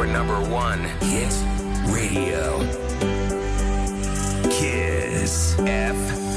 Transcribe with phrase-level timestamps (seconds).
[0.00, 1.30] your number one hit
[1.92, 2.58] radio.
[4.48, 6.29] Kiss FM.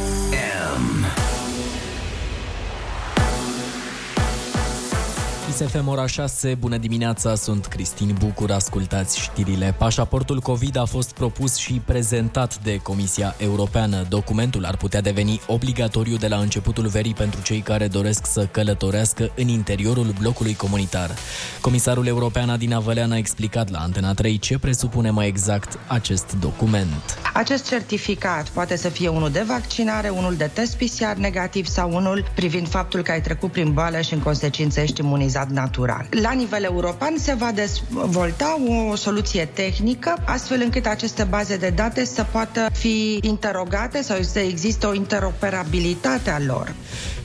[5.54, 9.76] ISFM ora 6, bună dimineața, sunt Cristin Bucur, ascultați știrile.
[9.78, 14.06] Pașaportul COVID a fost propus și prezentat de Comisia Europeană.
[14.10, 19.32] Documentul ar putea deveni obligatoriu de la începutul verii pentru cei care doresc să călătorească
[19.36, 21.10] în interiorul blocului comunitar.
[21.62, 27.18] Comisarul european Adina Vălean a explicat la Antena 3 ce presupune mai exact acest document.
[27.34, 32.26] Acest certificat poate să fie unul de vaccinare, unul de test PCR negativ sau unul
[32.36, 36.08] privind faptul că ai trecut prin boală și în consecință ești imunizat natural.
[36.22, 38.58] La nivel european se va dezvolta
[38.92, 44.40] o soluție tehnică astfel încât aceste baze de date să poată fi interogate sau să
[44.40, 46.76] existe o interoperabilitate a lor.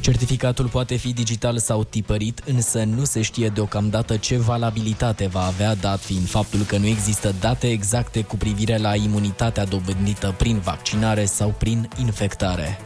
[0.01, 5.75] Certificatul poate fi digital sau tipărit, însă nu se știe deocamdată ce valabilitate va avea,
[5.75, 11.25] dat fiind faptul că nu există date exacte cu privire la imunitatea dobândită prin vaccinare
[11.25, 12.79] sau prin infectare.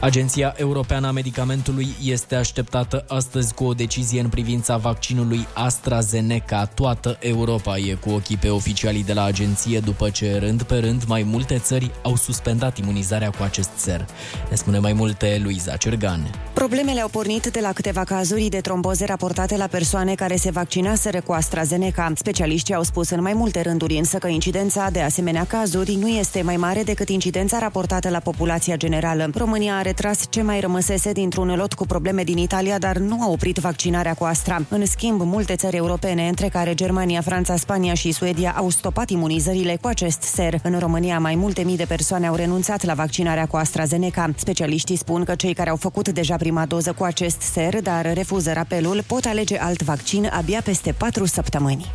[0.00, 6.64] Agenția Europeană a Medicamentului este așteptată astăzi cu o decizie în privința vaccinului AstraZeneca.
[6.64, 11.04] Toată Europa e cu ochii pe oficialii de la agenție după ce rând pe rând
[11.06, 14.06] mai multe țări au suspendat imunizarea cu acest ser.
[14.50, 16.30] Ne spune mai multe Luiza Cergan.
[16.52, 21.20] Problemele au pornit de la câteva cazuri de tromboze raportate la persoane care se vaccinaseră
[21.20, 22.12] cu AstraZeneca.
[22.14, 26.42] Specialiștii au spus în mai multe rânduri însă că incidența de asemenea cazuri nu este
[26.42, 29.24] mai mare decât incidența raportată la populația generală.
[29.40, 33.28] România a retras ce mai rămăsese dintr-un lot cu probleme din Italia, dar nu a
[33.28, 34.62] oprit vaccinarea cu Astra.
[34.68, 39.78] În schimb, multe țări europene, între care Germania, Franța, Spania și Suedia, au stopat imunizările
[39.80, 40.60] cu acest ser.
[40.62, 44.30] În România, mai multe mii de persoane au renunțat la vaccinarea cu AstraZeneca.
[44.36, 48.52] Specialiștii spun că cei care au făcut deja prima doză cu acest ser, dar refuză
[48.52, 51.86] rapelul, pot alege alt vaccin abia peste 4 săptămâni.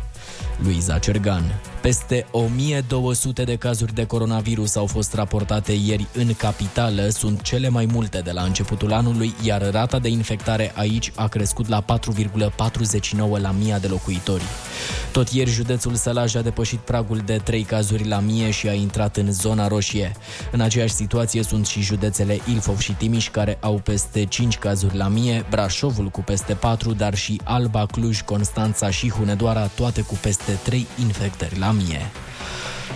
[0.62, 1.44] Luiza Cergan.
[1.86, 7.88] Peste 1200 de cazuri de coronavirus au fost raportate ieri în capitală, sunt cele mai
[7.92, 13.50] multe de la începutul anului, iar rata de infectare aici a crescut la 4,49 la
[13.50, 14.42] mii de locuitori.
[15.12, 19.16] Tot ieri județul Sălaj a depășit pragul de 3 cazuri la mie și a intrat
[19.16, 20.12] în zona roșie.
[20.52, 25.08] În aceeași situație sunt și județele Ilfov și Timiș care au peste 5 cazuri la
[25.08, 30.58] mie, Brașovul cu peste 4, dar și Alba, Cluj, Constanța și Hunedoara, toate cu peste
[30.62, 32.00] 3 infectări la mie.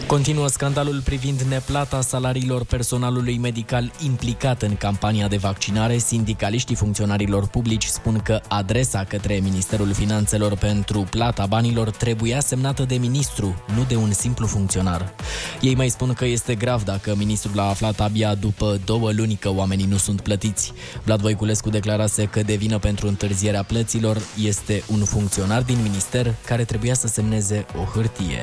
[0.06, 5.98] Continuă scandalul privind neplata salariilor personalului medical implicat în campania de vaccinare.
[5.98, 12.96] Sindicaliștii funcționarilor publici spun că adresa către Ministerul Finanțelor pentru plata banilor trebuia semnată de
[12.96, 15.14] ministru, nu de un simplu funcționar.
[15.60, 19.50] Ei mai spun că este grav dacă ministrul a aflat abia după două luni că
[19.50, 20.72] oamenii nu sunt plătiți.
[21.04, 26.64] Vlad Voiculescu declarase că de vină pentru întârzierea plăților este un funcționar din minister care
[26.64, 28.42] trebuia să semneze o hârtie.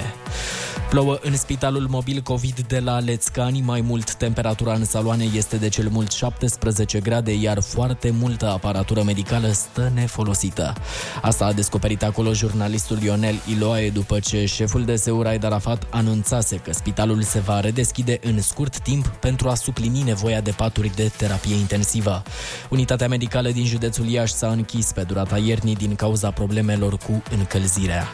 [0.89, 5.69] Plouă în spitalul mobil COVID de la Lețcani, mai mult temperatura în saloane este de
[5.69, 10.73] cel mult 17 grade, iar foarte multă aparatură medicală stă nefolosită.
[11.21, 16.73] Asta a descoperit acolo jurnalistul Ionel Iloae după ce șeful de Seuraid Arafat anunțase că
[16.73, 21.55] spitalul se va redeschide în scurt timp pentru a suplini nevoia de paturi de terapie
[21.55, 22.23] intensivă.
[22.69, 28.07] Unitatea medicală din județul Iași s-a închis pe durata iernii din cauza problemelor cu încălzirea.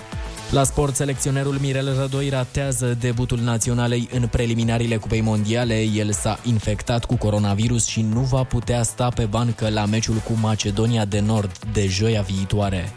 [0.53, 5.81] La sport, selecționerul Mirel Rădoi ratează debutul naționalei în preliminariile Cupei Mondiale.
[5.81, 10.38] El s-a infectat cu coronavirus și nu va putea sta pe bancă la meciul cu
[10.41, 12.91] Macedonia de Nord de joia viitoare.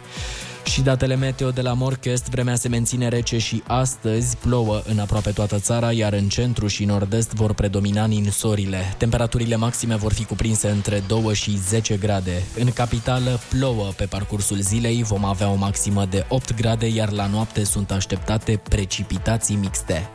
[0.67, 5.31] Și datele meteo de la Morchest, vremea se menține rece și astăzi plouă în aproape
[5.31, 8.95] toată țara, iar în centru și nord-est vor predomina ninsorile.
[8.97, 12.43] Temperaturile maxime vor fi cuprinse între 2 și 10 grade.
[12.57, 17.27] În capitală plouă pe parcursul zilei, vom avea o maximă de 8 grade, iar la
[17.27, 20.09] noapte sunt așteptate precipitații mixte.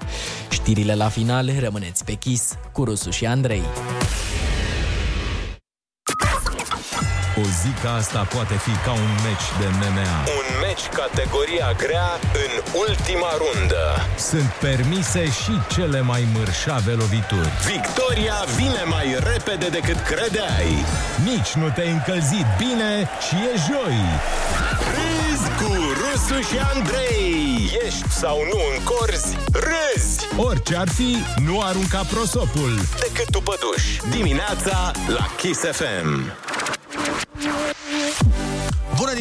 [0.50, 3.62] Știrile la final, rămâneți pe chis cu Rusu și Andrei.
[7.42, 10.12] O zi ca asta poate fi ca un meci de MMA.
[10.40, 12.10] Un meci categoria grea
[12.44, 12.52] în
[12.86, 13.84] ultima rundă.
[14.30, 17.52] Sunt permise și cele mai mărșave lovituri.
[17.74, 20.70] Victoria vine mai repede decât credeai.
[21.24, 23.98] Nici nu te-ai încălzit bine și e joi.
[24.96, 27.78] Râzi cu Rusu și Andrei.
[27.86, 30.18] Ești sau nu în corzi, râzi.
[30.36, 31.16] Orice ar fi,
[31.46, 32.72] nu arunca prosopul.
[32.98, 33.82] Decât tu păduș.
[34.10, 36.32] Dimineața la Kiss FM.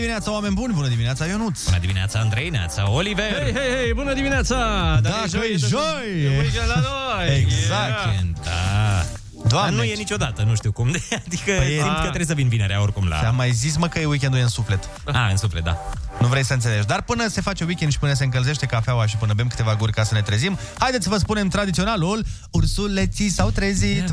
[0.01, 0.73] Bună dimineața, oameni buni!
[0.73, 1.63] Bună dimineața, Ionuț!
[1.63, 3.43] Bună dimineața, Andrei, neața, Oliver!
[3.43, 4.55] Hei, hei, hei, bună dimineața!
[5.01, 6.23] Dacă e joi!
[6.23, 7.37] E weekend la noi!
[7.37, 8.43] Exact!
[8.43, 8.60] Da.
[9.51, 10.87] Doamne, Dar nu e ce- niciodată, nu știu cum.
[11.25, 13.19] Adică Păi e- simt că trebuie să vin vinerea oricum la...
[13.19, 14.89] Ți-am mai zis, mă, că e weekendul e în suflet.
[15.05, 15.77] A, în suflet, da.
[16.19, 16.85] Nu vrei să înțelegi.
[16.87, 19.91] Dar până se face weekend și până se încălzește cafeaua și până bem câteva guri
[19.91, 22.25] ca să ne trezim, haideți să vă spunem tradiționalul.
[22.51, 24.09] Ursuleții s-au trezit.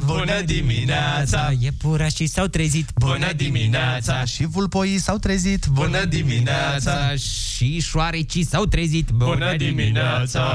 [1.58, 2.88] Iepurașii s-au trezit.
[4.24, 5.66] Și vulpoii s-au trezit.
[5.66, 7.14] Bună dimineața!
[7.14, 9.10] Și șoarecii s-au trezit.
[9.10, 10.54] Bună dimineața!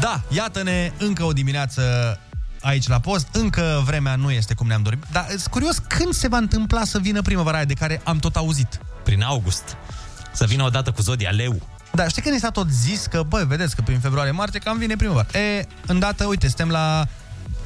[0.00, 1.82] Da, iată-ne încă o dimineață
[2.60, 3.28] aici la post.
[3.32, 5.02] Încă vremea nu este cum ne-am dorit.
[5.12, 8.36] Dar sunt curios când se va întâmpla să vină primăvara aia de care am tot
[8.36, 8.80] auzit.
[9.04, 9.76] Prin august.
[10.32, 11.62] Să vină odată cu Zodia Leu.
[11.92, 14.96] Da, știi că ni s-a tot zis că, băi, vedeți că prin februarie-martie cam vine
[14.96, 15.38] primăvara.
[15.38, 17.06] E, îndată, uite, suntem la...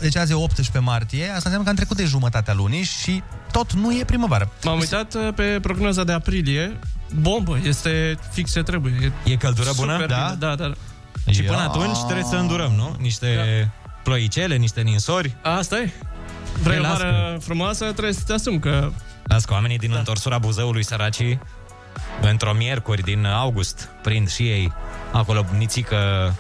[0.01, 3.23] Deci azi e 18 martie, asta înseamnă că am trecut de jumătatea lunii și
[3.53, 4.51] tot nu e primăvară.
[4.65, 6.79] M-am uitat uh, pe prognoza de aprilie.
[7.21, 9.13] Bombă, este fix ce trebuie.
[9.25, 9.93] E căldură bună?
[9.93, 10.25] Super Da?
[10.25, 10.69] bine, da, da.
[10.69, 10.75] da.
[11.31, 11.51] Și Ia.
[11.51, 12.97] până atunci trebuie să îndurăm, nu?
[13.01, 13.29] Niște
[14.03, 15.37] ploicele, niște ninsori.
[15.43, 15.93] Asta e.
[16.63, 18.91] Vrei o las vară frumoasă, trebuie să te asumi că...
[19.23, 19.99] Las că oamenii din da.
[19.99, 21.41] întorsura Buzăului săracii
[22.21, 24.73] într-o miercuri din august prind și ei
[25.13, 26.35] acolo nițică,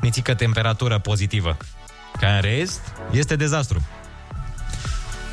[0.00, 1.56] nițică temperatură pozitivă.
[2.20, 3.82] Ca în rest, este dezastru.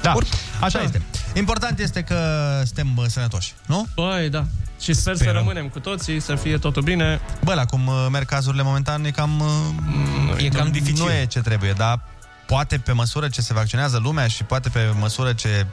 [0.01, 0.15] Da,
[0.62, 1.01] așa este.
[1.38, 3.88] Important este că suntem bă, sănătoși, nu?
[3.95, 4.45] Băi, da.
[4.80, 5.34] Și sper Sperăm.
[5.34, 7.19] să rămânem cu toții, să fie totul bine.
[7.44, 9.39] Bă, la cum uh, merg cazurile momentan e cam...
[9.39, 11.04] uh, E cam dificil.
[11.06, 12.00] Nu e ce trebuie, dar
[12.45, 15.66] poate pe măsură ce se vaccinează lumea și poate pe măsură ce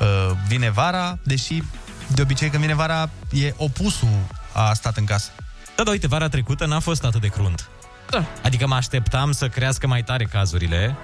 [0.00, 1.62] uh, vine vara, deși
[2.06, 4.18] de obicei când vine vara e opusul
[4.52, 5.30] a stat în casă.
[5.76, 7.68] Da, da, uite, vara trecută n-a fost atât de crunt.
[8.10, 8.24] Da.
[8.42, 10.96] Adică mă așteptam să crească mai tare cazurile.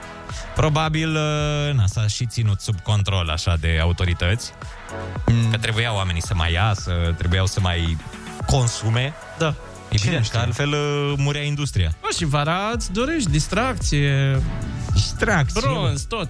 [0.55, 4.53] Probabil uh, na, s-a și ținut sub control așa de autorități.
[5.27, 5.51] Mm.
[5.51, 7.97] Că trebuiau oamenii să mai iasă, trebuiau să mai
[8.47, 9.15] consume.
[9.39, 9.55] Da.
[9.89, 10.39] Evident, știe?
[10.39, 11.93] că altfel uh, murea industria.
[12.01, 14.41] Bă, și vara îți dorești distracție,
[14.93, 15.61] Distracție.
[15.61, 16.29] bronz, tot.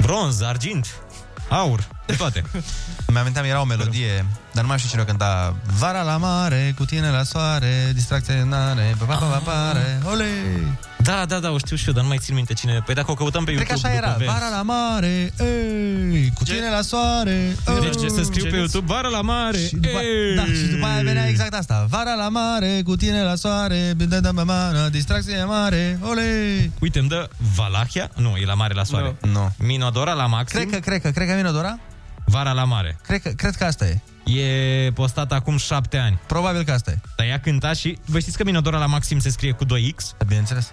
[0.00, 0.86] Bronz, argint,
[1.48, 2.44] aur, de toate.
[3.06, 5.56] Îmi aminteam, era o melodie, dar nu mai știu cine o cânta.
[5.78, 10.26] Vara la mare, cu tine la soare, distracție n-are, pa, pa, pa, pa, pare, ole!
[11.08, 12.82] Da, da, da, o știu și eu, dar nu mai țin minte cine.
[12.84, 14.38] Păi dacă o căutăm pe Cred că YouTube așa era, după vers.
[14.38, 15.32] vara la mare,
[16.12, 18.10] ei, cu tine la soare, Deci ei.
[18.10, 18.72] să scriu pe Genius.
[18.72, 19.58] YouTube, vară la mare.
[19.58, 20.34] Și după, ei!
[20.36, 21.86] da, și după aia venea exact asta.
[21.88, 26.22] Vara la mare, cu tine la soare, da, da, da, distracție mare, ole!
[26.80, 28.10] Uite, îmi dă Valahia?
[28.14, 29.16] Nu, e la mare la soare.
[29.32, 29.50] Nu.
[29.58, 31.78] Minodora la maxim, Cred că, cred că, cred că Minodora?
[32.28, 32.98] Vara la mare.
[33.02, 34.00] Cred că, cred că asta e.
[34.40, 36.18] E postat acum șapte ani.
[36.26, 36.98] Probabil că asta e.
[37.16, 37.98] Dar ea cânta și...
[38.04, 40.16] Vă știți că Minodora la maxim se scrie cu 2X?
[40.26, 40.72] Bineînțeles.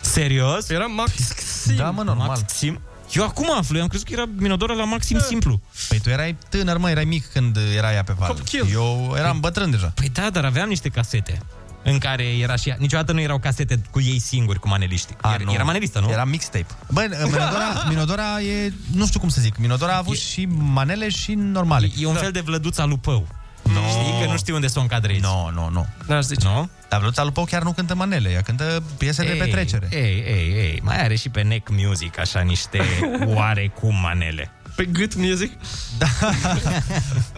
[0.00, 0.68] Serios?
[0.68, 1.76] Era maxim.
[1.76, 2.26] Da, mă, normal.
[2.26, 2.80] Maxim?
[3.12, 5.60] Eu acum aflu, eu am crezut că era Minodora la maxim simplu.
[5.88, 8.28] Păi tu erai tânăr, mă, erai mic când era ea pe val.
[8.28, 8.68] Copil.
[8.72, 9.92] Eu eram bătrân deja.
[9.94, 11.38] Păi da, dar aveam niște casete
[11.82, 12.76] în care era și ea.
[12.78, 15.12] Niciodată nu erau casete cu ei singuri, cu maneliști.
[15.20, 15.52] A, era, nu.
[15.52, 16.10] era manelistă, nu?
[16.10, 16.66] Era mixtape.
[16.90, 21.08] Băi, Minodora, Minodora e, nu știu cum să zic, Minodora a avut E- și manele
[21.08, 21.86] și normale.
[21.86, 23.26] E, e un fel de vlăduța lupău.
[23.62, 23.80] No.
[23.88, 25.20] Știi că nu știu unde să o încadrezi.
[25.20, 25.86] Nu, nu, nu.
[26.06, 26.46] N-aș zice.
[26.46, 26.68] Nu?
[26.88, 29.88] Dar Vlăduța Lupău chiar nu cântă manele, ea cântă piese de petrecere.
[29.90, 32.80] Ei, ei, ei, mai are și pe Neck Music așa niște
[33.34, 34.50] oarecum manele.
[34.74, 35.52] Pe gât music.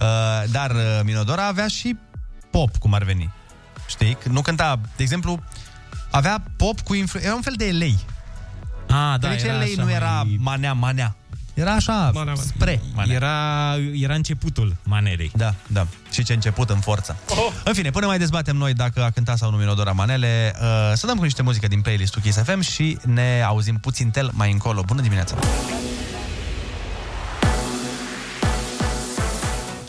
[0.01, 1.97] Uh, dar uh, Minodora avea și
[2.51, 3.31] pop, cum ar veni.
[3.91, 4.15] Știi?
[4.23, 5.43] Că Nu cânta, de exemplu,
[6.11, 7.21] avea pop cu influ...
[7.23, 7.99] Era un fel de elei.
[8.81, 11.15] Ah, Da, da, deci era elei așa nu era mai- manea, manea.
[11.55, 12.35] Era așa, Manea, manea.
[12.35, 12.83] spre.
[12.95, 13.15] Manea.
[13.15, 15.31] Era, era începutul manelei.
[15.37, 15.87] Da, da.
[16.11, 17.17] Și ce început în forță.
[17.29, 17.37] Oh.
[17.65, 21.07] În fine, până mai dezbatem noi dacă a cântat sau nu Minodora Manele, uh, să
[21.07, 24.83] dăm cu niște muzică din playlist-ul Kiss FM și ne auzim puțin tel mai încolo.
[24.83, 25.37] Bună dimineața!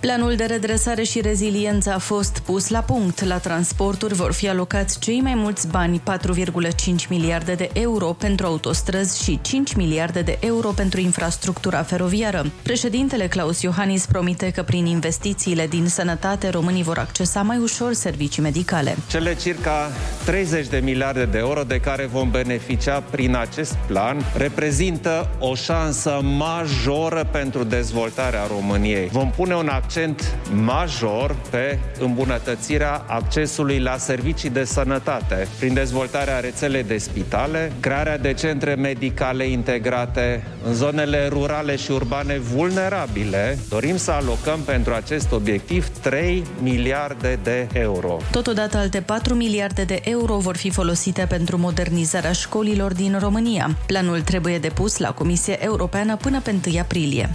[0.00, 3.24] Planul de redresare și reziliență a fost pus la punct.
[3.24, 9.22] La transporturi vor fi alocați cei mai mulți bani, 4,5 miliarde de euro pentru autostrăzi
[9.22, 12.50] și 5 miliarde de euro pentru infrastructura feroviară.
[12.62, 18.42] Președintele Claus Iohannis promite că prin investițiile din sănătate românii vor accesa mai ușor servicii
[18.42, 18.96] medicale.
[19.08, 19.90] Cele circa
[20.24, 26.20] 30 de miliarde de euro de care vom beneficia prin acest plan reprezintă o șansă
[26.22, 29.08] majoră pentru dezvoltarea României.
[29.08, 36.40] Vom pune un accent accent major pe îmbunătățirea accesului la servicii de sănătate, prin dezvoltarea
[36.40, 43.58] rețelei de spitale, crearea de centre medicale integrate în zonele rurale și urbane vulnerabile.
[43.68, 48.16] Dorim să alocăm pentru acest obiectiv 3 miliarde de euro.
[48.30, 53.76] Totodată, alte 4 miliarde de euro vor fi folosite pentru modernizarea școlilor din România.
[53.86, 57.28] Planul trebuie depus la Comisia Europeană până pe 1 aprilie.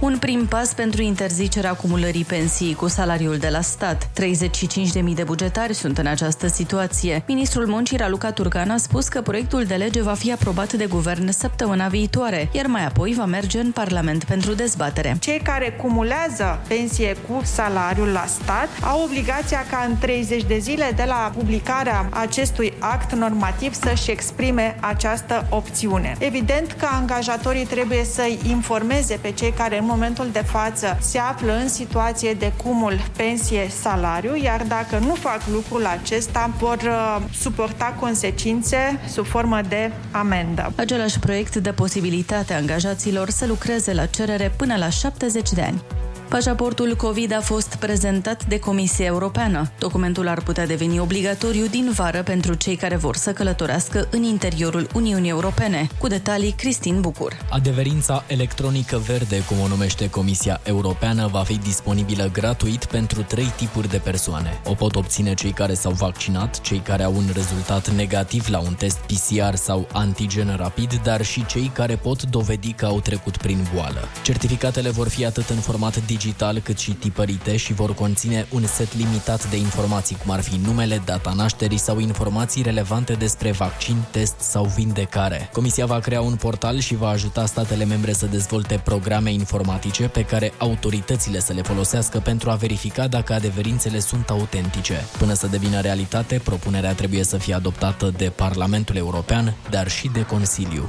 [0.00, 4.08] Un prim pas pentru interzicerea acumulării pensiei cu salariul de la stat.
[4.20, 7.22] 35.000 de bugetari sunt în această situație.
[7.26, 11.30] Ministrul Muncii Raluca Turcan a spus că proiectul de lege va fi aprobat de guvern
[11.30, 15.16] săptămâna viitoare, iar mai apoi va merge în Parlament pentru dezbatere.
[15.20, 20.92] Cei care cumulează pensie cu salariul la stat au obligația ca în 30 de zile
[20.96, 26.16] de la publicarea acestui act normativ să-și exprime această opțiune.
[26.18, 31.52] Evident că angajatorii trebuie să-i informeze pe cei care în momentul de față se află
[31.52, 39.00] în situație de cumul pensie-salariu, iar dacă nu fac lucrul acesta, vor uh, suporta consecințe
[39.08, 40.72] sub formă de amendă.
[40.76, 45.82] Același proiect dă posibilitatea angajaților să lucreze la cerere până la 70 de ani.
[46.28, 49.70] Pașaportul COVID a fost prezentat de Comisia Europeană.
[49.78, 54.88] Documentul ar putea deveni obligatoriu din vară pentru cei care vor să călătorească în interiorul
[54.94, 55.88] Uniunii Europene.
[55.98, 57.36] Cu detalii, Cristin Bucur.
[57.50, 63.88] Adeverința electronică verde, cum o numește Comisia Europeană, va fi disponibilă gratuit pentru trei tipuri
[63.88, 64.60] de persoane.
[64.64, 68.74] O pot obține cei care s-au vaccinat, cei care au un rezultat negativ la un
[68.74, 73.66] test PCR sau antigen rapid, dar și cei care pot dovedi că au trecut prin
[73.74, 74.08] boală.
[74.22, 78.66] Certificatele vor fi atât în format digital digital cât și tipărite și vor conține un
[78.66, 83.96] set limitat de informații, cum ar fi numele, data nașterii sau informații relevante despre vaccin,
[84.10, 85.48] test sau vindecare.
[85.52, 90.24] Comisia va crea un portal și va ajuta statele membre să dezvolte programe informatice pe
[90.24, 95.04] care autoritățile să le folosească pentru a verifica dacă adeverințele sunt autentice.
[95.18, 100.22] Până să devină realitate, propunerea trebuie să fie adoptată de Parlamentul European, dar și de
[100.22, 100.88] Consiliu.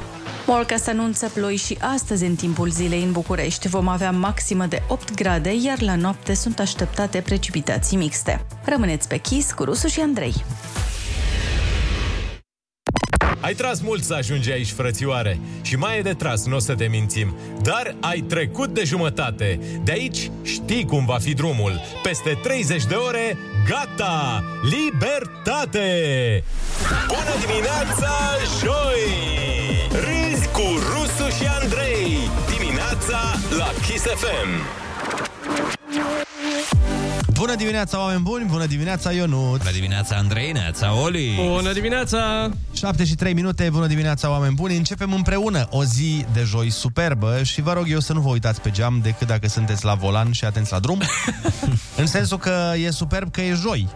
[0.52, 3.68] Morca se anunță ploi și astăzi în timpul zilei în București.
[3.68, 8.46] Vom avea maximă de 8 grade, iar la noapte sunt așteptate precipitații mixte.
[8.66, 10.34] Rămâneți pe chis cu Rusu și Andrei.
[13.42, 16.76] Ai tras mult să ajungi aici, frățioare, și mai e de tras, nu o să
[16.76, 17.36] te mințim.
[17.62, 19.60] Dar ai trecut de jumătate.
[19.84, 21.82] De aici știi cum va fi drumul.
[22.04, 24.44] Peste 30 de ore, gata!
[24.64, 25.88] Libertate!
[27.08, 28.12] Bună dimineața,
[28.60, 29.04] joi!
[29.90, 32.18] Râzi cu Rusu și Andrei.
[32.58, 33.20] Dimineața
[33.58, 34.88] la Kiss FM.
[37.39, 38.46] Bună dimineața, oameni buni!
[38.46, 39.58] Bună dimineața, Ionut!
[39.58, 41.36] Bună dimineața, Andrei, neața, Oli!
[41.36, 42.50] Bună dimineața!
[42.74, 44.75] 7 și 3 minute, bună dimineața, oameni buni!
[44.75, 48.62] Începem împreună o zi de joi superbă și vă rog eu să nu vă uitați
[48.62, 51.01] pe geam decât dacă sunteți la volan și atenți la drum.
[52.01, 53.88] în sensul că e superb că e joi.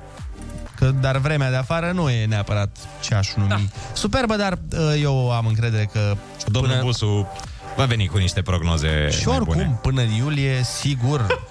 [0.75, 3.59] Că, dar vremea de afară nu e neapărat ce aș numi da.
[3.93, 6.15] superbă, dar uh, eu am încredere că...
[6.45, 6.83] Domnul până...
[6.83, 7.27] Busu
[7.75, 9.77] va veni cu niște prognoze Și mai oricum, bune.
[9.81, 11.41] până în iulie, sigur...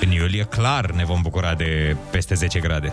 [0.00, 2.92] În iulie, clar, ne vom bucura de peste 10 grade.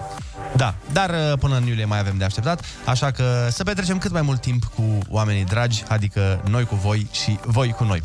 [0.55, 4.11] Da, dar uh, până în iulie mai avem de așteptat, așa că să petrecem cât
[4.11, 8.01] mai mult timp cu oamenii dragi, adică noi cu voi și voi cu noi.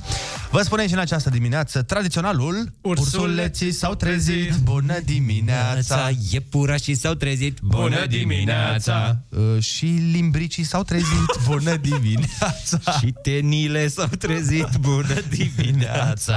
[0.51, 6.11] Vă spunem și în această dimineață tradiționalul Ursuleții s-au trezit, bună dimineața!
[6.31, 9.17] Iepurașii s-au trezit, Bună dimineața!
[9.29, 11.39] uh, Și limbricii s-au trezit.
[11.49, 12.99] Bună dimineața!
[13.01, 16.37] Și tenile s-au trezit, bună dimineața!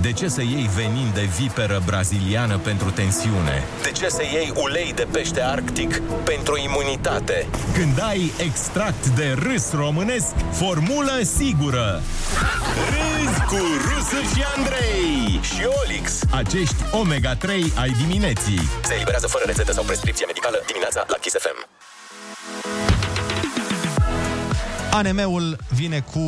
[0.00, 3.62] De ce să iei venin de viperă braziliană pentru tensiune?
[3.82, 7.46] De ce să iei ulei de pește arctic pentru imunitate?
[7.74, 12.02] Când ai extract de râs românesc, formulă sigură!
[12.90, 17.48] Râzi cu Rusu și Andrei și Olix, acești omega-3
[17.80, 18.68] ai dimineții.
[18.84, 21.68] Se eliberează fără rețetă sau prescripție medicală dimineața la Kiss FM.
[24.90, 26.20] ANM-ul vine cu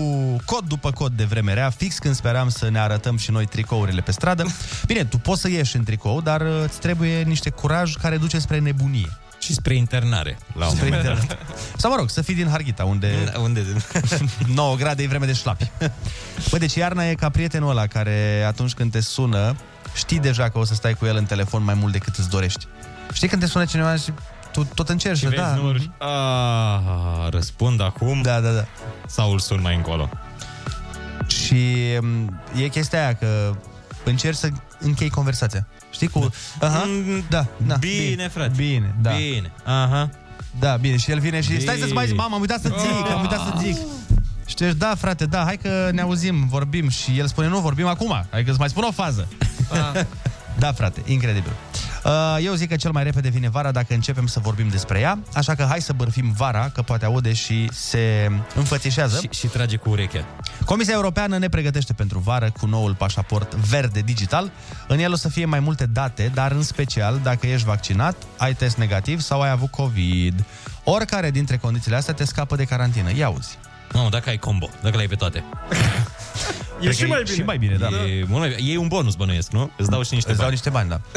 [0.45, 4.01] cod după cod de vreme rea, fix când speram să ne arătăm și noi tricourile
[4.01, 4.47] pe stradă.
[4.87, 8.39] Bine, tu poți să ieși în tricou, dar uh, îți trebuie niște curaj care duce
[8.39, 9.09] spre nebunie.
[9.39, 11.21] Și spre internare, la un Spre moment dat.
[11.21, 11.47] internare.
[11.77, 13.65] Sau mă rog, să fii din Harghita, unde, unde
[14.55, 15.71] 9 grade e vreme de șlapi.
[16.51, 19.57] Bă, deci iarna e ca prietenul ăla care atunci când te sună,
[19.95, 22.67] știi deja că o să stai cu el în telefon mai mult decât îți dorești.
[23.13, 24.13] Știi când te sună cineva și
[24.53, 25.55] tu tot încerci, Și vezi da.
[25.55, 25.91] numărul și...
[25.99, 28.23] A, răspund acum?
[28.23, 28.65] Da, da, da.
[29.07, 30.09] Sau îl sun mai încolo?
[31.27, 31.65] Și
[32.01, 33.57] m, e chestia aia că
[34.05, 35.67] încerci să închei conversația.
[35.91, 36.31] Știi cu...
[36.61, 36.85] Aha,
[37.29, 38.53] da, da, Bine, frate.
[38.57, 39.11] Bine, da.
[39.11, 40.11] Bine, aha.
[40.59, 40.97] Da, bine.
[40.97, 41.61] Și el vine și Bine.
[41.61, 43.77] stai să-ți mai zic, mama, am uitat să zic, am uitat să zic.
[44.47, 46.89] Și tu ești, da, frate, da, hai că ne auzim, vorbim.
[46.89, 49.29] Și el spune, nu, vorbim acum, hai că îți mai spun o fază.
[50.59, 51.51] Da, frate, incredibil.
[51.51, 51.82] Uh,
[52.41, 55.55] Eu zic că cel mai repede vine vara dacă începem să vorbim despre ea, așa
[55.55, 59.19] că hai să bărfim vara, că poate aude și se înfățișează.
[59.21, 60.25] Și, și trage cu urechea.
[60.65, 64.51] Comisia Europeană ne pregătește pentru vară cu noul pașaport verde digital.
[64.89, 68.55] În el o să fie mai multe date, dar în special dacă ești vaccinat, ai
[68.55, 70.45] test negativ sau ai avut COVID.
[70.85, 73.17] Oricare dintre condițiile astea te scapă de carantină.
[73.17, 73.59] Ia uzi.
[73.93, 75.45] Nu, dacă ai combo, dacă le ai pe toate.
[76.81, 77.37] E și mai bine.
[77.37, 77.87] Și mai bine, da.
[77.87, 78.73] E, mult mai bine.
[78.73, 79.71] e un bonus, bănuiesc, nu?
[79.77, 80.61] Îți dau și niște Îți dau bani.
[80.63, 81.01] niște bani, da.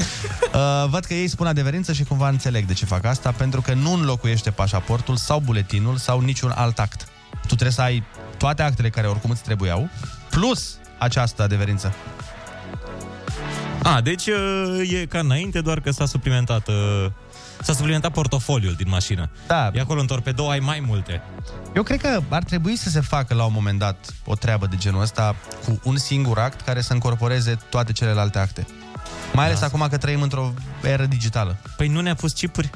[0.55, 3.73] Uh, văd că ei spun adeverință și cumva înțeleg de ce fac asta, pentru că
[3.73, 7.01] nu înlocuiește pașaportul sau buletinul sau niciun alt act.
[7.41, 8.03] Tu trebuie să ai
[8.37, 9.89] toate actele care oricum îți trebuiau,
[10.29, 11.93] plus această adeverință.
[13.83, 17.05] A, deci uh, e ca înainte, doar că s-a suplimentat uh,
[17.65, 19.29] S-a suplimentat portofoliul din mașină.
[19.47, 19.71] Da.
[19.73, 21.21] E acolo în torpedou ai mai multe.
[21.75, 24.75] Eu cred că ar trebui să se facă la un moment dat o treabă de
[24.75, 28.65] genul ăsta cu un singur act care să încorporeze toate celelalte acte.
[29.33, 29.65] Mai ales Da.
[29.65, 30.53] acum că trăim într-o
[30.83, 31.57] eră digitală.
[31.77, 32.69] Păi nu ne-a pus chipuri?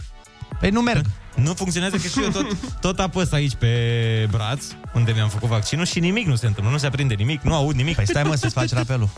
[0.59, 1.05] Păi nu merg.
[1.35, 2.45] Nu funcționează că și eu tot,
[2.81, 6.77] tot apăs aici pe braț, unde mi-am făcut vaccinul și nimic nu se întâmplă, nu
[6.79, 7.95] se aprinde nimic, nu aud nimic.
[7.95, 9.09] Păi stai mă să-ți faci rapelul.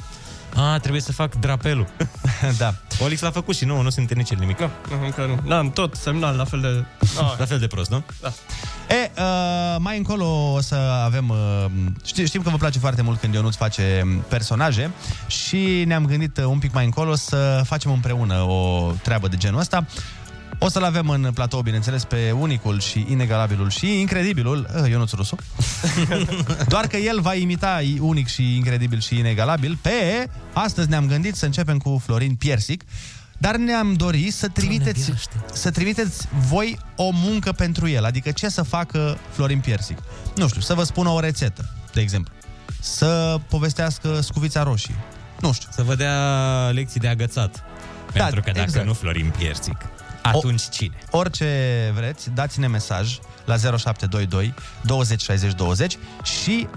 [0.55, 1.87] A, trebuie să fac drapelul.
[2.57, 2.73] da.
[2.99, 4.59] Olix l-a făcut și nu, nu simte nici el nimic.
[4.59, 5.49] Nu, nu, încă nu.
[5.49, 6.85] N-am tot semnal la fel de...
[7.21, 7.33] Ah.
[7.37, 8.03] La fel de prost, nu?
[8.21, 8.33] Da.
[8.89, 11.29] E, uh, mai încolo o să avem...
[11.29, 11.65] Uh,
[12.05, 14.91] știm, știm că vă place foarte mult când Ionuț face personaje
[15.27, 19.59] și ne-am gândit uh, un pic mai încolo să facem împreună o treabă de genul
[19.59, 19.85] ăsta.
[20.63, 25.35] O să-l avem în platou, bineînțeles, pe unicul și inegalabilul și incredibilul uh, Ionuț Rusu.
[26.67, 30.29] Doar că el va imita unic și incredibil și inegalabil pe...
[30.53, 32.83] Astăzi ne-am gândit să începem cu Florin Piersic,
[33.37, 35.13] dar ne-am dorit să trimiteți,
[35.53, 38.05] să trimiteți voi o muncă pentru el.
[38.05, 39.97] Adică ce să facă Florin Piersic.
[40.35, 42.33] Nu știu, să vă spună o rețetă, de exemplu.
[42.79, 44.95] Să povestească scuvița roșie.
[45.39, 45.69] Nu știu.
[45.71, 47.63] Să vă dea lecții de agățat.
[48.13, 48.85] Pentru că dacă exact.
[48.85, 49.77] nu Florin Piersic,
[50.21, 50.95] atunci cine?
[51.09, 56.67] Orice vreți, dați-ne mesaj la 0722 20 60 20 și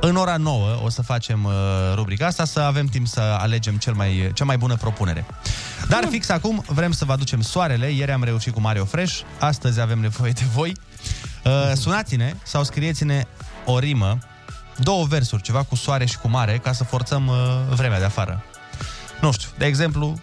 [0.00, 1.52] în ora 9 o să facem uh,
[1.94, 5.26] rubrica asta, să avem timp să alegem cel mai, cea mai bună propunere.
[5.88, 7.90] Dar fix acum vrem să vă aducem soarele.
[7.90, 10.76] Ieri am reușit cu Mario Fresh, astăzi avem nevoie de voi.
[11.44, 13.24] Uh, sunați-ne sau scrieți-ne
[13.64, 14.18] o rimă,
[14.76, 17.34] două versuri, ceva cu soare și cu mare, ca să forțăm uh,
[17.74, 18.42] vremea de afară.
[19.20, 20.20] Nu știu, de exemplu,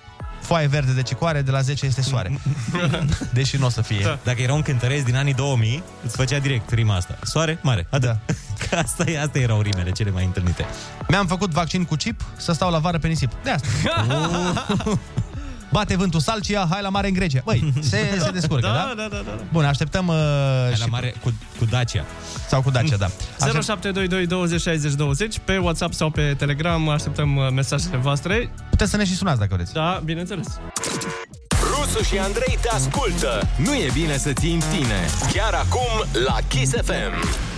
[0.50, 2.40] foaie verde de cicoare, de la 10 este soare.
[3.34, 4.04] Deși nu o să fie.
[4.04, 4.18] Da.
[4.24, 7.18] Dacă era un cântăresc din anii 2000, îți făcea direct rima asta.
[7.24, 7.88] Soare, mare.
[7.90, 8.02] Atât.
[8.02, 8.18] Da.
[8.70, 10.66] Că asta, e, asta erau rimele cele mai întâlnite.
[11.08, 13.32] Mi-am făcut vaccin cu chip să stau la vară pe nisip.
[13.44, 13.68] De asta.
[15.72, 17.42] Bate vântul Salcia, hai la mare în Grecia.
[17.46, 18.74] Băi, se, se descurcă, da?
[18.74, 19.44] Da, da, da, da.
[19.52, 20.08] Bun, așteptăm...
[20.08, 20.16] Uh,
[20.64, 20.80] Hai și...
[20.80, 22.06] la mare cu, cu Dacia.
[22.48, 23.06] Sau cu Dacia, da.
[23.40, 23.64] Aștept...
[23.64, 28.98] 0722 20 60 20 Pe WhatsApp sau pe Telegram așteptăm uh, mesajele voastre Puteți să
[28.98, 29.74] ne și sunați dacă vreți.
[29.74, 30.60] Da, bineînțeles
[31.70, 33.48] Rusu și Andrei te ascultă.
[33.58, 35.06] Nu e bine să ții în tine.
[35.34, 37.49] Chiar acum la Kiss FM.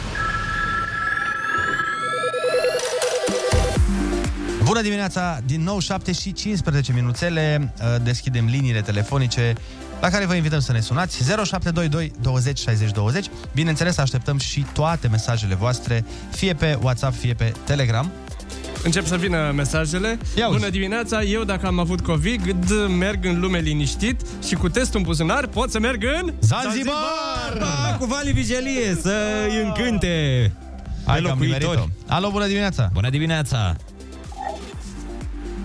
[4.71, 9.53] Bună dimineața, din nou 7 și 15 minuțele, uh, deschidem liniile telefonice
[10.01, 13.25] la care vă invităm să ne sunați 0722 20 60 20.
[13.53, 18.11] Bineînțeles, așteptăm și toate mesajele voastre, fie pe WhatsApp, fie pe Telegram.
[18.83, 20.57] Încep să vină mesajele Ia uzi.
[20.57, 25.05] Bună dimineața, eu dacă am avut COVID Merg în lume liniștit Și cu testul în
[25.05, 27.57] buzunar pot să merg în Zanzibar!
[27.59, 29.13] Da, cu Vali Vigelie să
[29.49, 30.51] îi încânte
[31.05, 31.63] Hai pe că am locuitori.
[31.63, 32.13] nimerit-o.
[32.13, 32.89] Alo, bună dimineața!
[32.93, 33.75] Bună dimineața!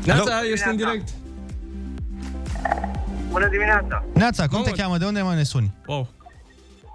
[0.07, 1.09] Neața, ești în direct
[3.31, 4.05] Bună dimineața!
[4.15, 4.71] Neața, cum Mamă.
[4.71, 4.99] te cheamă?
[4.99, 5.75] De unde mai ne suni?
[5.87, 6.09] wow.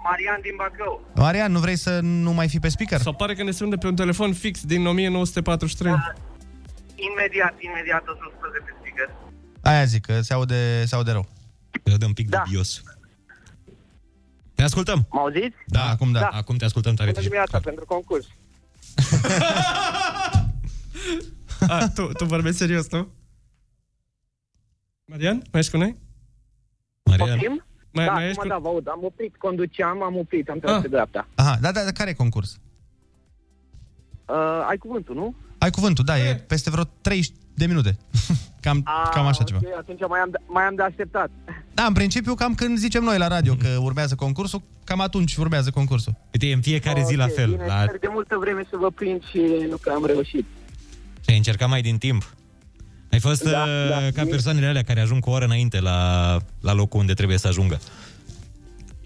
[0.04, 1.00] Marian din Bacău.
[1.14, 3.00] Marian, nu vrei să nu mai fii pe speaker?
[3.00, 5.92] Sau pare că ne sun de pe un telefon fix din 1943
[6.94, 9.14] Imediat, imediat o să-l scos de pe speaker.
[9.62, 11.28] Aia zic, că se aude, se aude rău.
[11.82, 12.42] Te dăm un pic da.
[12.44, 12.82] dubios.
[14.54, 15.06] Te ascultăm.
[15.10, 15.56] Mă auziți?
[15.66, 16.20] Da, acum da.
[16.20, 16.28] Da.
[16.28, 17.10] Acum te ascultăm tare.
[17.10, 18.26] Bună dimineața pentru concurs.
[21.68, 23.08] A, tu, tu vorbești serios, nu?
[25.04, 25.96] Marian, mai ești cu noi?
[27.02, 27.28] Marian.
[27.28, 27.64] Poftim?
[27.92, 28.48] Mai, da, mai acum ești cu...
[28.48, 28.88] da, vă aud.
[28.88, 30.80] Am oprit, conduceam, am oprit, am tras Ah.
[30.82, 31.28] pe dreapta.
[31.34, 32.58] Aha, da, da, da, care e concurs?
[34.28, 35.34] Uh, ai cuvântul, nu?
[35.58, 37.96] Ai cuvântul, da, e peste vreo 30 de minute.
[38.64, 39.60] cam, cam așa ceva.
[39.62, 41.30] Ok, atunci mai am, de, mai am de așteptat.
[41.74, 45.70] Da, în principiu, cam când zicem noi la radio că urmează concursul, cam atunci urmează
[45.70, 46.12] concursul.
[46.32, 47.50] Uite, e în fiecare zi la Ok, fel.
[47.50, 47.82] Bine, La...
[47.82, 50.46] sper de multă vreme să vă prind și nu că am reușit.
[51.24, 52.34] Și ai încercat mai din timp.
[53.10, 54.00] Ai fost Da, da, da.
[54.00, 57.38] da, ca persoanele alea care ajung cu o oră înainte la, la locul unde trebuie
[57.38, 57.80] să ajungă.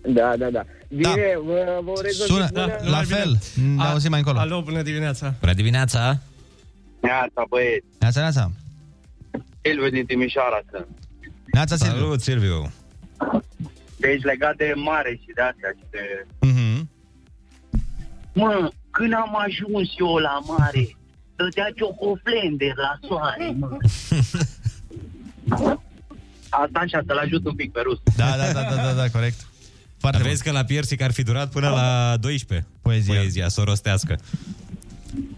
[0.09, 0.63] Da, da, da.
[0.89, 2.79] Bine, vă, vă urez o zi Sună, bună.
[2.91, 3.39] la fel,
[3.77, 4.39] ne A- auzim mai încolo.
[4.39, 6.19] Alo, bună dimineața Bună dimineața!
[7.01, 7.85] Neața, băieți.
[8.01, 8.51] Neața, neața.
[9.63, 10.87] Silviu din Timișoara sunt.
[11.53, 11.99] Neața, Silviu.
[12.01, 12.73] Salut, Silviu.
[13.97, 16.27] Deci legat de mare și de astea și de...
[16.41, 16.89] Mhm.
[18.33, 20.97] Mă, când am ajuns eu la mare,
[21.37, 23.77] dădea ciocoflender la soare, mă.
[26.49, 27.99] Asta așa, să-l ajut un pic pe rus.
[28.17, 29.47] Da, da, da, da, da, da corect.
[29.99, 32.67] Foarte Vezi că la Piersic ar fi durat până la 12.
[32.83, 33.15] Poezia.
[33.15, 34.19] Poezia, să o rostească.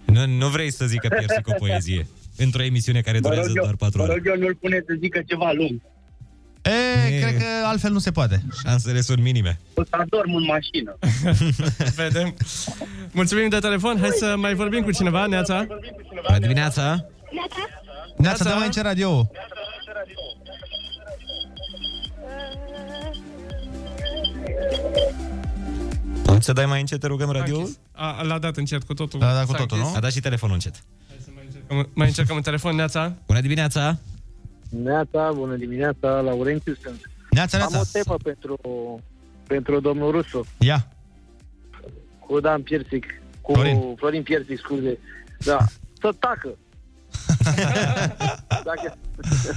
[0.04, 2.06] Nu, nu vrei să zică Piersic o poezie.
[2.44, 4.14] Într-o emisiune care Vă durează rog eu, doar 4 vă ore.
[4.14, 5.80] rog eu, nu-l pune să zică ceva lung.
[6.62, 6.70] E,
[7.14, 7.20] E.
[7.20, 8.42] cred că altfel nu se poate.
[8.64, 9.60] Șansele sunt minime.
[9.74, 10.98] O să adorm în mașină.
[12.02, 12.34] Vedem.
[13.10, 13.98] Mulțumim de telefon.
[14.00, 15.26] Hai să mai vorbim cu cineva.
[15.26, 15.66] Neața.
[16.26, 17.04] Bună dimineața!
[18.16, 19.30] Neața, dă mai în ce radio
[26.24, 27.68] Poți să dai mai încet, te rugăm, radio?
[27.92, 29.20] A, l-a dat încet cu totul.
[29.20, 29.92] L-a dat cu S-a totul, închis.
[29.92, 29.96] nu?
[29.98, 30.74] A dat și telefonul încet.
[31.92, 33.12] Mai încercăm un telefon, Neața.
[33.26, 33.98] Bună dimineața!
[34.68, 37.10] Neața, bună dimineața, Laurențiu sunt.
[37.30, 37.88] Neața, Am neața.
[37.88, 38.58] o temă pentru,
[39.46, 40.86] pentru domnul Rusu, Ia.
[42.18, 43.04] cu Dan Piersic,
[43.40, 43.94] cu Florin.
[43.96, 44.98] Florin, Piersic, scuze.
[45.38, 45.58] Da,
[46.00, 46.48] să tacă.
[48.64, 48.96] Dacă,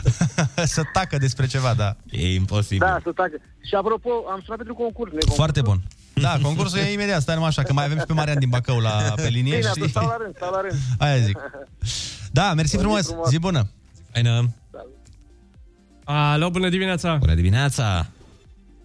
[0.75, 1.95] să tacă despre ceva, da.
[2.09, 2.87] E imposibil.
[2.87, 3.35] da, să tacă.
[3.67, 5.11] Și apropo, am sunat pentru concurs.
[5.11, 5.81] ne Foarte bun.
[6.13, 8.79] Da, concursul e imediat, stai numai așa, că mai avem și pe Marian din Bacău
[8.79, 9.69] la, pe linie, Bine, știi?
[9.69, 10.73] atunci stau la rând, stau la rând.
[10.97, 11.37] Aia zic.
[12.33, 13.29] Da, mersi frumos, frumos.
[13.29, 13.69] zi bună.
[14.11, 14.49] Faină!
[16.03, 17.15] Alo, bună dimineața.
[17.19, 18.05] Bună dimineața!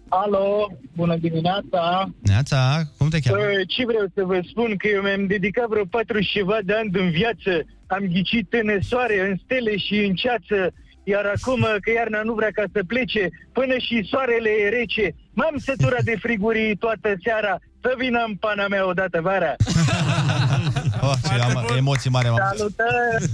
[0.09, 2.09] Alo, bună dimineața!
[2.21, 3.41] Neața, cum te cheamă?
[3.41, 4.75] Uh, Ce vreau să vă spun?
[4.77, 7.65] Că eu mi-am dedicat vreo 40 și ceva de ani în viață.
[7.87, 10.73] Am ghicit în soare, în stele și în ceață.
[11.03, 15.15] Iar acum că iarna nu vrea ca să plece, până și soarele e rece.
[15.33, 19.55] M-am săturat de frigurii toată seara, să vină în pana mea odată vara.
[21.01, 22.57] Oh, ce am, emoții mari am avut.
[22.57, 23.31] Salutări!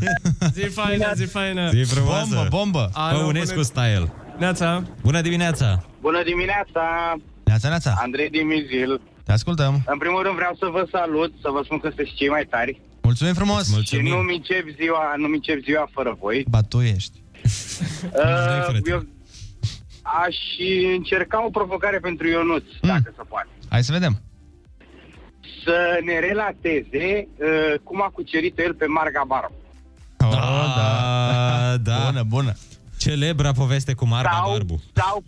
[0.54, 1.70] Zi faină, zi faină.
[1.70, 2.28] Zi frumoasă!
[2.36, 2.90] Bombă, bombă.
[2.94, 4.14] Alo, Păunescu bună- style!
[4.38, 4.84] Neața.
[5.02, 5.84] Bună dimineața!
[6.02, 7.14] Bună dimineața!
[7.44, 7.94] Neața, neața.
[7.98, 9.02] Andrei din Mizil.
[9.26, 9.84] Te ascultăm.
[9.86, 12.82] În primul rând vreau să vă salut, să vă spun că sunteți cei mai tari.
[13.02, 13.82] Mulțumim frumos.
[13.84, 16.46] Și nu-mi încep ziua, nu-mi încep ziua fără voi.
[16.50, 17.22] Ba, tu ești.
[18.04, 19.06] Uh, eu
[20.26, 20.36] aș
[20.98, 22.90] încerca o provocare pentru Ionuț, Mm.
[22.90, 23.48] dacă se poate.
[23.70, 24.22] Hai să vedem.
[25.64, 29.54] Să ne relateze uh, cum a cucerit el pe Marga Barbu.
[30.20, 30.32] Oh,
[30.78, 31.78] da.
[31.82, 32.06] da.
[32.06, 32.54] Bună, bună.
[32.98, 34.82] Celebra poveste cu Marga Sau, Barbu.
[34.94, 35.24] sau,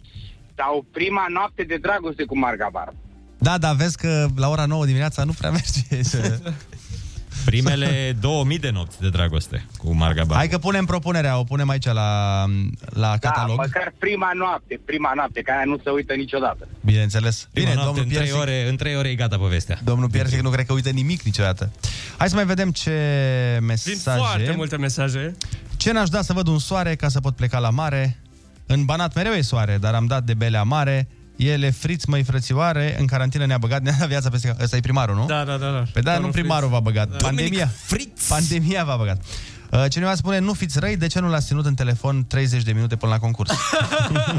[0.56, 2.96] sau prima noapte de dragoste cu Marga Barbu.
[3.38, 6.40] Da, da, vezi că la ora 9 dimineața nu prea merge să...
[7.46, 10.34] Primele 2000 de nopți de dragoste cu Marga Barbu.
[10.34, 12.46] Hai că punem propunerea, o punem aici la,
[12.90, 13.56] la catalog.
[13.58, 16.68] Da, măcar prima noapte, prima noapte, care aia nu se uită niciodată.
[16.82, 17.48] Bineînțeles.
[17.54, 19.80] Prima Bine, noapte, domnul în, trei Piersic, ore, în trei ore e gata povestea.
[19.84, 21.72] domnul Piersic nu cred că uită nimic niciodată.
[22.18, 22.92] Hai să mai vedem ce
[23.58, 24.18] Vin mesaje.
[24.18, 25.36] foarte multe mesaje.
[25.78, 28.20] Ce n-aș da să văd un soare ca să pot pleca la mare?
[28.66, 31.08] În Banat mereu e soare, dar am dat de belea mare.
[31.36, 34.56] Ele friț, măi frățioare, în carantină ne-a băgat, ne-a dat viața peste...
[34.62, 35.26] Ăsta e primarul, nu?
[35.26, 35.72] Da, da, da.
[35.72, 35.84] da.
[35.94, 37.10] Pe da, nu Domnul primarul v-a băgat.
[37.10, 37.18] Da.
[37.18, 37.72] Pandemia.
[37.84, 38.28] Fritz.
[38.28, 39.24] Pandemia v-a băgat.
[39.72, 42.72] Uh, Cineva spune, nu fiți răi, de ce nu l-ați ținut în telefon 30 de
[42.72, 43.52] minute până la concurs?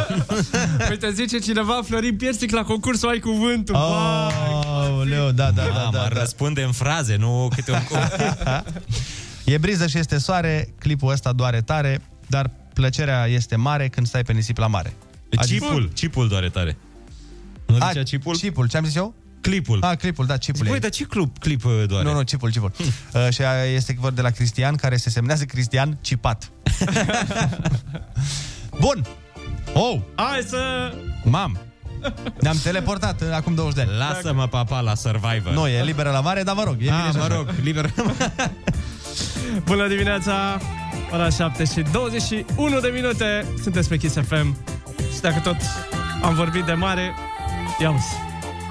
[0.90, 3.74] Uite, zice cineva, Florin Piersic la concursul Ai Cuvântul.
[3.74, 6.20] Oh, Leo, da, da, da, Mamă, da, da.
[6.20, 8.12] răspunde în fraze, nu câte un cuvânt.
[9.44, 14.22] E briză și este soare, clipul ăsta doare tare, dar plăcerea este mare când stai
[14.22, 14.96] pe nisip la mare.
[15.46, 16.76] Cipul, cipul doare tare.
[17.66, 18.36] Nu A, zicea cipul?
[18.36, 19.14] Cipul, ce am zis eu?
[19.40, 19.78] Clipul.
[19.82, 20.66] A, clipul, da, cipul.
[20.66, 20.78] Băi, e.
[20.78, 22.04] dar ce club, clip uh, doare?
[22.04, 22.72] Nu, nu, cipul, cipul.
[23.12, 26.50] uh, și aia este vorba de la Cristian, care se semnează Cristian Cipat.
[28.80, 29.06] Bun!
[29.74, 29.98] Oh!
[30.14, 30.92] Hai să...
[31.24, 31.58] Mam!
[32.40, 33.98] Ne-am teleportat uh, acum 20 de ani.
[33.98, 35.52] Lasă-mă, papa, la Survivor.
[35.52, 37.34] Nu, e liberă la mare, dar mă rog, e Ah, bine și mă așa.
[37.34, 37.90] rog, liber.
[39.64, 40.58] Bună dimineața,
[41.12, 43.46] ora 7 și 21 de minute.
[43.62, 44.56] Sunteți pe Kiss FM.
[45.14, 45.56] Și dacă tot
[46.22, 47.14] am vorbit de mare,
[47.82, 48.12] ia uzi.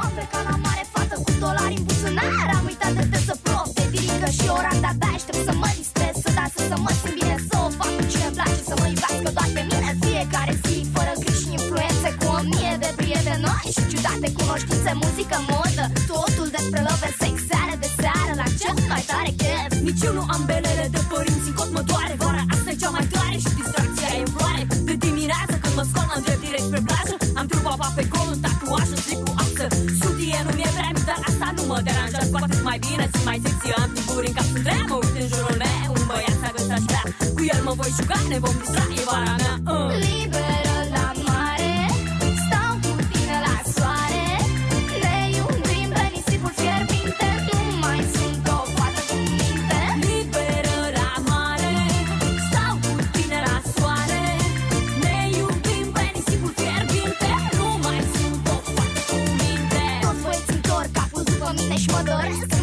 [0.03, 2.47] Am plecat la mare fată cu dolari în buzunar.
[2.57, 6.13] Am uitat de te să plouă de virică și ora de-abia aștept să mă distrez
[6.23, 9.29] Să dansă, să mă simt bine, să o fac cu cine place Să mă iubească
[9.37, 9.89] doar pe mine.
[10.05, 14.91] Fiecare zi Fără griji și influențe cu o mie de prieteni noi Și ciudate cunoștințe,
[15.03, 15.85] muzică, modă.
[16.11, 18.31] Totul despre love, sex, seară de seară.
[18.41, 19.69] La cel mai tare chef?
[19.87, 22.13] Nici eu nu am belele de părinți, în cot mă doare.
[22.23, 25.83] Vara asta e cea mai tare și distracția e în floare De dimineață când mă
[25.89, 26.94] scol, mă îndrept direct spre plajă
[33.35, 35.89] mai târziu Am timpuri în cap, sunt rea, mă în jurul meu.
[35.97, 36.83] Un băiat s-a găsit aș
[37.35, 39.91] Cu el mă voi juca, ne vom distra, e vara mea uh.
[40.05, 41.73] Liberă la mare
[42.43, 44.27] Stau cu tine la soare.
[45.03, 49.79] Ne iubim pe nisipul fierbinte nu mai sunt o fată cu minte.
[50.07, 51.75] Liberă la mare
[52.47, 54.23] Stau cu tine la soare.
[55.03, 59.83] Ne iubim pe nisipul fierbinte Nu mai sunt o fată cu minte.
[60.05, 60.55] Toți voi ți
[60.97, 62.54] capul după mine și mă doresc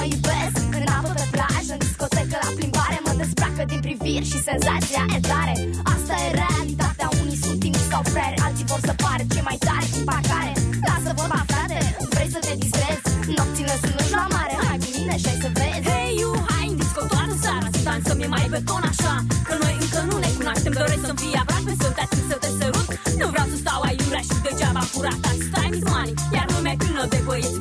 [0.00, 0.56] mă iubesc.
[0.74, 5.18] Când apă pe plajă, în discotecă la plimbare Mă dezbracă din priviri și senzația e
[5.32, 5.54] tare.
[5.94, 9.86] Asta e realitatea, unii sunt timizi sau frere Alții vor să pare cei mai tare
[9.94, 10.52] cu pacare.
[10.88, 11.78] Lasă vorba, frate,
[12.14, 13.04] vrei să te distrezi?
[13.38, 15.84] Nopțile sunt lungi la mare, hai cu mine și ai să vezi.
[15.90, 19.14] Hey you, hai în disco toată seara Să dansăm, e mai beton așa.
[19.48, 22.88] Că noi încă nu ne cunoaștem, doresc să-mi fii aproape Sunt atât să te sărut,
[23.20, 27.20] nu vreau să stau aiurea Și degeaba curat, stai mi money Iar lumea plină de
[27.26, 27.58] băieți,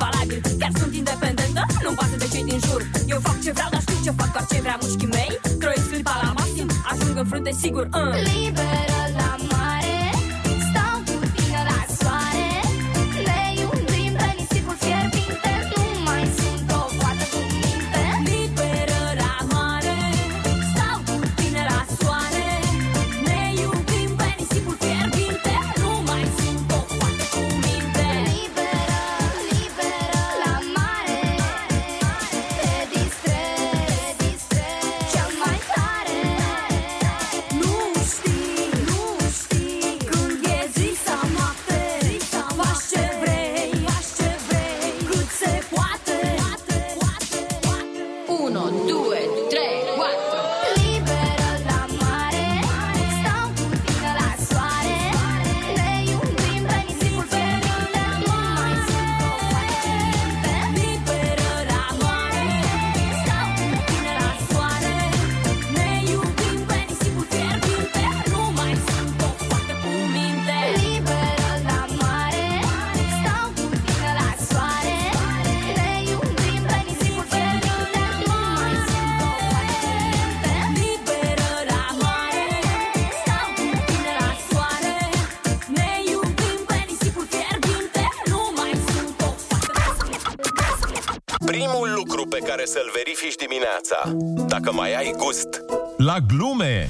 [4.40, 8.14] fac doar ce vrea mușchii mei Trăiesc clipa la maxim, ajung în frunte sigur uh.
[8.34, 8.89] Liberă
[92.74, 93.98] să-l verifici dimineața,
[94.48, 95.50] dacă mai ai gust.
[95.98, 96.90] La glume!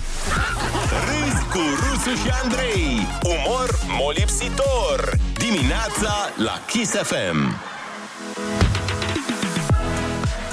[1.08, 3.08] Râzi cu Rusu și Andrei.
[3.24, 5.18] Umor molipsitor.
[5.34, 7.38] Dimineața la Kiss FM.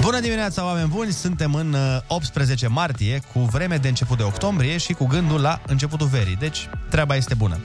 [0.01, 1.13] Bună dimineața, oameni buni!
[1.13, 5.61] Suntem în uh, 18 martie, cu vreme de început de octombrie și cu gândul la
[5.67, 6.37] începutul verii.
[6.37, 7.61] Deci, treaba este bună.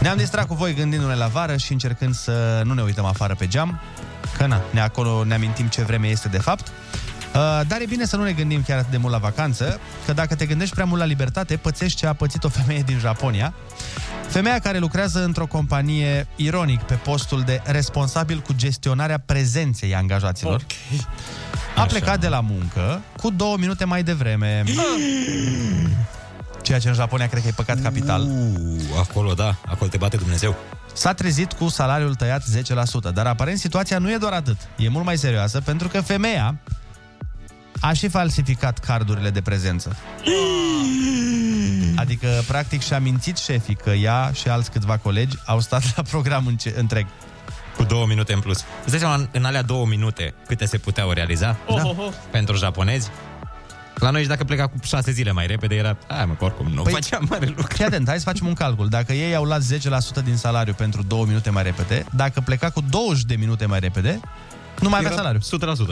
[0.00, 3.46] Ne-am distrat cu voi gândindu-ne la vară și încercând să nu ne uităm afară pe
[3.46, 3.80] geam,
[4.36, 6.66] că na, ne acolo ne amintim ce vreme este de fapt.
[7.34, 10.12] Uh, Dar e bine să nu ne gândim chiar atât de mult la vacanță, că
[10.12, 13.54] dacă te gândești prea mult la libertate, pățești ce a pățit o femeie din Japonia.
[14.28, 21.06] Femeia care lucrează într-o companie, ironic, pe postul de responsabil cu gestionarea prezenței angajaților, okay.
[21.76, 24.64] a plecat de la muncă cu două minute mai devreme.
[26.62, 28.20] Ceea ce în Japonia cred că e păcat capital.
[28.22, 30.56] Uh, acolo, da, acolo te bate Dumnezeu.
[30.92, 32.42] S-a trezit cu salariul tăiat
[33.10, 34.56] 10%, dar aparent situația nu e doar atât.
[34.76, 36.58] E mult mai serioasă pentru că femeia
[37.80, 39.96] a și falsificat cardurile de prezență.
[41.96, 46.46] Adică, practic, și-a mințit șefii că ea și alți câțiva colegi au stat la program
[46.46, 47.06] înce- întreg.
[47.76, 48.64] Cu două minute în plus.
[48.82, 51.56] Îți dai seama, în alea două minute, câte se puteau realiza?
[51.66, 52.12] Oh, oh, oh.
[52.30, 53.10] Pentru japonezi?
[54.02, 55.96] La noi și dacă pleca cu șase zile mai repede, era...
[56.06, 57.66] Hai mă, că oricum nu păi, făceam mare lucru.
[57.74, 58.88] Fii atent, hai să facem un calcul.
[58.88, 59.62] Dacă ei au luat
[60.20, 63.80] 10% din salariu pentru două minute mai repede, dacă pleca cu 20 de minute mai
[63.80, 64.20] repede,
[64.80, 65.40] nu mai avea Era salariu.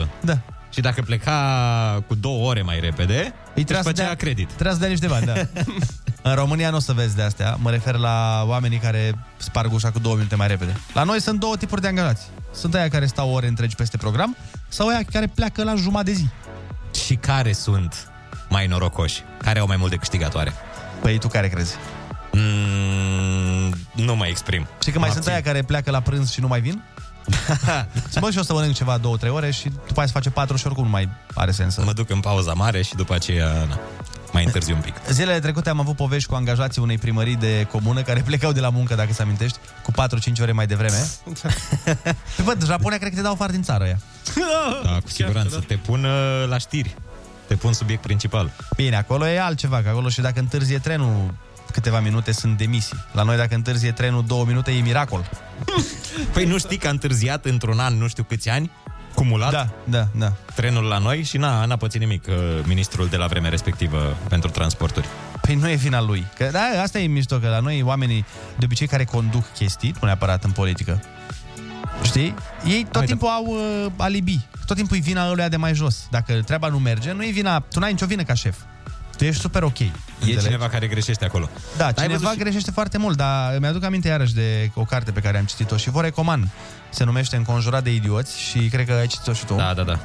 [0.05, 0.09] 100%.
[0.21, 0.37] Da.
[0.69, 3.13] Și dacă pleca cu două ore mai repede,
[3.53, 4.47] îi trebuia trebuia să făcea dea- credit.
[4.51, 5.33] Trebuie să dea niște bani, da.
[6.29, 7.57] în România nu o să vezi de astea.
[7.61, 10.73] Mă refer la oamenii care sparg ușa cu două minute mai repede.
[10.93, 12.27] La noi sunt două tipuri de angajați.
[12.53, 14.35] Sunt aia care stau ore întregi peste program
[14.67, 16.25] sau aia care pleacă la jumătate de zi.
[17.05, 18.11] Și care sunt
[18.49, 19.23] mai norocoși?
[19.41, 20.53] Care au mai mult de câștigatoare?
[21.01, 21.75] Păi tu care crezi?
[22.31, 24.67] Mm, nu mă exprim.
[24.83, 25.31] Și că mai Mă sunt abțin.
[25.31, 26.83] aia care pleacă la prânz și nu mai vin?
[28.11, 30.29] Și bă, și o să mănânc ceva două, trei ore și după aia se face
[30.29, 31.77] patru și oricum nu mai are sens.
[31.77, 33.79] Mă duc în pauza mare și după aceea na,
[34.31, 34.93] mai întârzi un pic.
[35.09, 38.69] Zilele trecute am avut povești cu angajații unei primării de comună care plecau de la
[38.69, 41.07] muncă, dacă se amintești, cu 4-5 ore mai devreme.
[42.35, 43.97] Păi, Bă, Japonia cred că te dau afară din țară ea.
[44.83, 45.63] Da, cu siguranță.
[45.67, 46.95] Te pun uh, la știri.
[47.47, 48.51] Te pun subiect principal.
[48.75, 51.33] Bine, acolo e altceva, că acolo și dacă întârzie trenul
[51.71, 53.05] câteva minute sunt demisii.
[53.11, 55.29] La noi dacă întârzie trenul două minute e miracol.
[56.33, 58.71] Păi nu știi că a întârziat într-un an nu știu câți ani,
[59.13, 60.33] cumulat, Da, da, da.
[60.55, 64.49] trenul la noi și n-a, n-a pățit nimic uh, ministrul de la vremea respectivă pentru
[64.49, 65.07] transporturi.
[65.41, 66.25] Păi nu e vina lui.
[66.37, 68.25] Că, da, asta e mișto, că la noi oamenii
[68.57, 71.01] de obicei care conduc chestii, nu neapărat în politică,
[72.03, 72.33] știi?
[72.65, 74.39] Ei tot Hai, timpul au uh, alibi.
[74.65, 76.07] Tot timpul e vina ăluia de mai jos.
[76.09, 77.59] Dacă treaba nu merge, nu e vina...
[77.59, 78.57] Tu n-ai nicio vină ca șef.
[79.17, 79.79] Tu ești super ok.
[79.79, 79.91] E
[80.41, 81.49] cineva care greșește acolo.
[81.77, 84.83] Da, Ai cineva văzut și- greșește foarte mult, dar îmi aduc aminte iarăși de o
[84.83, 86.47] carte pe care am citit-o și vă recomand.
[86.89, 89.53] Se numește Înconjurat de idioți și cred că ai citit-o și tu.
[89.53, 89.99] Da, da, da.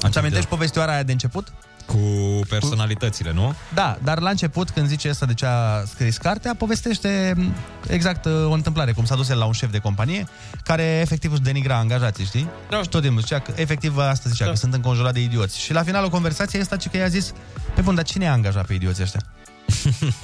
[0.00, 1.52] Îți amintești povestioara aia de început?
[1.92, 3.54] Cu personalitățile, nu?
[3.74, 7.54] Da, dar la început, când zice asta de ce a scris cartea, povestește m,
[7.88, 10.26] exact uh, o întâmplare, cum s-a dus el la un șef de companie,
[10.64, 12.48] care efectiv își denigra angajații, știi?
[12.70, 12.82] Da.
[12.82, 14.50] Și tot timpul zicea că, efectiv, asta zicea, da.
[14.50, 15.60] că sunt înconjurat de idioți.
[15.60, 17.32] Și la finalul conversației asta, ce că i-a zis,
[17.74, 19.20] pe bun, dar cine a angajat pe idioții ăștia?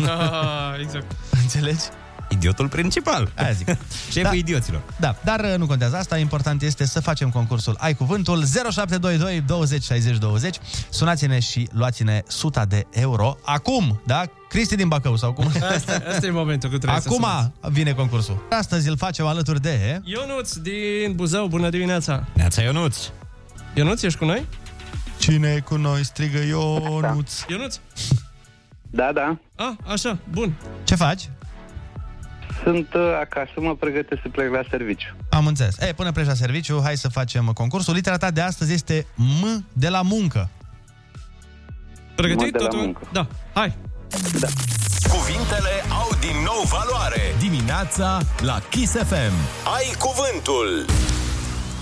[0.07, 1.13] Ah, exact.
[1.43, 1.83] Înțelegi?
[2.29, 3.33] Idiotul principal.
[3.37, 3.67] Aia zic.
[4.13, 4.35] Șeful Da.
[4.37, 4.83] idioților.
[4.97, 9.83] Da, dar uh, nu contează asta, important este să facem concursul Ai Cuvântul 0722 20
[9.83, 10.57] 60 20.
[10.89, 13.37] Sunați-ne și luați-ne 100 de euro.
[13.45, 14.23] Acum, da?
[14.49, 15.45] Cristi din Bacău sau cum?
[15.75, 17.51] Asta, asta e momentul când trebuie să Acum sunați.
[17.73, 18.47] vine concursul.
[18.51, 20.01] Astăzi îl facem alături de...
[20.05, 22.25] Ionuț din Buzău, bună dimineața!
[22.33, 22.97] Neața Ionuț!
[23.75, 24.47] Ionuț, ești cu noi?
[25.19, 27.33] Cine e cu noi strigă Ionuț?
[27.49, 27.77] Ionuț?
[28.91, 29.39] Da, da.
[29.57, 30.55] Ah, așa, bun.
[30.85, 31.29] Ce faci?
[32.63, 35.17] Sunt uh, acasă, mă pregătesc să plec la serviciu.
[35.31, 35.79] Am înțeles.
[35.79, 37.95] E, până pleci la serviciu, hai să facem concursul.
[37.95, 40.49] Litera ta de astăzi este M de la muncă.
[42.15, 42.79] Pregătit de la totul?
[42.85, 43.01] muncă.
[43.13, 43.75] Da, hai!
[44.41, 44.49] Da.
[45.09, 47.21] Cuvintele au din nou valoare.
[47.39, 49.33] Dimineața la Kiss FM.
[49.77, 50.85] Ai cuvântul.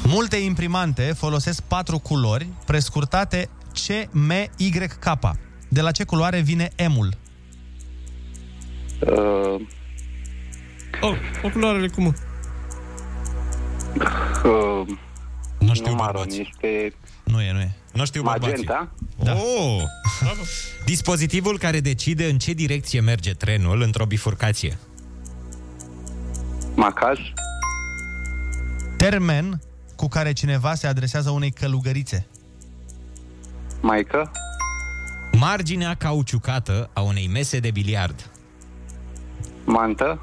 [0.06, 5.30] Multe imprimante folosesc patru culori prescurtate CMYK.
[5.68, 7.08] De la ce culoare vine M-ul?
[9.00, 9.60] Uh, Oh,
[11.42, 12.06] o culoare cum?
[12.06, 12.14] uh,
[15.58, 16.92] nu știu maron, este
[17.24, 17.76] Nu e, nu e.
[17.92, 18.48] Nu știu bărbații.
[18.50, 18.90] magenta.
[19.22, 19.32] Da.
[19.32, 19.82] Oh!
[20.84, 24.78] Dispozitivul care decide în ce direcție merge trenul într-o bifurcație.
[26.74, 27.18] Macaz.
[28.96, 29.60] Termen
[29.96, 32.26] cu care cineva se adresează unei călugărițe.
[33.80, 34.30] Maică.
[35.32, 38.30] Marginea cauciucată a unei mese de biliard.
[39.64, 40.20] Mantă.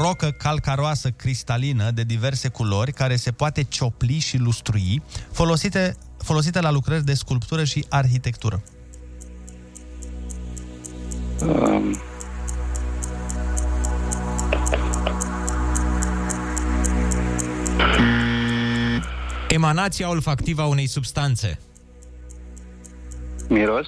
[0.00, 6.70] Rocă calcaroasă cristalină de diverse culori care se poate ciopli și lustrui, folosite, folosită la
[6.70, 8.62] lucrări de sculptură și arhitectură.
[11.46, 11.96] Uh,
[19.48, 21.58] Emanația olfactivă a unei substanțe.
[23.48, 23.86] miros.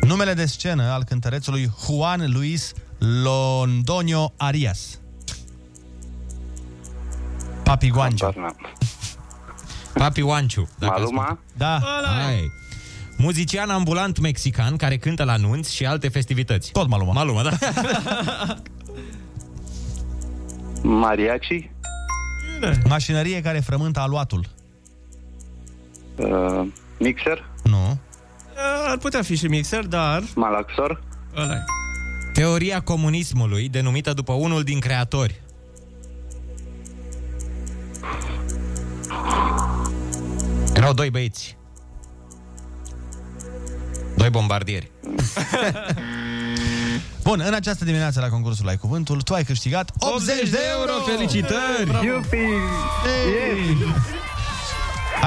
[0.00, 5.00] Numele de scenă al cântărețului Juan Luis Londoño Arias.
[7.64, 8.34] Papi Guancio.
[9.94, 10.68] Papi Wanciu.
[10.80, 11.38] Maluma.
[11.56, 11.80] Da.
[12.04, 12.50] Hai.
[13.18, 16.72] Muzician ambulant mexican care cântă la nunți și alte festivități.
[16.72, 17.12] Tot Maluma.
[17.12, 17.50] Maluma, da.
[20.82, 21.70] Mariachi.
[22.88, 24.44] Mașinărie care frământă aluatul.
[26.16, 26.66] Uh,
[26.98, 27.44] mixer.
[27.62, 27.98] Nu.
[28.88, 30.22] Ar putea fi și mixer, dar...
[30.34, 31.02] Malaxor.
[31.36, 31.64] ăla e.
[32.36, 35.42] Teoria comunismului, denumită după unul din creatori.
[40.74, 41.56] Erau doi băieți.
[44.16, 44.90] Doi bombardieri.
[47.24, 50.92] Bun, în această dimineață la concursul Ai Cuvântul, tu ai câștigat 80 de euro!
[51.04, 52.06] Felicitări!
[52.06, 52.36] Iupi!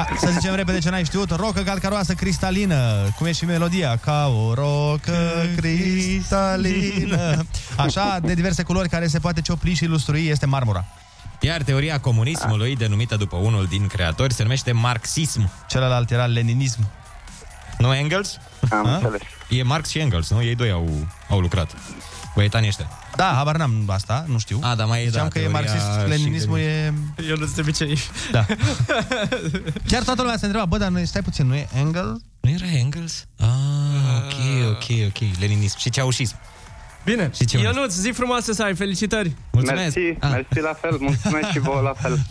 [0.00, 4.26] A, să zicem repede ce n-ai știut Rocă calcaroasă cristalină Cum e și melodia Ca
[4.26, 7.44] o rocă cristalină
[7.76, 10.84] Așa, de diverse culori care se poate ciopli și lustrui Este marmura
[11.40, 15.50] Iar teoria comunismului, denumită după unul din creatori, se numește marxism.
[15.68, 16.88] Celălalt era leninism
[17.78, 18.38] Nu Engels?
[18.70, 18.94] Am A?
[18.94, 19.20] înțeles.
[19.48, 20.42] E Marx și Engels, nu?
[20.42, 20.88] Ei doi au,
[21.28, 21.76] au lucrat.
[22.40, 22.88] Băietanii ăștia.
[23.16, 25.60] Da, habar n-am asta, nu știu A, dar mai e, Ziceam da, că e teoria
[25.60, 26.94] marxist, și leninismul e...
[27.28, 27.98] Eu nu sunt obicei.
[28.30, 28.44] Da
[29.90, 32.20] Chiar toată lumea se întreba, bă, dar nu, stai puțin, nu e Engel?
[32.40, 33.24] Nu era Engels?
[33.38, 33.46] Ah,
[34.18, 35.38] ok, ok, ok.
[35.38, 36.36] Leninism și ceaușism.
[37.04, 39.32] Bine, Și ce mai- Ionuț, zi frumoasă să ai, felicitări!
[39.52, 39.96] Mulțumesc!
[39.96, 40.30] Mersi, Ah.
[40.30, 40.96] mersi la fel.
[41.00, 42.18] Mulțumesc și vouă la fel.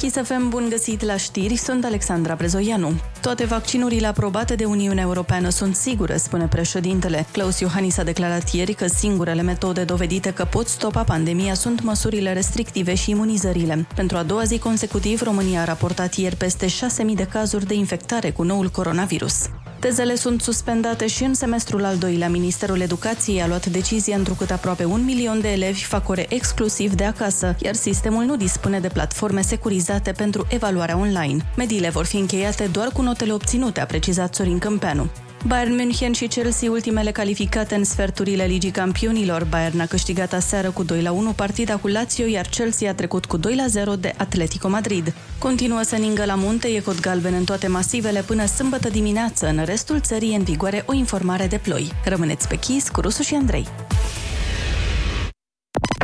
[0.00, 2.92] Kiss FM, bun găsit la știri, sunt Alexandra Brezoianu.
[3.20, 7.26] Toate vaccinurile aprobate de Uniunea Europeană sunt sigure, spune președintele.
[7.32, 12.32] Klaus Iohannis a declarat ieri că singurele metode dovedite că pot stopa pandemia sunt măsurile
[12.32, 13.86] restrictive și imunizările.
[13.94, 16.72] Pentru a doua zi consecutiv, România a raportat ieri peste 6.000
[17.14, 19.48] de cazuri de infectare cu noul coronavirus.
[19.80, 22.28] Tezele sunt suspendate și în semestrul al doilea.
[22.28, 27.04] Ministerul Educației a luat decizia întrucât aproape un milion de elevi fac ore exclusiv de
[27.04, 31.44] acasă, iar sistemul nu dispune de platforme securizate pentru evaluarea online.
[31.56, 35.10] Mediile vor fi încheiate doar cu notele obținute, a precizat Sorin Câmpeanu.
[35.46, 39.44] Bayern München și Chelsea, ultimele calificate în sferturile Ligii Campionilor.
[39.44, 43.24] Bayern a câștigat aseară cu 2 la 1 partida cu Lazio, iar Chelsea a trecut
[43.24, 45.14] cu 2 la 0 de Atletico Madrid.
[45.38, 49.46] Continuă să ningă la munte, e cod galben în toate masivele până sâmbătă dimineață.
[49.46, 51.92] În restul țării e în vigoare o informare de ploi.
[52.04, 53.66] Rămâneți pe chis cu Rusu și Andrei.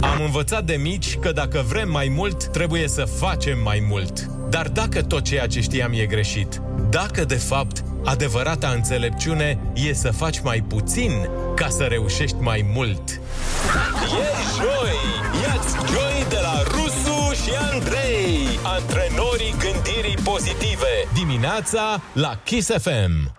[0.03, 4.27] Am învățat de mici că dacă vrem mai mult, trebuie să facem mai mult.
[4.51, 6.61] Dar dacă tot ceea ce știam e greșit,
[6.91, 13.11] dacă de fapt adevărata înțelepciune e să faci mai puțin ca să reușești mai mult.
[13.11, 14.97] E joi!
[15.43, 21.09] Iați joi de la Rusu și Andrei, antrenorii gândirii pozitive.
[21.15, 23.35] Dimineața la Kiss FM.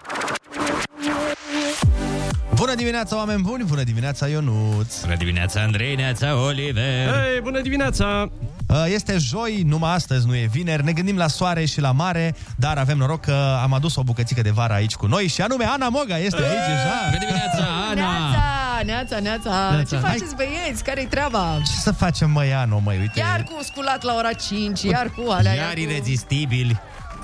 [2.57, 3.63] Bună dimineața, oameni buni!
[3.63, 5.01] Bună dimineața, Ionuț!
[5.01, 7.09] Bună dimineața, Andrei, neața, Oliver!
[7.09, 8.29] Hei, bună dimineața!
[8.69, 12.35] Uh, Este joi, numai astăzi nu e vineri, ne gândim la soare și la mare,
[12.55, 15.65] dar avem noroc că am adus o bucățică de vară aici cu noi și anume
[15.65, 16.95] Ana Moga este aici deja.
[17.05, 19.69] Bună dimineața, Neața, neața, neața.
[19.73, 19.95] Neața.
[19.95, 20.83] Ce faceți, băieți?
[20.83, 21.57] Care-i treaba?
[21.65, 23.19] Ce să facem, măi, Ano, măi, uite.
[23.19, 25.79] Iar cu sculat la ora 5, iar cu alea, Iar cu...
[25.79, 26.79] irezistibili.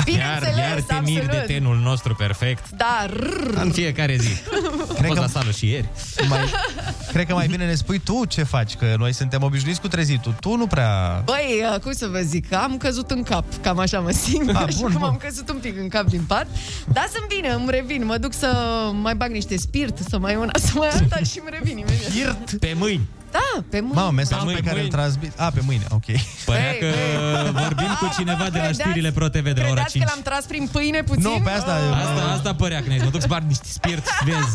[0.05, 1.45] Iar, Bineînțeles, iar te miri de absolut.
[1.45, 2.69] tenul nostru perfect.
[2.69, 3.57] Da, rrr.
[3.61, 4.31] În fiecare zi.
[4.97, 5.89] Am fost la sală și ieri.
[6.27, 6.39] Mai,
[7.11, 10.35] cred că mai bine ne spui tu ce faci, că noi suntem obișnuiți cu trezitul.
[10.39, 11.21] Tu nu prea...
[11.25, 14.55] Băi, uh, cum să vă zic, am căzut în cap, cam așa mă simt.
[14.55, 15.09] Ah, și bun, cum bun.
[15.09, 16.47] am căzut un pic în cap din pat.
[16.87, 18.05] Dar sunt bine, îmi revin.
[18.05, 18.47] Mă duc să
[19.01, 22.09] mai bag niște spirit, să mai una, să mai alta și îmi revin imediat.
[22.09, 22.59] Spirit?
[22.59, 23.07] Pe mâini.
[23.37, 23.95] Da, pe mâini.
[23.95, 24.95] Mamă, mesajul mâini, pe care îl mâini.
[24.97, 25.31] transmit...
[25.39, 26.07] A, pe mâine, ok.
[26.45, 27.51] Părea Ei, că ei.
[27.63, 30.03] vorbim cu cineva de la Credeați- știrile Pro TV de la ora Credeți 5.
[30.03, 31.21] că l-am tras prin pâine puțin?
[31.23, 31.73] Nu, pe asta...
[32.03, 34.53] Asta, asta părea că ne mă duc să bag niște spirit, vezi.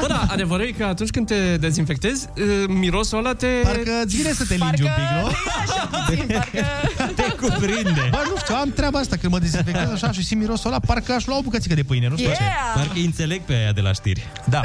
[0.00, 3.46] Bă, da, adevărul e că atunci când te dezinfectezi, uh, mirosul ăla te...
[3.62, 5.26] Parcă îți vine să te lingi un pic, nu?
[5.62, 6.64] Așa puțin, parcă...
[7.28, 8.08] Te cuprinde.
[8.10, 11.12] Bă, nu știu, am treaba asta când mă dezinfectez așa și simt mirosul ăla, parcă
[11.12, 12.42] aș lua o bucățică de pâine, nu știu ce.
[12.42, 12.54] Yeah!
[12.74, 14.26] Parcă îi înțeleg pe aia de la știri.
[14.44, 14.60] Da.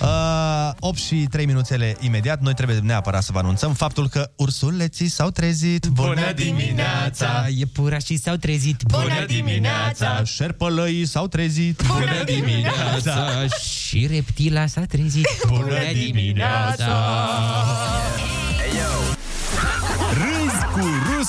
[0.00, 2.40] Uh, 8 și 3 minuțele imediat.
[2.40, 5.86] Noi trebuie neapărat să vă anunțăm faptul că ursuleții s-au trezit.
[7.56, 8.82] Iepurașii s-au trezit.
[8.86, 10.22] Bună dimineața!
[10.24, 11.82] Șerpălăii s-au trezit.
[11.86, 13.46] Bună dimineața!
[13.88, 15.26] Și reptila s-a trezit.
[15.46, 16.86] Bună dimineața!
[18.16, 19.17] Râzi cu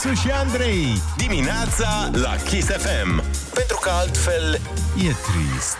[0.03, 1.01] Rusu și Andrei.
[1.17, 3.23] Dimineața la Kiss FM.
[3.53, 4.53] Pentru că altfel
[4.97, 5.77] e trist.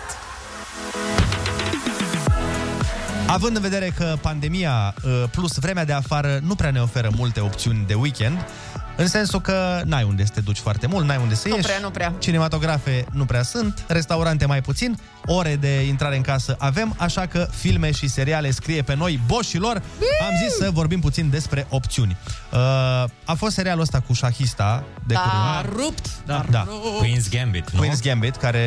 [3.26, 7.40] Având în vedere că pandemia uh, plus vremea de afară nu prea ne oferă multe
[7.40, 8.44] opțiuni de weekend,
[8.96, 11.66] în sensul că n-ai unde să te duci foarte mult, n-ai unde să Nu ieși.
[11.66, 12.12] prea, nu prea.
[12.18, 17.48] Cinematografe nu prea sunt, restaurante mai puțin, ore de intrare în casă avem, așa că
[17.56, 19.82] filme și seriale scrie pe noi, boșilor.
[20.20, 22.16] Am zis să vorbim puțin despre opțiuni.
[22.52, 22.58] Uh,
[23.24, 25.20] a fost serialul ăsta cu șahista de Da,
[25.62, 25.76] curând.
[25.82, 26.06] rupt!
[26.26, 26.44] Da.
[26.50, 26.66] da.
[27.02, 27.84] Queen's Gambit, nu?
[27.84, 28.64] Queen's Gambit, care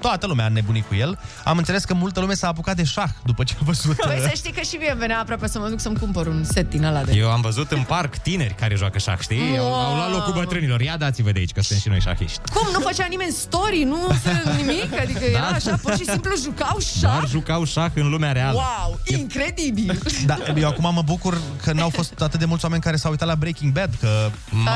[0.00, 1.18] toată lumea a nebunit cu el.
[1.44, 3.96] Am înțeles că multă lume s-a apucat de șah după ce a văzut...
[3.96, 6.44] Păi uh, să știi că și mie venea aproape să mă duc să-mi cumpăr un
[6.44, 7.12] set din ăla de...
[7.16, 9.58] Eu am văzut în parc tineri care joacă șah, știi?
[9.58, 10.80] Au, au luat locul bătrânilor.
[10.80, 12.40] Ia dați-vă de aici, că suntem și noi șahiști.
[12.54, 12.68] Cum?
[12.72, 13.82] Nu făcea nimeni story?
[13.82, 15.00] Nu se nimic?
[15.00, 15.46] Adică era Da.
[15.46, 17.28] așa, pur și simplu jucau Doar șah?
[17.30, 18.52] jucau șah în lumea reală.
[18.56, 19.98] Wow, incredibil!
[20.26, 23.28] Da, eu acum mă bucur că n-au fost atât de mulți oameni care s-au uitat
[23.28, 24.30] la Breaking Bad, că...
[24.50, 24.70] Mamă,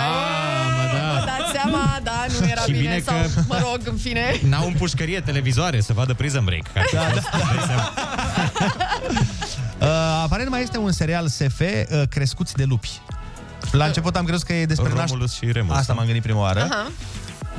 [0.77, 1.25] Vă da.
[1.25, 4.41] dați seama, da, nu era Și bine, bine sau, că- mă rog, în fine.
[4.49, 6.73] N-au în pușcărie televizoare să vadă Prison Break.
[6.73, 7.01] Care da,
[7.67, 7.93] da.
[9.81, 9.87] Uh,
[10.23, 13.01] aparent mai este un serial SF, uh, Crescuți de lupi.
[13.73, 15.47] La început am crezut că e despre Romulus naștere.
[15.51, 15.77] și Remus.
[15.77, 16.61] Asta m-am gândit prima oară.
[16.71, 16.91] Aha.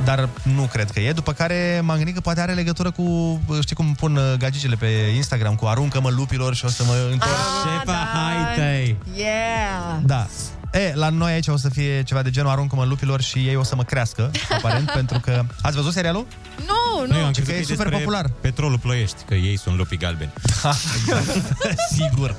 [0.04, 1.12] Dar nu cred că e.
[1.12, 4.88] După care m-am gândit că poate are legătură cu, știi cum pun uh, gagicele pe
[5.16, 7.32] Instagram, cu aruncă-mă lupilor și o să mă întorc.
[7.64, 8.98] Șefa, hai tăi!
[9.16, 9.98] Yeah!
[10.06, 10.28] Da.
[10.74, 13.64] E, la noi aici o să fie ceva de genul aruncă-mă lupilor și ei o
[13.64, 15.44] să mă crească, aparent, pentru că...
[15.62, 16.28] Ați văzut serialul?
[16.58, 17.26] Nu, Nu, eu nu.
[17.26, 18.30] am că crezut e că e super despre popular.
[18.42, 20.34] Petrolul Ploiești, că ei sunt lupii galbeni.
[21.98, 22.36] Sigur.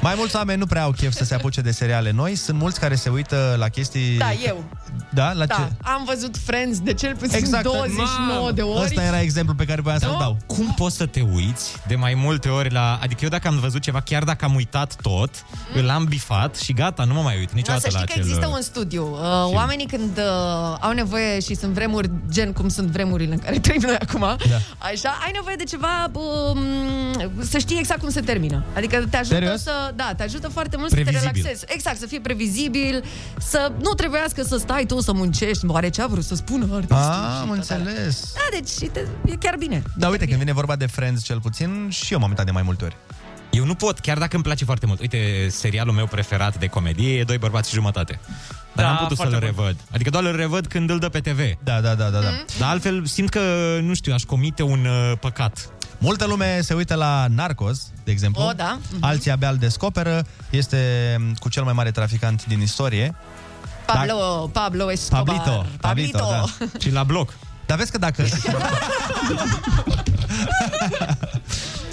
[0.00, 2.34] Mai mulți oameni nu prea au chef să se apuce de seriale noi.
[2.34, 4.16] Sunt mulți care se uită la chestii...
[4.16, 4.64] Da, eu.
[5.10, 5.32] Da?
[5.32, 5.88] La Da, ce?
[5.88, 7.62] am văzut Friends de cel puțin Exact.
[7.62, 8.84] 29 de ori.
[8.84, 10.36] Ăsta era exemplul pe care voiam să-l dau.
[10.46, 12.98] Cum poți să te uiți de mai multe ori la...
[13.02, 15.30] Adică eu dacă am văzut ceva, chiar dacă am uitat tot,
[15.74, 15.82] mm.
[15.82, 18.12] îl am bifat și gata, nu mă mai uit Da, niciodată să la știi că
[18.20, 18.26] acel...
[18.28, 19.04] există un studiu.
[19.12, 23.58] Uh, oamenii când uh, au nevoie și sunt vremuri, gen cum sunt vremurile în care
[23.64, 24.36] trăim noi acum, da.
[24.78, 26.58] așa, ai nevoie de ceva um,
[27.38, 28.64] să știi exact cum se termină.
[28.76, 29.62] Adică te ajută Serios?
[29.62, 31.32] să, da, te ajută foarte mult să te Previzibil.
[31.34, 31.64] relaxezi.
[31.68, 33.04] Exact, să fie previzibil,
[33.38, 35.66] să nu trebuiască să stai tu să muncești.
[35.66, 36.96] Oare ce a vrut să spună artistul?
[36.96, 38.32] Ah, am și înțeles.
[38.34, 39.82] Da, deci și te, e chiar bine.
[39.96, 42.62] Da, uite, când vine vorba de Friends cel puțin, și eu m-am uitat de mai
[42.62, 42.96] multe ori.
[43.50, 45.00] Eu nu pot, chiar dacă îmi place foarte mult.
[45.00, 48.20] Uite, serialul meu preferat de comedie e Doi bărbați și jumătate.
[48.72, 49.56] Dar Da, n-am putut să-l foarte bun.
[49.56, 49.76] revăd.
[49.92, 51.38] Adică doar îl revăd când îl dă pe TV.
[51.64, 52.20] Da, da, da, da.
[52.20, 52.28] da.
[52.58, 53.40] Dar altfel simt că,
[53.82, 55.68] nu știu, aș comite un uh, păcat.
[55.98, 58.42] Multă lume se uită la Narcos, de exemplu.
[58.42, 58.78] O, da.
[58.90, 59.04] Mhm.
[59.04, 60.26] Alții abia îl descoperă.
[60.50, 60.78] Este
[61.18, 63.14] m, cu cel mai mare traficant din istorie.
[63.86, 65.24] Pablo, Pablo Escobar.
[65.24, 65.66] Pablito.
[65.80, 66.44] Pablito, da.
[66.80, 67.34] Și la bloc.
[67.66, 68.24] Dar vezi că dacă...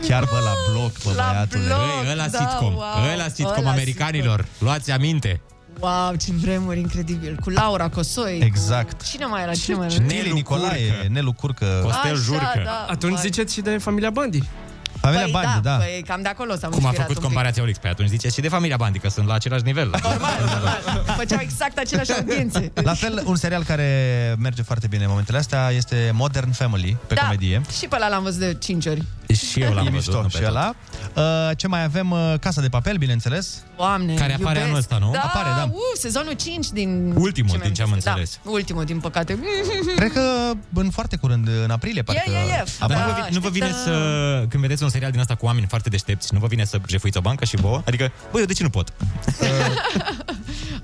[0.08, 1.64] Chiar bă la bloc, bă, La băiatule.
[1.66, 1.78] bloc.
[1.78, 2.74] Băi, ăla da, sitcom.
[2.74, 3.12] wow.
[3.14, 4.45] Ăla sitcom Ăla americanilor.
[4.60, 5.41] Luați aminte.
[5.80, 7.38] Wow, ce vremuri incredibil.
[7.43, 8.39] Cu Laura Cosoi.
[8.43, 8.97] Exact.
[8.97, 9.04] Cu...
[9.10, 9.51] Cine mai era?
[9.54, 10.06] Cine mai Și era?
[10.06, 11.80] Nelu Nicolae, Nelu Curcă.
[11.84, 12.62] Costel Așa, Jurcă.
[12.64, 12.86] da.
[12.89, 14.39] Atunci ziceți și de familia Bandi.
[15.04, 15.76] Familia păi, Bandi, da.
[15.76, 17.24] Păi, cam de acolo s-am Cum a inspirat făcut un pic.
[17.24, 17.78] comparația Olix?
[17.78, 19.89] Păi atunci ziceți și de familia Bandi, că sunt la același nivel.
[21.18, 22.72] Făceau exact aceleași audiențe.
[22.74, 23.88] La fel, un serial care
[24.39, 27.62] merge foarte bine în momentele astea este Modern Family, pe da, comedie.
[27.80, 29.04] și pe ăla l-am văzut de 5 ori.
[29.51, 30.49] Și eu l-am E văzut, mișto nu și pe tot.
[30.56, 30.74] ăla.
[31.16, 32.12] Uh, ce mai avem?
[32.12, 33.64] Uh, Casa de papel, bineînțeles.
[33.78, 34.66] Doamne, Care apare iubesc.
[34.66, 35.12] anul ăsta, nu?
[35.12, 35.64] Da, Apare, da.
[35.72, 37.14] Uh, sezonul 5 din...
[37.18, 38.06] Ultimul, mi-am din ce am zis.
[38.06, 38.39] înțeles.
[38.43, 39.39] Da, ultimul, din păcate.
[39.95, 42.22] Cred că în foarte curând, în aprilie, parcă.
[42.26, 42.64] e, e.
[42.80, 42.93] apare.
[42.93, 43.91] Dar nu, vă, vi- nu vă vine să,
[44.49, 47.17] când vedeți un serial din asta cu oameni foarte deștepți, nu vă vine să jefuiți
[47.17, 47.81] o bancă și vouă?
[47.85, 48.93] Adică, băi, eu de ce nu pot?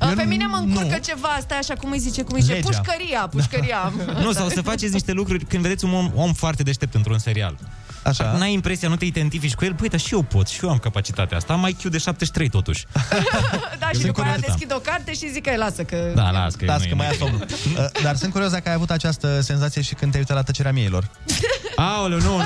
[0.02, 2.68] Uh, Pe mine mă încurcă ceva, asta așa cum îi zice, cum îi zice, Legea.
[2.68, 3.94] pușcăria, pușcăria.
[4.24, 7.58] Nu, sau să faceți niște lucruri când vedeți un om, om foarte deștept într-un serial.
[8.04, 8.36] Așa.
[8.38, 10.78] N-ai impresia, nu te identifici cu el, băi, dar și eu pot, și eu am
[10.78, 12.86] capacitatea asta, am IQ de 73 totuși.
[13.80, 14.46] da, și Sunt după aia curios, da.
[14.48, 16.12] deschid o carte și zic că lasă, că...
[16.16, 17.50] Da, las că, Las nu că e mai ia nimic.
[17.50, 17.78] somn.
[17.78, 20.72] Uh, Dar sunt curios dacă ai avut această senzație și când te-ai uitat la tăcerea
[20.72, 21.10] mieilor.
[21.76, 22.44] Aoleu, nu, nu.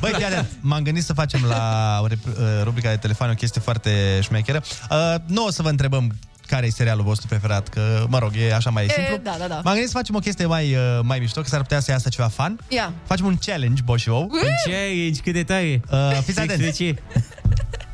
[0.00, 3.60] Băi, fii atent, m-am gândit să facem la rep- uh, rubrica de telefon o chestie
[3.60, 4.62] foarte șmecheră.
[4.90, 6.12] Uh, nu o să vă întrebăm
[6.50, 9.16] care e serialul vostru preferat, că, mă rog, e așa mai E, simplu.
[9.22, 9.54] da, da, da.
[9.54, 12.08] M-am gândit să facem o chestie mai, uh, mai mișto, că s-ar putea să iasă
[12.08, 12.58] ceva fan.
[12.68, 12.92] Ia.
[13.06, 14.30] Facem un challenge, Boșou.
[14.66, 15.20] Ce aici?
[15.20, 15.80] Cât de tare?
[15.90, 16.62] Uh, fiți Sex atenți.
[16.62, 17.02] de ce?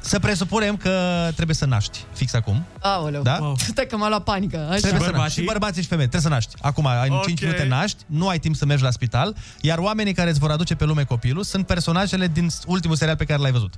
[0.01, 0.91] Să presupunem că
[1.35, 2.65] trebuie să naști, fix acum.
[2.81, 3.23] Aoleu.
[3.23, 3.37] Da?
[3.41, 3.57] Wow.
[3.59, 4.67] Stai că m-a luat panică.
[4.71, 4.79] Așa.
[4.81, 5.39] Trebuie să naști.
[5.39, 6.09] Și bărbații și femei.
[6.09, 6.55] Trebuie să naști.
[6.61, 7.27] Acum, în Ok.
[7.27, 10.51] 5 minute naști, nu ai timp să mergi la spital, iar oamenii care îți vor
[10.51, 13.75] aduce pe lume copilul sunt personajele din ultimul serial pe care l-ai văzut.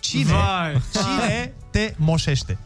[0.00, 0.82] Cine, Vai.
[0.92, 2.58] cine te moșește?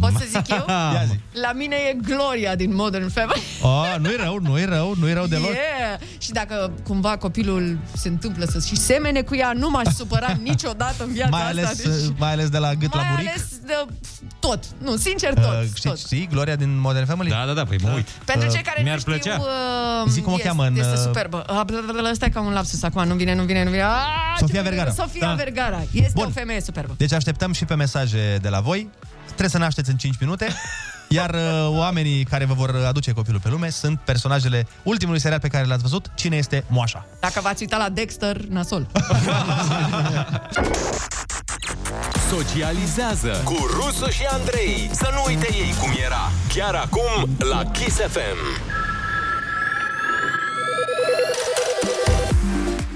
[0.00, 0.64] Pot să zic eu?
[0.94, 1.18] Ia zi.
[1.40, 3.42] La mine e Gloria din Modern Family.
[3.62, 5.50] Oh, nu-i rău, nu-i rău, nu-i rău deloc.
[5.50, 5.98] Yeah.
[6.18, 11.04] Și dacă cumva copilul se întâmplă să și semene cu ea, nu m-aș supăra niciodată
[11.04, 11.88] în viața Mai ales, asta.
[11.88, 13.28] Deci, mai ales de la gât mai la buric.
[13.28, 13.86] ales de
[14.38, 14.64] tot.
[14.78, 15.44] Nu, sincer tot.
[15.44, 15.98] Uh, știți, tot.
[15.98, 17.30] știi Gloria din Modern Family?
[17.30, 18.08] Da, da, da, păi mă uit.
[18.08, 19.38] Pentru cei care Mi-ar nu știu, plăcea.
[20.04, 21.36] uh, Zi cum o este, cheamă în, Este uh, superbă.
[21.48, 23.82] Uh, bla, bla, bla, Stai ca un lapsus acum, nu vine, nu vine, nu vine.
[23.82, 24.90] Ah, Sofia ce Vergara.
[24.90, 25.34] Sofia Da.
[25.34, 25.82] Vergara.
[25.92, 26.24] Este Bun.
[26.26, 26.94] o femeie superbă.
[26.96, 28.88] Deci așteptăm și pe mesaje de la voi.
[29.34, 30.48] Trebuie să nașteți în 5 minute.
[31.08, 35.48] Iar uh, oamenii care vă vor aduce copilul pe lume sunt personajele ultimului serial pe
[35.48, 36.10] care l-ați văzut.
[36.14, 37.06] Cine este moașa?
[37.20, 38.86] Dacă v-ați uitat la Dexter, nasol.
[42.30, 44.90] Socializează cu Rusu și Andrei.
[44.92, 46.30] Să nu uite ei cum era.
[46.54, 48.82] Chiar acum la Kiss FM.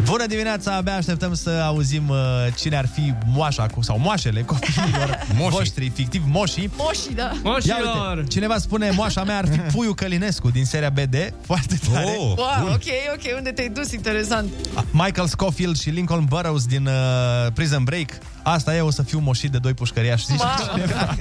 [0.08, 2.16] Bună dimineața, abia așteptăm să auzim uh,
[2.56, 6.70] cine ar fi moașa cu, sau moașele copiilor voștri, fictiv moșii.
[6.76, 7.30] Moșii, da.
[7.64, 7.76] Ia
[8.14, 12.16] uite, cineva spune moașa mea ar fi Puiu Călinescu din seria BD, foarte tare.
[12.18, 12.84] Oh, Wow, ok,
[13.14, 13.92] ok, unde te-ai dus?
[13.92, 14.48] Interesant.
[14.90, 18.10] Michael Scofield și Lincoln Burrows din uh, Prison Break.
[18.52, 20.24] Asta e, o să fiu moșit de doi pușcăriași.
[20.26, 20.70] Zice Mamă.
[20.72, 21.14] cineva.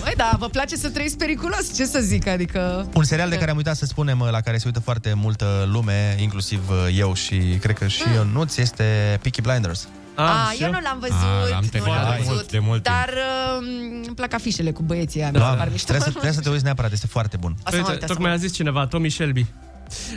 [0.00, 2.88] Băi, da, vă place să trăiți periculos, ce să zic, adică...
[2.94, 5.68] Un serial de care am uitat să spunem, uh, la care se uită foarte multă
[5.72, 9.88] lume, inclusiv uh, eu și cred că și eu Ionuț, este Peaky Blinders.
[10.14, 12.82] A, eu nu l-am văzut, Ah, l-am nu terminat l-am de văzut, mult- de mult
[12.82, 12.96] timp.
[12.96, 13.66] dar uh,
[14.06, 15.84] îmi plac afișele cu băieții ăia, Da, mi se par mișto.
[15.86, 17.54] trebuie, să, trebuie să te uiți neapărat, este foarte bun.
[17.66, 19.46] O să mă uit, o să Tocmai mă a zis cineva, Tommy Shelby.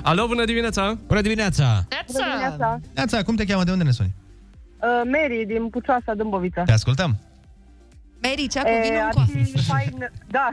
[0.03, 0.97] Alo, bună dimineața!
[1.07, 1.85] Bună dimineața!
[2.11, 2.79] Bună dimineața!
[2.93, 3.63] Neața, cum te cheamă?
[3.63, 4.13] De unde ne suni?
[4.85, 6.63] Uh, Mary din Pucioasa, Dâmbovița.
[6.63, 7.17] Te ascultăm.
[8.21, 10.49] Mary, cea cu E, vinul ar cu fi fain, da,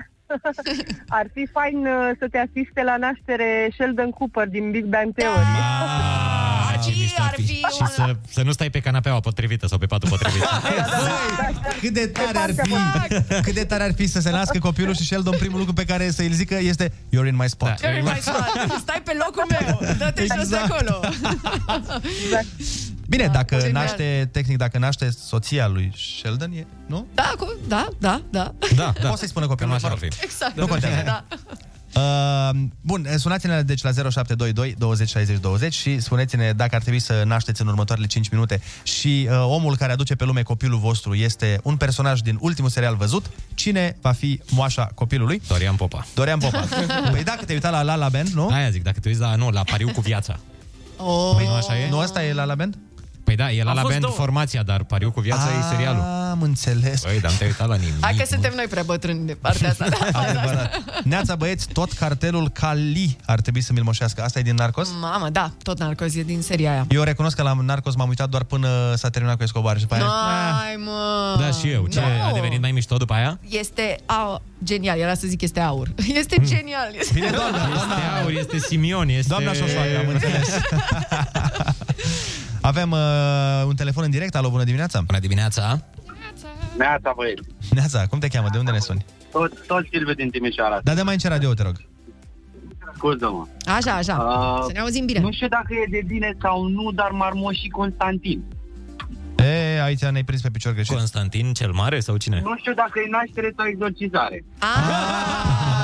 [1.18, 5.44] ar fi fain uh, să te asiste la naștere Sheldon Cooper din Big Bang Theory.
[5.44, 7.42] Ah, ce mișto ar fi.
[7.46, 10.42] Și să, să nu stai pe canapeaua potrivită sau pe patul potrivit.
[11.80, 12.74] Cât de tare ar fi,
[13.42, 16.10] cât de tare ar fi să se nască copilul și Sheldon primul lucru pe care
[16.10, 17.68] să îl zică este You're in my spot.
[17.68, 17.88] Da.
[17.88, 18.78] Very nice, man.
[18.78, 20.56] Stai pe locul meu, dă-te jos de
[22.24, 22.46] Exact.
[23.12, 23.24] Acolo.
[23.24, 23.82] Bine, dacă genial.
[23.84, 27.06] naște, tehnic, dacă naște soția lui Sheldon, e, nu?
[27.14, 28.54] Da, cu, da, da, da.
[28.76, 29.08] Da, da.
[29.08, 30.02] Poți să-i spună copilul, Cam așa mă rog.
[30.02, 30.24] ar fi.
[30.24, 30.56] Exact.
[30.56, 31.02] Nu contează.
[31.04, 31.24] Da.
[31.94, 32.50] Uh,
[32.80, 37.60] bun, sunați-ne deci la 0722 20 60 20 și spuneți-ne dacă ar trebui să nașteți
[37.60, 41.76] în următoarele 5 minute și uh, omul care aduce pe lume copilul vostru este un
[41.76, 45.42] personaj din ultimul serial văzut, cine va fi moașa copilului?
[45.48, 46.06] Dorian Popa.
[46.14, 46.66] Dorian Popa.
[47.10, 48.48] păi dacă te-ai uitat la La La Band, nu?
[48.48, 50.38] Aia zic, dacă te uiți la, nu, la pariu cu viața.
[50.96, 51.32] Oh.
[51.36, 51.88] Păi nu așa e?
[51.88, 52.76] Nu asta e La La Band?
[53.24, 54.14] Păi da, e la Au la fost band două.
[54.16, 56.00] formația, dar pariu cu viața e serialul.
[56.30, 57.00] Am înțeles.
[57.00, 57.94] Păi, dar am te uitat la nimic.
[58.00, 58.26] Hai că mă.
[58.30, 59.84] suntem noi prea bătrâni de partea asta.
[60.12, 60.82] Adevărat.
[61.04, 64.22] Neața băieți, tot cartelul Cali ar trebui să mi-l moșească.
[64.22, 64.88] Asta e din Narcos?
[65.00, 66.86] Mamă, da, tot narcoz e din seria aia.
[66.90, 69.94] Eu recunosc că la Narcos m-am uitat doar până s-a terminat cu Escobar și după
[69.94, 70.04] aia...
[70.04, 71.36] Ai, mă.
[71.38, 71.86] Da, și eu.
[71.86, 72.06] Ce, No.
[72.28, 73.38] a devenit mai mișto după aia?
[73.48, 75.88] Este au, genial, era să zic este aur.
[76.20, 76.94] Este genial.
[76.98, 77.12] Este...
[77.14, 79.28] Bine, doamna, doamna, Este aur, este Simion, este...
[79.28, 80.48] doamna Șoșoacă, am înțeles.
[82.62, 82.98] Avem uh,
[83.66, 84.34] un telefon în direct.
[84.34, 85.00] Alo, bună dimineața!
[85.00, 85.78] Bună dimineața!
[86.76, 87.42] Neața, băieți.
[87.70, 88.48] Neața, cum te cheamă?
[88.52, 89.04] De unde ne suni?
[89.32, 90.80] Tot, tot Silviu din Timișoara.
[90.82, 91.74] Dar de mai încet radio, te rog.
[92.94, 93.46] Scuză-mă.
[93.76, 94.14] Așa, așa.
[94.16, 95.18] Uh, Să ne auzim bine.
[95.20, 98.42] Nu știu dacă e de bine sau nu, dar m-ar moși Constantin.
[99.38, 100.96] E, aici ne-ai prins pe picior greșit.
[100.96, 102.40] Constantin cel Mare sau cine?
[102.44, 104.44] Nu știu dacă e naștere sau exorcizare.
[104.58, 105.81] Ah, cel Constantin.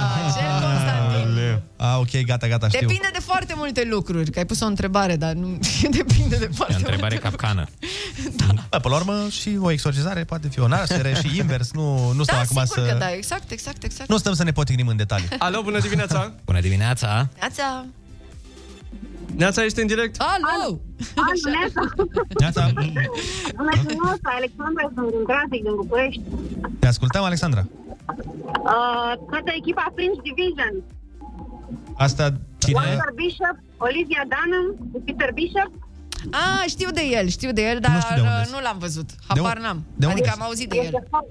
[1.76, 2.80] A, ok, gata, gata, știu.
[2.80, 5.58] Depinde de foarte multe lucruri, că ai pus o întrebare, dar nu
[5.98, 7.66] depinde de foarte E o întrebare multe capcană.
[8.70, 11.72] Da, până la urmă, și o exorcizare poate fi o naștere și invers.
[11.72, 12.92] Nu, nu stăm Da, acum sigur să...
[12.92, 14.08] că da, exact, exact, exact.
[14.10, 15.28] Nu stăm să ne potignim în detalii.
[15.38, 16.32] Alo, bună dimineața!
[16.44, 17.28] Bună dimineața!
[17.40, 17.86] Neața.
[19.36, 20.20] Neața, ești în direct?
[20.20, 20.80] Alo!
[21.54, 21.80] Neața!
[22.38, 22.70] Neața!
[23.56, 26.20] Bună dimineața, Alexandra, sunt din trafic, din București.
[26.78, 27.66] Te ascultăm, Alexandra.
[27.68, 30.74] Uh, toată echipa Fringe Division.
[32.06, 32.24] Asta
[32.62, 32.88] cine e?
[32.88, 33.56] Walter Bishop,
[33.88, 34.66] Olivia Dunham,
[35.06, 35.70] Peter Bishop.
[36.42, 38.78] Ah, știu de el, știu de el, dar Nu știu de unde uh, nu l-am
[38.78, 39.08] văzut.
[39.28, 39.78] Habar De n-am.
[40.00, 40.40] de unde adică ești?
[40.40, 40.84] am auzit de el.
[40.84, 41.28] Este, fo-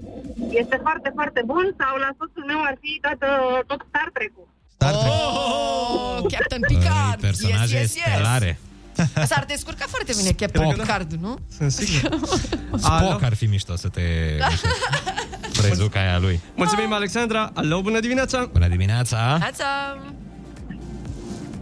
[0.62, 4.46] este foarte, foarte bun sau la soțul meu ar fi tot, uh, tot Star Trek-ul.
[4.76, 5.12] Star Trek.
[5.12, 7.20] Oh, Captain Picard.
[7.28, 8.14] Personaje yes, yes, yes.
[8.14, 8.52] stelare.
[9.30, 10.80] S-ar descurca foarte bine Captain Spock.
[10.80, 11.32] Picard, nu?
[11.56, 12.10] Sunt sigur.
[12.86, 14.02] Spock ar fi mișto să te...
[15.60, 16.40] Prezuca aia lui.
[16.54, 17.50] Mulțumim, Alexandra.
[17.54, 18.48] Alo, bună dimineața!
[18.52, 19.36] Bună dimineața!
[19.38, 19.64] Neața.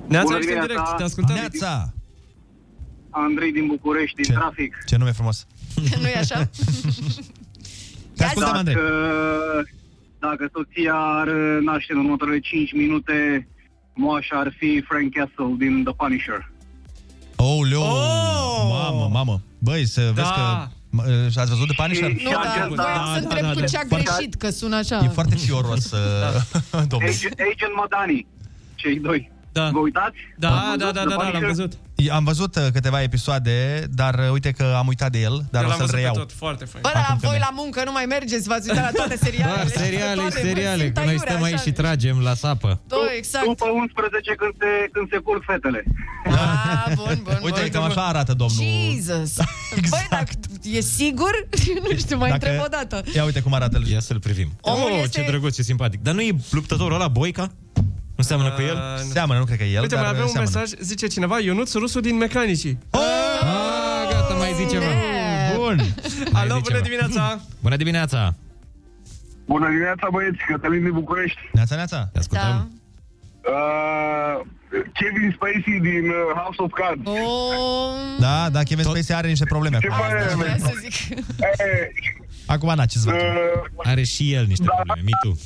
[0.08, 0.66] Neața, Bună ești în dimineața.
[0.82, 1.34] direct, te ascultăm.
[1.34, 1.92] Neața!
[3.10, 4.32] Andrei din București, din Ce?
[4.32, 4.76] trafic.
[4.86, 5.46] Ce nume frumos.
[6.02, 6.50] nu e așa?
[8.16, 8.76] Te ascultăm, dacă, Andrei.
[10.18, 11.28] dacă soția ar
[11.70, 13.48] naște în următoarele 5 minute,
[13.94, 16.50] moașa ar fi Frank Castle din The Punisher.
[17.36, 17.80] Oh, leu!
[18.68, 19.40] Mamă, mamă.
[19.58, 20.66] Băi, să vezi că...
[20.66, 22.10] m- Ați văzut de Punisher?
[22.12, 25.04] Nu, dar voiam să întreb cu ce a greșit, că sună așa.
[25.04, 25.98] E foarte fioros, uh,
[26.90, 27.08] domnul.
[27.08, 28.26] Agent, Agent Madani,
[28.74, 29.30] cei doi.
[29.58, 29.68] Da.
[29.72, 30.16] Vă uitați?
[30.44, 31.48] Da, Ați da, văzut da, The da, da, l-am Punisher?
[31.48, 31.72] văzut.
[32.18, 33.56] Am văzut uh, câteva episoade,
[34.00, 35.96] dar uh, uite că am uitat de el, dar Eu o l-am să-l văzut pe
[35.96, 36.14] reiau.
[36.14, 36.82] tot, foarte fain.
[36.86, 39.16] Bă, dar Acum că voi mi- la muncă nu mai mergeți, v-ați uitat la toate
[39.26, 39.56] serialele.
[39.56, 41.62] Doar seriale și toate, mă, seriale, simt că noi aiurea, stăm aici așa.
[41.66, 42.70] și tragem la sapă.
[42.92, 43.46] Da, exact.
[43.46, 45.80] După 11 când se, când se culc fetele.
[46.24, 47.70] Ah, bun, bun, Uite, bun.
[47.74, 48.62] cam așa arată domnul.
[48.64, 49.32] Jesus!
[49.92, 50.30] Băi, dacă
[50.76, 51.32] e sigur?
[51.90, 52.96] nu știu, mai Dacă- întreb o dată.
[53.14, 53.86] Ia uite cum arată el.
[53.88, 54.48] Ia să-l privim.
[54.60, 56.00] Omul oh, este- ce drăguț, ce simpatic.
[56.02, 57.50] Dar nu e luptătorul ăla, Boica?
[58.16, 58.78] Nu seamănă cu el?
[59.12, 60.50] Seamănă, nu cred că e el, Uite, dar mai avem un seamănă.
[60.58, 62.78] mesaj, zice cineva, Ionuț Rusu din Mecanicii.
[62.90, 63.00] Oh!
[63.40, 64.84] Ah, gata, mai zi ceva.
[65.56, 65.80] Bun.
[66.32, 66.80] Alo, zi bună ceva.
[66.80, 67.40] dimineața!
[67.60, 68.34] Bună dimineața!
[69.46, 71.38] Bună dimineața, băieți, Cătălin din București.
[71.52, 72.08] Neața, neața.
[72.12, 72.70] Te ascultăm.
[73.46, 74.46] Uh,
[74.92, 77.00] Kevin Spacey din uh, House of Cards.
[77.08, 77.16] Oh,
[78.20, 80.04] Da, da, Kevin Spacey are niște probleme Ce acum.
[80.06, 80.64] părere vreau aveți?
[80.64, 81.18] să zic.
[81.38, 81.86] Eh,
[82.46, 83.14] Acum, na, ce-ți văd?
[83.14, 83.20] uh,
[83.76, 85.38] Are și el niște probleme, mi tu.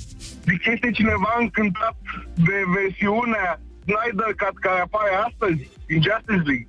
[0.45, 1.97] Deci este cineva încântat
[2.35, 6.69] de versiunea Snyder Cut care apare astăzi în Justice League.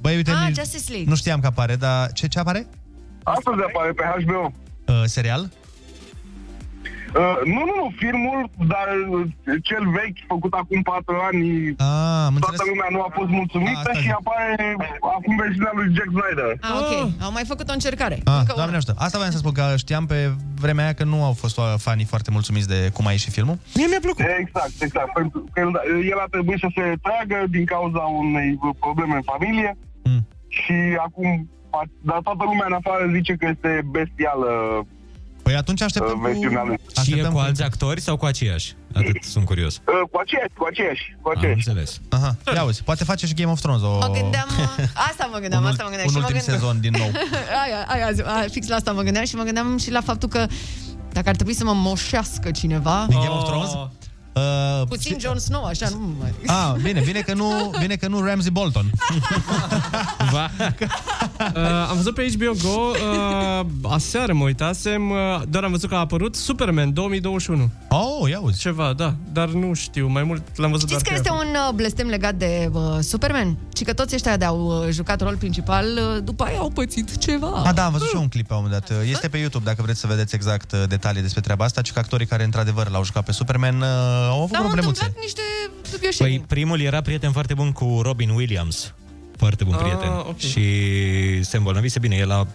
[0.00, 1.08] Băi, uite, Ah, nici- Justice League.
[1.08, 2.66] nu știam că apare, dar ce, ce apare?
[3.22, 4.52] Astăzi apare pe HBO.
[4.88, 5.50] Uh, serial?
[7.20, 8.40] Uh, nu, nu, nu, filmul,
[8.72, 9.20] dar uh,
[9.68, 11.42] cel vechi, făcut acum 4 ani,
[11.78, 12.58] Ah, am înțeles.
[12.58, 14.18] toată lumea nu a fost mulțumită Ah, asta și zic.
[14.20, 14.76] apare
[15.16, 16.50] acum versiunea lui Jack Snyder.
[16.68, 16.92] Ah, ok.
[17.26, 18.16] Au mai făcut o încercare.
[18.24, 18.80] Ah, Încă doamne una.
[18.82, 18.94] ajută.
[19.04, 20.18] Asta voiam să spun, că știam pe
[20.64, 23.56] vremea aia că nu au fost uh, fanii foarte mulțumiți de cum a ieșit filmul.
[23.78, 24.24] Mie mi-a plăcut.
[24.42, 25.10] Exact, exact.
[25.18, 25.70] Pentru că el,
[26.12, 28.48] el a trebuit să se tragă din cauza unei
[28.84, 29.70] probleme în familie
[30.10, 30.22] Mm.
[30.60, 31.28] și acum,
[31.78, 34.50] a- dar toată lumea în afară zice că este bestială
[35.42, 36.76] Păi atunci așteptăm uh, versiunea lui.
[36.76, 38.74] Și e Așteptăm cu cu- alți actori sau cu aceiași?
[38.94, 39.74] Atât sunt curios.
[39.76, 41.68] Uh, cu aceeași, cu aceeași, cu Am aceeași.
[41.68, 42.00] înțeles.
[42.10, 43.96] Aha, ia uzi, poate face și Game of Thrones o...
[43.98, 44.48] Mă gândeam...
[45.10, 46.08] Asta mă gândeam, un, asta mă gândeam.
[46.08, 46.58] un și mă ultim gândeam...
[46.58, 47.10] sezon din nou.
[47.62, 50.46] aia, aia, aia, fix la asta mă gândeam și mă gândeam și la faptul că
[51.12, 53.04] dacă ar trebui să mă moșească cineva...
[53.08, 53.70] Din Game of Thrones?
[54.32, 56.34] Uh, Puțin Jon Snow, așa, nu mai...
[56.46, 58.90] Ah, bine, bine că nu, bine că nu Ramsey Bolton.
[60.32, 60.50] Va.
[61.54, 65.94] Uh, am văzut pe HBO Go, uh, aseară mă uitasem, uh, doar am văzut că
[65.94, 67.70] a apărut Superman 2021.
[67.88, 68.58] Oh, ia uzi.
[68.58, 71.54] Ceva, da, dar nu știu, mai mult l-am văzut Știți că doar este pe un
[71.68, 73.56] uh, blestem legat de uh, Superman?
[73.76, 77.16] Și că toți ăștia de au uh, jucat rol principal, uh, după aia au pățit
[77.18, 77.62] ceva.
[77.64, 79.06] Ah, da, am văzut și eu un clip la un moment dat.
[79.06, 81.98] Este pe YouTube, dacă vreți să vedeți exact uh, detalii despre treaba asta, ci că
[81.98, 85.04] actorii care, într-adevăr, l-au jucat pe Superman uh, au avut Dar au problemuțe.
[85.04, 85.40] întâmplat niște
[85.90, 86.36] dubioșenii.
[86.38, 88.94] Păi primul era prieten foarte bun cu Robin Williams.
[89.36, 90.08] Foarte bun Ah, prieten.
[90.08, 90.38] ok.
[90.38, 92.16] Și se îmbolnăvise bine.
[92.16, 92.46] El a...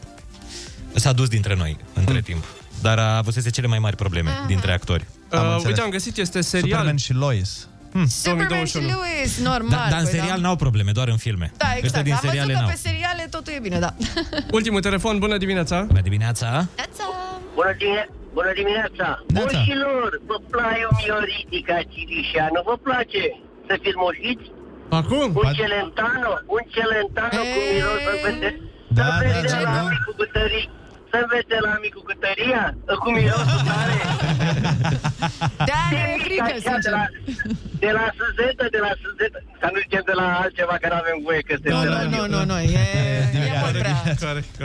[0.95, 2.43] s-a dus dintre noi între timp.
[2.82, 5.05] Dar a avusese cele mai mari probleme dintre actori.
[5.32, 5.63] Uh, înțeles.
[5.65, 6.70] uite, am găsit, este serial.
[6.70, 7.68] Superman și Lois.
[8.07, 8.88] Superman și 2021.
[8.88, 9.70] Lewis, normal.
[9.70, 11.51] Da, dar în păi serial n-au probleme, doar în filme.
[11.57, 12.03] Da, Ăștia exact.
[12.03, 12.80] din Am seriale văzut că n-au.
[12.84, 13.93] pe seriale totul e bine, da.
[14.57, 15.82] Ultimul telefon, bună dimineața!
[15.82, 16.68] Bună dimineața!
[17.55, 19.08] Bună, dimine- Bună dimineața!
[19.34, 19.58] Neața.
[19.58, 22.60] Moșilor, vă place o mioritica Cirișeanu?
[22.70, 23.24] Vă place
[23.68, 24.48] să fiți moșiți?
[25.00, 25.28] Acum?
[25.42, 28.50] Un celentano, un celentano cu miros să vede.
[28.98, 29.80] Da, să vede da, da, la da.
[29.82, 30.66] amicul cu tării.
[31.12, 32.64] Să vede la amicul cu tăria,
[33.03, 33.95] cu mirosul tare.
[35.72, 36.91] Da, ne e frică, Așa, de sincer.
[36.97, 37.03] la,
[37.84, 39.38] de la Suzetă, de la Suzetă.
[39.62, 42.01] Să nu zicem de la altceva, că nu avem voie, că este Nu, de la
[42.01, 42.84] nu, nu, nu, nu, e,
[43.34, 43.97] e mult prea.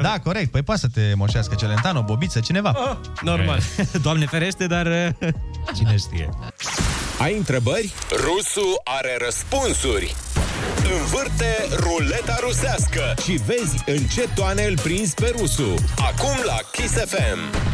[0.09, 0.51] Da, corect.
[0.55, 2.71] Păi poate să te moșească Celentano, Bobiță, cineva.
[3.31, 3.59] Normal.
[4.07, 5.29] Doamne ferește, dar uh,
[5.77, 6.29] cine știe.
[7.25, 7.93] Ai întrebări?
[8.11, 8.69] Rusu
[8.99, 10.15] are răspunsuri.
[11.01, 15.75] Învârte ruleta rusească și vezi în ce toane îl prinzi pe Rusu.
[15.97, 17.71] Acum la Kiss FM.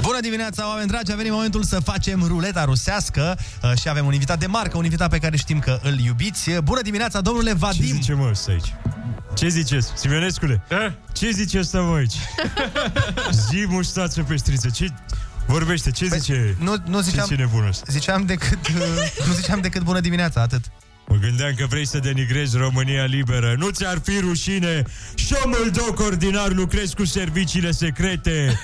[0.00, 1.12] Bună dimineața, oameni dragi!
[1.12, 4.84] A venit momentul să facem ruleta rusească uh, și avem un invitat de marcă, un
[4.84, 6.50] invitat pe care știm că îl iubiți.
[6.64, 7.86] Bună dimineața, domnule Vadim!
[7.86, 8.74] Ce zice mă ăsta aici?
[9.34, 9.92] Ce ziceți?
[9.94, 10.62] Simionescule?
[11.12, 12.14] Ce zice ăsta mă aici?
[13.48, 14.68] Zi muștață pe striță.
[14.68, 14.86] Ce...
[15.46, 16.32] Vorbește, ce zice?
[16.32, 17.84] Păi, Nu, nu ziceam, Ce nebun ăsta?
[17.88, 18.74] ziceam decât, uh,
[19.26, 20.64] nu ziceam decât bună dimineața, atât.
[21.08, 23.54] Mă gândeam că vrei să denigrezi România liberă.
[23.58, 24.82] Nu ți-ar fi rușine?
[25.14, 28.60] Și eu mâldoc ordinar lucrez cu serviciile secrete.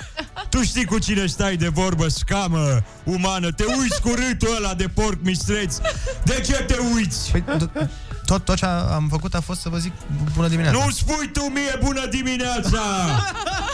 [0.49, 3.51] Tu știi cu cine stai de vorbă, scamă umană.
[3.51, 5.77] Te uiți cu râtul ăla de porc mistreț.
[6.25, 7.31] De ce te uiți?
[7.31, 7.89] Păi, d-
[8.25, 9.93] tot, tot ce am făcut a fost să vă zic
[10.35, 10.85] bună dimineața.
[10.85, 12.81] Nu spui tu mie bună dimineața!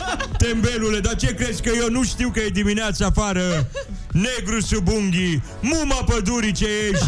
[0.45, 3.71] Tembelule, dar ce crezi că eu nu știu că e dimineața afară?
[4.11, 7.07] Negru sub unghii, muma pădurii ce ești,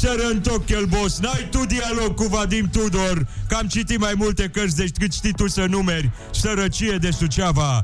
[0.00, 5.12] sărăntoc chelbos, n-ai tu dialog cu Vadim Tudor, că am citit mai multe cărți decât
[5.12, 7.80] știi tu să numeri, sărăcie de Suceava.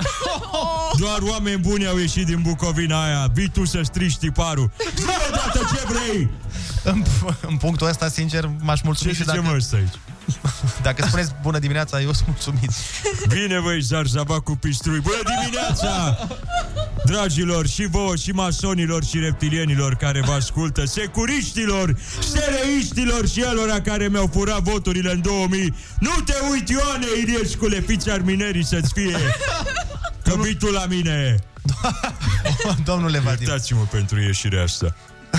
[0.99, 4.71] Doar oameni buni au ieșit din Bucovina aia, vii tu să strici tiparul.
[4.97, 6.29] Zi odată ce vrei!
[6.87, 7.05] În,
[7.51, 9.95] în punctul ăsta, sincer, m-aș mulțumi Ce și zice dacă, mă ăsta aici?
[10.87, 12.70] dacă spuneți bună dimineața, eu sunt mulțumit.
[13.34, 15.01] Bine, băi, zarzava cu pistrui.
[15.01, 16.18] Bună dimineața!
[17.05, 24.09] Dragilor, și vouă, și masonilor, și reptilienilor care vă ascultă, securiștilor, sereiștilor și alora care
[24.09, 25.74] mi-au furat voturile în 2000.
[25.99, 29.16] Nu te uiti, Ioane Iliescule, fiți arminerii să-ți fie.
[30.22, 31.37] Că vii tu la mine.
[32.84, 33.47] Domnule Vadim.
[33.47, 34.95] Iertați-mă pentru ieșirea asta.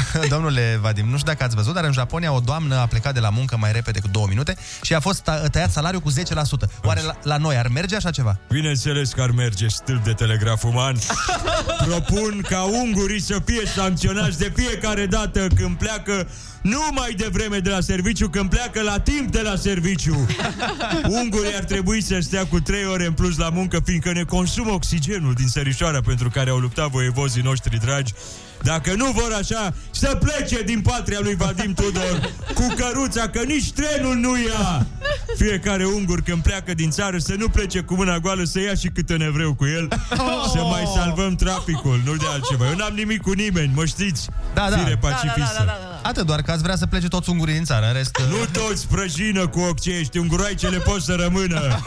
[0.30, 3.20] Domnule Vadim, nu știu dacă ați văzut, dar în Japonia o doamnă a plecat de
[3.20, 6.14] la muncă mai repede cu două minute și a fost ta- tăiat salariul cu 10%.
[6.84, 8.40] Oare la, la noi ar merge așa ceva?
[8.50, 10.96] Bineînțeles că ar merge stâlp de telegraf uman.
[11.88, 16.28] Propun ca ungurii să fie sancționați de fiecare dată când pleacă
[16.62, 20.28] nu mai devreme de la serviciu, când pleacă la timp de la serviciu.
[21.08, 24.72] Ungurii ar trebui să stea cu 3 ore în plus la muncă, fiindcă ne consumă
[24.72, 28.14] oxigenul din sărișoara pentru care au luptat voievozii noștri dragi.
[28.64, 33.72] Dacă nu vor așa, să plece din patria lui Vadim Tudor cu căruța, că nici
[33.72, 34.86] trenul nu ia.
[35.38, 38.88] Fiecare ungur când pleacă din țară să nu plece cu mâna goală, să ia și
[38.88, 39.88] câte un evreu cu el,
[40.54, 42.68] să mai salvăm traficul, nu de altceva.
[42.70, 44.30] Eu n-am nimic cu nimeni, mă știți?
[44.54, 44.78] Da, da.
[44.78, 45.78] Fire Da, da, pacifistă.
[46.02, 48.18] Atât, doar că ați vrea să plece toți ungurii din țară, în rest...
[48.30, 51.62] Nu toți prăjină cu occești, unguroaicele pot să rămână.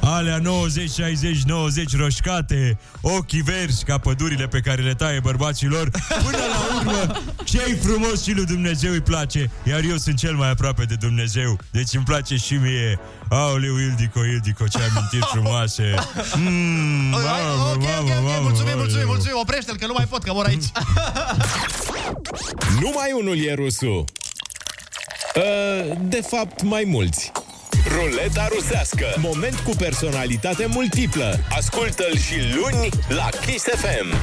[0.00, 5.90] Alea 90, 60, 90 roșcate, ochii verzi ca pădurile pe care le taie bărbaților.
[6.24, 10.50] Până la urmă, ce frumos și lui Dumnezeu îi place, iar eu sunt cel mai
[10.50, 11.58] aproape de Dumnezeu.
[11.70, 12.98] Deci îmi place și mie.
[13.28, 15.94] Aoleu, Ildico, Ildico, ce amintiri frumoase.
[16.36, 19.06] Mm, Ok, mamă, ok, ok, mamă, ok, mamă, mulțumim, mulțumim, aoleu.
[19.06, 20.64] mulțumim, oprește-l, că nu mai pot, că mor aici.
[22.82, 24.04] Numai unul e Rusu.
[25.36, 27.32] Uh, De fapt, mai mulți.
[28.00, 29.04] Ruleta rusească.
[29.16, 31.38] Moment cu personalitate multiplă.
[31.56, 34.16] Ascultă-l și luni la Kiss FM.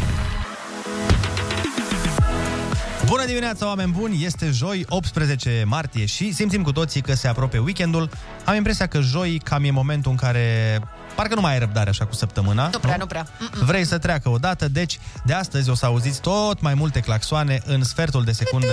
[3.07, 4.25] Bună dimineața, oameni buni!
[4.25, 8.09] Este joi, 18 martie și simțim cu toții că se apropie weekendul.
[8.45, 10.79] Am impresia că joi cam e momentul în care
[11.15, 12.69] parcă nu mai ai răbdare așa cu săptămâna.
[12.71, 13.27] Nu prea, nu prea.
[13.39, 13.65] Mm-mm.
[13.65, 17.61] Vrei să treacă o dată, deci de astăzi o să auziți tot mai multe claxoane
[17.65, 18.71] în sfertul de secundă.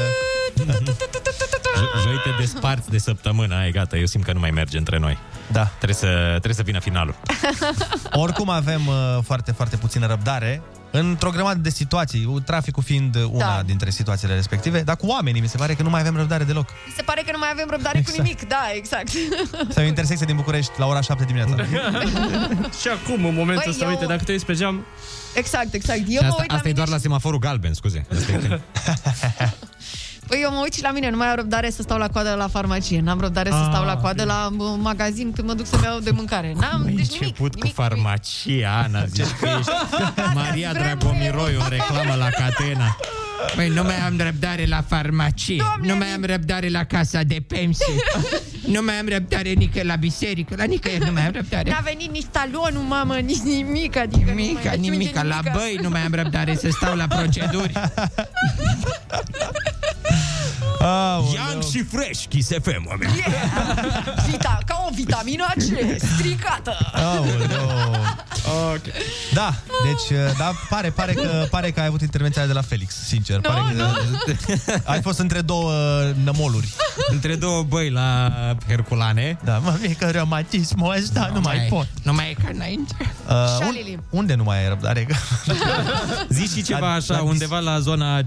[1.76, 4.98] Jo- Joi te desparți de săptămână, ai gata, eu simt că nu mai merge între
[4.98, 5.18] noi.
[5.52, 5.64] Da.
[5.64, 7.14] Trebuie să, trebuie să vină finalul.
[8.24, 10.62] Oricum avem uh, foarte, foarte puțină răbdare
[10.98, 13.62] într-o grămadă de situații, traficul fiind una Da.
[13.66, 16.68] dintre situațiile respective, dar cu oamenii mi se pare că nu mai avem răbdare deloc.
[16.86, 18.16] Mi se pare că nu mai avem răbdare Exact.
[18.16, 18.48] cu nimic.
[18.48, 19.08] Da, exact.
[19.72, 21.56] Sau o intersecție din București la ora 7 dimineața.
[22.80, 24.84] și acum, în momentul Băi, ăsta, eu- uite, dacă te uiți pe geam...
[25.34, 25.98] Exact, exact.
[25.98, 28.06] Eu Și mă asta, uit la asta e mine doar la semaforul galben, scuze.
[30.24, 31.98] Asta e- Păi eu mă uit și la mine, nu mai am răbdare să stau
[31.98, 33.00] la coadă la farmacie.
[33.00, 35.98] N-am răbdare să Ah, stau la coadă la bă, magazin când mă duc să-mi iau
[35.98, 36.54] de mâncare.
[36.60, 37.20] N-am, deci nimic.
[37.20, 39.70] început cu farmacia, Ana, zici că ești
[40.34, 42.96] Maria Dragomiroiu în reclamă la Catena.
[43.56, 47.44] Păi nu mai am răbdare la farmacie, Doamne, nu mai am răbdare la casa de
[47.48, 47.94] pensii,
[48.74, 51.70] nu mai am răbdare nică la biserică, la nicăieri nu mai am răbdare.
[51.70, 53.96] N-a venit nici talonul, mamă, nici nimic.
[53.96, 55.52] Adică nu mai Nimica, ajunge nimica, la nimica.
[55.58, 57.72] băi nu mai am răbdare să stau la proceduri.
[61.34, 63.12] Young și fresh, Kiss FM, oameni.
[64.30, 65.62] Vita, ca o vitamină C,
[66.16, 66.76] stricată.
[68.72, 68.82] Ok.
[69.32, 69.54] Da,
[69.84, 73.36] deci, da, pare, pare, că, pare că ai avut intervenția de la Felix, sincer.
[73.36, 74.56] Nu, pare că
[74.92, 75.72] ai fost între două
[76.24, 76.68] nămoluri.
[77.08, 78.32] Între două băi la
[78.68, 79.38] Herculane.
[79.44, 81.86] Da, mă, e că reumatismul ăsta nu mai pot.
[82.02, 82.94] Nu mai e ca înainte.
[83.28, 83.34] Uh,
[83.66, 85.06] un, unde nu mai ai răbdare?
[86.28, 88.26] Zi și ceva La- așa, la dis- undeva la zona 58-60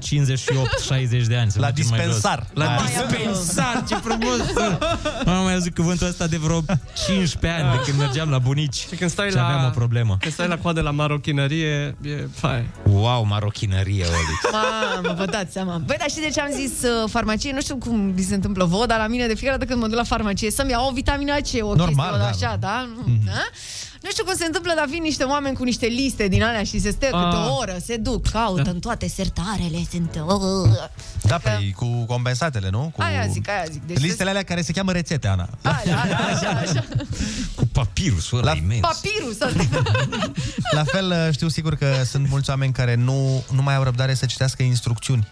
[1.27, 1.51] de ani.
[1.51, 2.13] să La mergem mai jos.
[2.13, 2.46] dispensar.
[2.53, 3.05] La Aia.
[3.07, 4.37] dispensar, ce frumos!
[5.25, 6.61] Nu am mai auzit cuvântul ăsta de vreo
[7.05, 9.45] 15 ani, de când mergeam la bunici Și când stai și la...
[9.45, 10.17] aveam o problemă.
[10.19, 12.65] Când stai la coadă la marochinărie, e fai.
[12.83, 14.51] Wow, marochinărie, Oli.
[14.51, 15.77] Mamă, vă dați seama.
[15.77, 17.51] Băi, dar și de ce am zis uh, farmacie?
[17.53, 19.87] Nu știu cum vi se întâmplă vouă, dar la mine de fiecare dată când mă
[19.87, 22.47] duc la farmacie să-mi iau o vitamina C, o Normal, chestie da.
[22.47, 22.87] așa, da?
[23.25, 23.31] da?
[24.01, 26.79] Nu știu cum se întâmplă, dar vin niște oameni cu niște liste din alea și
[26.79, 27.47] se stă câte Ah.
[27.49, 28.69] o oră, se duc, caută Da.
[28.69, 30.21] în toate sertarele, sunt...
[30.25, 30.79] uh,
[31.23, 32.91] Da, păi cu compensatele, nu?
[32.95, 33.81] Cu Aia zic, aia zic.
[33.87, 35.49] Deci listele alea care se cheamă rețete, Ana.
[35.61, 36.83] Alea, alea, așa, așa.
[37.55, 38.81] Cu papirusul ăla imens.
[38.81, 39.79] Papirus ăsta.
[40.71, 44.25] La fel, știu sigur că sunt mulți oameni care nu, nu mai au răbdare să
[44.25, 45.27] citească instrucțiuni.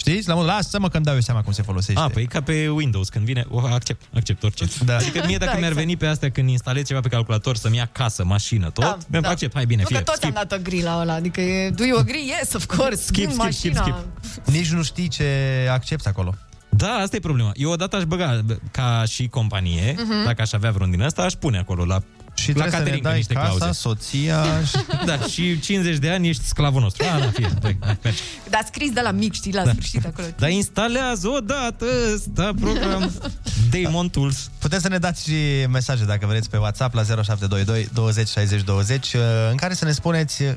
[0.00, 0.28] Știți?
[0.28, 2.00] La modul, lasă-mă că îmi dau eu seama cum se folosește.
[2.00, 4.64] A, păi ca pe Windows, când vine, o, accept, accept orice.
[4.84, 4.96] Da.
[4.96, 5.86] Adică mie dacă Da, mi-ar exact.
[5.86, 9.28] veni pe astea când instalez ceva pe calculator să-mi ia casă, mașină, tot, da, da.
[9.28, 10.48] accept, hai bine, Nu fie, că toți am skip.
[10.48, 12.22] dat o gri la ăla, adică e, do you agree?
[12.38, 13.02] Yes, of course.
[13.02, 14.04] Skip, Schimb skip, skip, mașina.
[14.44, 15.24] Nici nu știi ce
[15.72, 16.34] accepti acolo.
[16.70, 17.50] Da, asta e problema.
[17.54, 18.40] Eu odată aș băga,
[18.70, 20.24] ca și companie, Mhm.
[20.24, 22.02] dacă aș avea vreun din ăsta, aș pune acolo la
[22.34, 23.72] Și la trebuie să ne Caterinca dai niște casa, clauze.
[23.78, 24.76] soția și...
[25.06, 27.04] Da, și 50 de ani ești sclavul nostru.
[27.14, 28.20] Ah, da, fie, hai, hai, merge.
[28.50, 29.70] Dar scris de la mic, știi, la Da.
[29.70, 30.26] sfârșit acolo.
[30.38, 33.12] Dar instalează odată ăsta program
[33.70, 34.50] Daemon Tools.
[34.58, 39.12] Puteți să ne dați și mesaje dacă vreți pe WhatsApp la 0722 20 60 20
[39.12, 40.52] uh, în care să ne spuneți uh,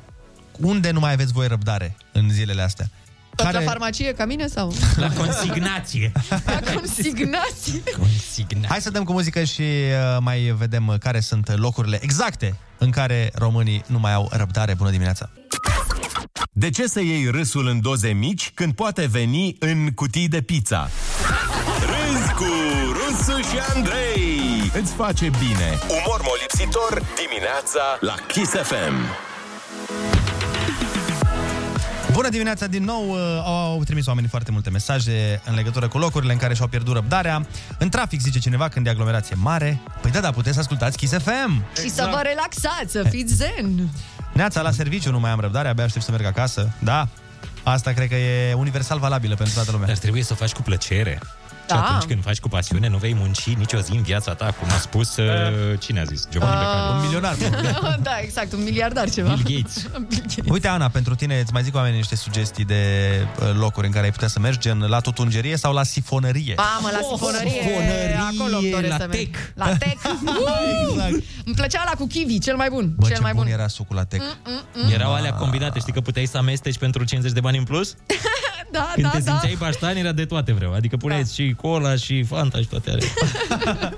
[0.59, 2.89] unde nu mai aveți voi răbdare în zilele astea.
[3.35, 4.73] Tot la farmacie ca mine sau?
[4.95, 6.11] La consignație.
[6.29, 7.81] La consignație.
[8.67, 12.89] Hai să dăm cu muzică și uh, mai vedem uh, care sunt locurile exacte în
[12.89, 14.73] care românii nu mai au răbdare.
[14.73, 15.29] Bună dimineața!
[16.51, 20.89] De ce să iei râsul în doze mici când poate veni în cutii de pizza?
[21.79, 22.45] Râzi cu
[22.91, 29.32] Rusu și Andrei Îți face bine Umor molipsitor dimineața la Kiss FM
[32.13, 33.09] Bună dimineața din nou!
[33.09, 36.93] Uh, Au trimis oamenii foarte multe mesaje în legătură cu locurile în care și-au pierdut
[36.93, 37.45] răbdarea.
[37.77, 39.79] În trafic, zice cineva, când e aglomerație mare.
[40.01, 41.63] Păi da, da, puteți să ascultați Kiss FM!
[41.81, 43.89] Și să vă relaxați, să fiți zen.
[44.33, 46.69] Neața, la serviciu nu mai am răbdare, abia aștept să merg acasă.
[46.79, 47.07] Da,
[47.63, 49.87] asta cred că e universal valabilă pentru toată lumea.
[49.87, 51.19] Dar trebuie să o faci cu plăcere.
[51.67, 51.75] Da.
[51.75, 54.69] Și atunci când faci cu pasiune, nu vei munci nicio zi în viața ta, cum
[54.69, 55.25] a spus, uh,
[55.79, 56.27] cine a zis?
[56.31, 56.91] Giovanni Becali.
[56.95, 57.35] Un milionar.
[58.09, 59.33] da, exact, un miliardar ceva.
[59.43, 59.87] Bill Gates.
[60.47, 62.81] Uite, Ana, pentru tine îți mai zic oamenii niște sugestii de
[63.41, 66.53] uh, locuri în care ai putea să mergi, gen la tutungerie sau la sifonărie.
[66.57, 69.19] Mamă, la sifonărie, sifonărie, acolo îmi doresc la să merg.
[69.19, 69.35] tec.
[69.55, 69.97] La tec.
[70.89, 71.23] Exact.
[71.45, 72.93] Îmi plăcea la cu kiwi, cel mai bun.
[72.97, 73.51] Bă, cel ce mai bun bun.
[73.51, 74.21] era sucul la tec.
[74.75, 77.95] Mm, Erau alea combinate, știi că puteai să amesteci pentru 50 de bani în plus?
[78.73, 79.31] Da, Când da, te da.
[79.31, 80.73] simțeai baștan, era de toate vreau.
[80.73, 81.27] Adică puneai da.
[81.27, 83.07] și cola și Fanta și toate alea.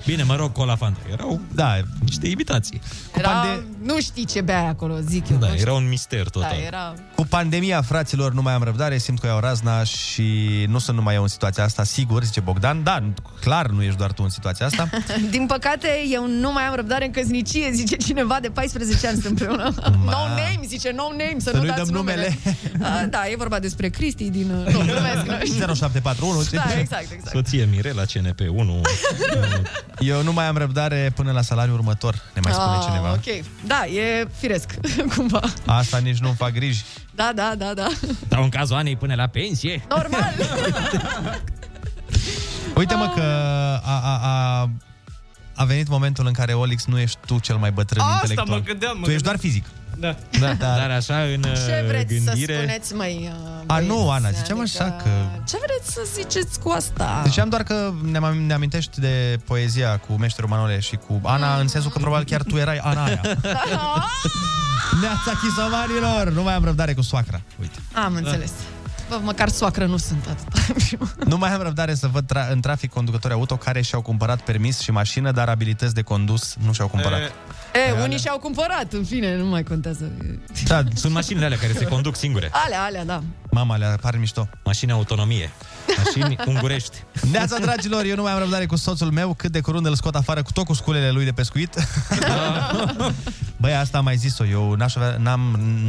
[0.05, 0.99] Bine, mă rog, cola Fanta.
[1.11, 1.79] Erau da.
[2.03, 2.81] niște imitații.
[3.17, 5.37] Era, nu știi ce bea acolo, zic eu.
[5.37, 5.65] Da, nu știu.
[5.65, 6.49] era un mister total.
[6.59, 6.93] Da, era...
[7.15, 11.15] Cu pandemia, fraților, nu mai am răbdare, simt că iau razna și nu sunt numai
[11.15, 12.83] eu în situația asta, sigur, zice Bogdan.
[12.83, 13.03] Da,
[13.41, 14.89] clar nu ești doar tu în situația asta.
[15.31, 19.25] Din păcate, eu nu mai am răbdare în căsnicie, zice cineva de 14 ani sunt
[19.25, 19.73] împreună.
[20.05, 22.37] No name, zice no name, să, Să nu nu-i dați dăm numele.
[22.81, 24.51] A, da, e vorba despre Cristi din...
[24.65, 25.25] uh, Nu, glumesc,
[25.67, 25.73] nu.
[25.73, 26.55] 0741 ce?
[26.55, 27.35] Da, exact, exact.
[27.35, 28.81] Soție Mirela, CNP1.
[29.99, 33.11] Eu nu mai am răbdare până la salariul următor, ne mai spune Ah, cineva.
[33.11, 34.73] Ok, da, e firesc,
[35.15, 35.39] cumva.
[35.65, 36.83] Asta nici nu-mi fac griji.
[37.15, 37.87] Da, da, da, da.
[38.29, 39.85] Sau în cazul Anei până la pensie.
[39.89, 40.33] Normal.
[42.75, 43.21] Uite mă că
[43.83, 44.69] a, a, a,
[45.55, 48.57] a venit momentul în care Olix nu ești tu cel mai bătrân Asta intelectual.
[48.59, 49.35] mă gândeam, mă tu ești gândeam.
[49.41, 49.65] doar fizic.
[49.97, 50.15] Da.
[50.39, 50.75] Da, da.
[50.75, 52.53] Dar așa în Ce uh, vreți gândire...
[52.53, 53.29] să spuneți, măi?
[53.33, 54.11] uh, A, nu, băieți?
[54.11, 55.09] Ana, ziceam așa că...
[55.47, 57.21] Ce vreți să ziceți cu asta?
[57.25, 61.67] Ziceam doar că ne, ne amintești de poezia cu Meșterul Manole și cu Ana, în
[61.67, 63.21] sensul că probabil chiar tu erai Ana aia.
[65.01, 66.29] Neața chisomanilor!
[66.33, 67.41] Nu mai am răbdare cu soacra.
[67.61, 67.79] Uite.
[67.93, 68.51] Am înțeles.
[69.09, 70.53] Bă, măcar soacră nu sunt atât.
[71.29, 74.79] Nu mai am răbdare să văd tra- în trafic conducători auto care și-au cumpărat permis
[74.79, 77.19] și mașină, dar abilități de condus nu și-au cumpărat.
[77.73, 80.11] E, unii și-au cumpărat, în fine, nu mai contează.
[80.67, 82.49] Da, sunt mașinile alea care se conduc singure.
[82.51, 83.23] Alea, alea, da.
[83.55, 84.47] Mama, le pare mișto.
[84.63, 85.51] Mașini autonomie.
[86.03, 87.03] Mașini ungurești.
[87.31, 90.15] Neața, dragilor, eu nu mai am răbdare cu soțul meu Cât de curând îl scot
[90.15, 91.73] afară cu tot cu sculele lui de pescuit
[93.61, 95.39] Băi, asta am mai zis-o Eu n-aș avea, n-am,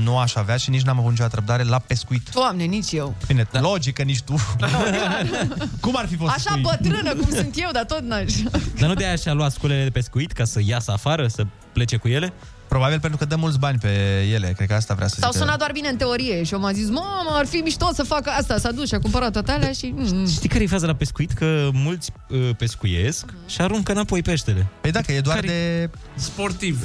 [0.02, 3.14] nu aș avea și nici n-am avut niciodată răbdare la pescuit Doamne, nici eu.
[3.26, 3.60] Bine, da.
[3.60, 4.34] logică nici tu
[5.80, 6.62] Cum ar fi fost să Așa spui?
[6.62, 8.32] bătrână cum sunt eu, dar tot n-aș.
[8.78, 11.96] Dar nu de aia și-a luat sculele de pescuit ca să iasă afară, să plece
[11.96, 12.32] cu ele?
[12.76, 13.88] Probabil pentru că dă mulți bani pe
[14.32, 15.42] ele Cred că asta vrea să S-au zică.
[15.42, 18.30] sunat doar bine în teorie și eu m-a zis, mamă, ar fi mișto să facă
[18.30, 18.58] asta.
[18.58, 19.94] S-a dus și a cumpărat toate alea și...
[19.96, 20.28] Mm.
[20.28, 21.32] Știi care e faza la pescuit?
[21.32, 24.66] Că mulți uh, pescuiesc și aruncă înapoi peștele.
[24.80, 25.90] Păi da, că e doar Care- de...
[26.14, 26.78] Sportiv.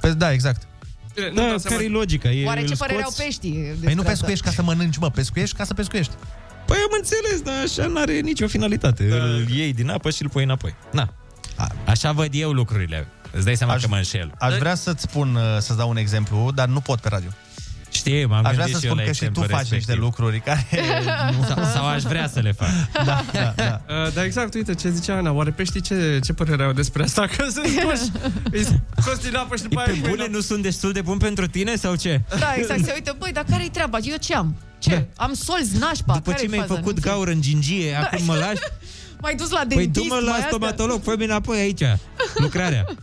[0.00, 0.62] Pe, da, exact
[1.34, 2.30] Da, care e logica?
[2.30, 3.52] E, Oare ce îl părere au scoți- peștii?
[3.52, 4.10] Păi despre nu asta?
[4.12, 6.12] pescuiești ca să mănânci, mă Pescuiești ca să pescuiești
[6.66, 9.04] Păi am înțeles, dar așa n-are nicio finalitate.
[9.04, 9.16] Da.
[9.16, 10.74] Îl iei din apă și îl pui înapoi.
[10.92, 11.12] Na.
[11.84, 13.06] Așa văd eu lucrurile.
[13.30, 14.32] Îți dai seama Aș- că mă înșel.
[14.38, 17.28] Aș vrea să-ți spun, uh, să-ți dau un exemplu Dar nu pot pe radio
[17.90, 19.70] Știi, m-am Aș vrea gândit să și eu spun la că și tu exemplu faci
[19.70, 20.02] niște respectiv.
[20.02, 20.66] lucruri care...
[21.38, 21.44] nu...
[21.46, 22.68] Sau, sau aș vrea să le fac.
[23.04, 23.80] Da, da, da.
[24.04, 27.26] Uh, dar exact, uite ce zicea Ana, oare peștii ce, ce părere au despre asta?
[27.36, 28.10] Că sunt scoși,
[28.50, 28.64] îi
[29.00, 29.92] scoți din apă și după Pe aia...
[29.92, 32.20] îi pui bune în nu sunt destul de bun pentru tine sau ce?
[32.38, 32.84] Da, exact.
[32.84, 33.98] Se uită, băi, dar care-i treaba?
[34.02, 34.56] Eu ce am?
[34.78, 35.06] Ce?
[35.16, 36.12] Am solzi nașpa?
[36.14, 36.74] După care ce mi-ai faza?
[36.74, 37.14] făcut Nu înțeleg.
[37.16, 38.62] gaură în gingie, acum mă lași?
[39.20, 40.48] M-ai dus la Păi dentist, du-mă la mai astea?
[40.48, 41.82] stomatolog, fă înapoi aici,
[42.34, 42.84] lucrarea.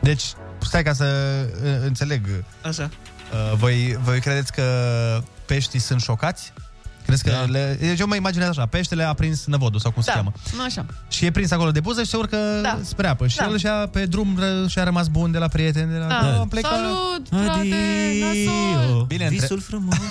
[0.00, 0.22] Deci,
[0.60, 1.04] stai ca să
[1.64, 2.44] uh, înțeleg.
[2.62, 2.90] Așa.
[3.32, 4.62] Uh, voi, voi credeți că
[5.46, 6.52] peștii sunt șocați?
[7.12, 7.50] Crezi că da.
[7.58, 7.76] le...
[7.80, 10.32] Deci eu mă imaginez așa, peștele a prins năvodul sau cum se Da, cheamă.
[10.66, 10.86] așa.
[11.08, 12.68] Și e prins acolo de buză și se urcă Da.
[12.68, 12.78] da.
[12.82, 13.26] spre apă.
[13.26, 13.44] Și Da.
[13.44, 13.50] da.
[13.50, 15.90] el și-a, pe drum ră- și-a rămas bun de la prieteni.
[15.90, 16.06] De la...
[16.06, 16.16] Da.
[16.40, 16.70] a plecat.
[16.72, 17.68] Salut, frate,
[18.20, 19.04] nasol.
[19.06, 19.96] Bine, Visul frumos.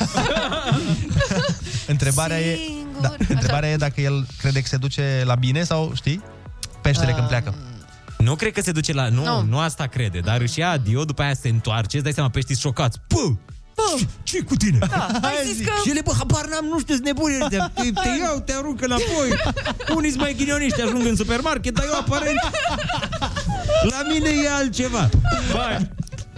[1.87, 2.57] Întrebarea e,
[3.01, 6.21] da, întrebarea e dacă el crede că se duce la bine sau, știi?
[6.81, 7.53] Peștele când pleacă.
[8.17, 9.09] Nu cred că se duce la...
[9.09, 9.41] Nu, Nu.
[9.41, 12.29] nu, nu asta crede, dar își ia adio, după aia se întoarce, îți dai seama,
[12.29, 12.99] peștii șocați.
[13.07, 13.17] Pă!
[13.89, 14.77] Bă, ce cu tine?
[14.89, 15.71] Da, ai zis că...
[15.83, 17.71] Și ele, bă, habar n-am, nu știu, sunt nebuni ăștia.
[17.73, 19.29] Te, te iau, te aruncă înapoi.
[19.95, 22.39] Unii sunt mai ghinioniști, ajung în supermarket, dar eu aparent...
[23.81, 25.09] La mine e altceva.
[25.53, 25.89] Vai.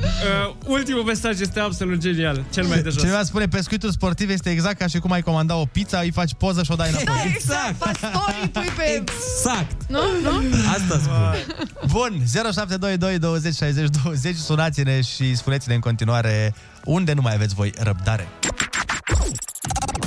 [0.04, 2.44] Uh, ultimul mesaj este absolut genial.
[2.54, 3.02] Cel mai de jos.
[3.02, 6.34] Cineva spune, pescuitul sportiv este exact ca și cum ai comanda o pizza, îi faci
[6.34, 7.06] poză și o dai înapoi.
[7.06, 7.76] Da, exact.
[7.78, 8.84] Faci story, pui pe...
[9.02, 9.76] Exact.
[9.88, 10.00] Nu?
[10.22, 10.44] Nu?
[10.68, 11.56] Asta spun.
[11.88, 16.54] Bun, 0722 20 60 20 Sunați-ne și spuneți-ne în continuare
[16.84, 18.28] unde nu mai aveți voi răbdare.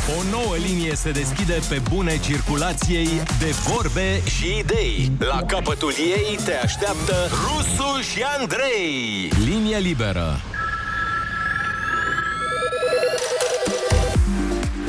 [0.08, 5.12] O nouă linie se deschide pe bune circulației de vorbe și idei.
[5.18, 9.30] La capătul ei te așteaptă Rusu și Andrei.
[9.44, 10.40] Linie liberă.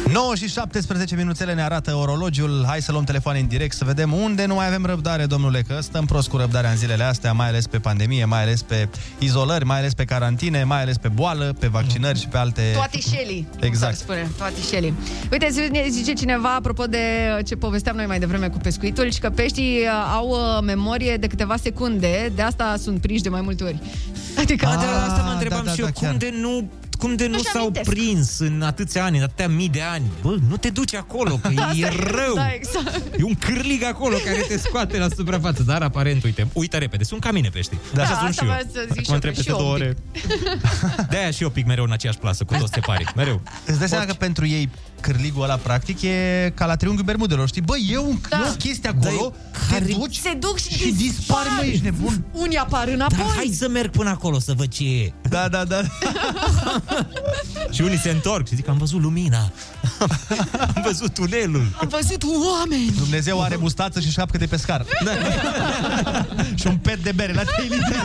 [0.06, 2.64] 9 și 17 minuțele ne arată orologiul.
[2.68, 5.80] Hai să luăm telefoane în direct să vedem unde nu mai avem răbdare, domnule, că
[5.82, 8.88] stăm prost cu răbdarea în zilele astea, mai ales pe pandemie, mai ales pe
[9.20, 12.62] izolări, mai ales pe carantine, mai ales pe boală, pe vaccinări și pe alte...
[12.74, 13.48] Toate șelii.
[13.60, 13.98] Exact.
[13.98, 14.94] Spune, toate șelii.
[15.32, 16.98] Uite, zi- zice cineva, apropo de
[17.46, 21.28] ce povesteam noi mai devreme cu pescuitul, și că peștii uh, au uh, memorie de
[21.28, 23.80] câteva secunde, de asta sunt prinși de mai multe ori.
[24.38, 24.66] Adică...
[24.68, 26.10] A, de la asta mă întrebam da, și da, eu, chiar.
[26.10, 27.90] cum de nu cum de nu Nu-și s-au amintesc.
[27.90, 30.04] prins în atâția ani, în atâtea mii de ani?
[30.22, 32.34] Bă, nu te duci acolo, că e Asta rău.
[32.36, 33.02] Da, exact.
[33.20, 37.22] E un cârlig acolo care te scoate la suprafață, dar aparent, uite, uită repede, sunt
[37.22, 37.80] ca mine peștii.
[37.94, 38.54] Da, Așa sunt asta și eu.
[38.54, 39.98] vreau să zic Acum și eu, întreb că peste și eu două un ore.
[41.12, 43.42] De-aia și eu pic mereu în aceeași plasă, cu toți separii, mereu.
[43.66, 44.70] Îți dai seama că pentru ei
[45.02, 47.62] cârligul ăla practic e ca la triunghiul Bermudelor, știi?
[47.62, 48.38] Băi, e, un, Da.
[48.38, 49.34] e o chestie acolo,
[49.70, 52.26] te duci Se duc și, și dispari, mă, ești nebun.
[52.32, 53.18] Unii apar înapoi.
[53.18, 55.14] Dar hai să merg până acolo să văd ce e.
[55.30, 55.82] Da, da, da.
[57.72, 59.38] Și unii se întorc și zic, am văzut lumina.
[60.76, 61.68] am văzut tunelul.
[61.80, 62.24] Am văzut
[62.58, 62.92] oameni.
[62.98, 64.86] Dumnezeu are mustață și șapcă de pescar.
[65.04, 65.12] Da.
[66.60, 67.96] și un pet de bere la 3 litri.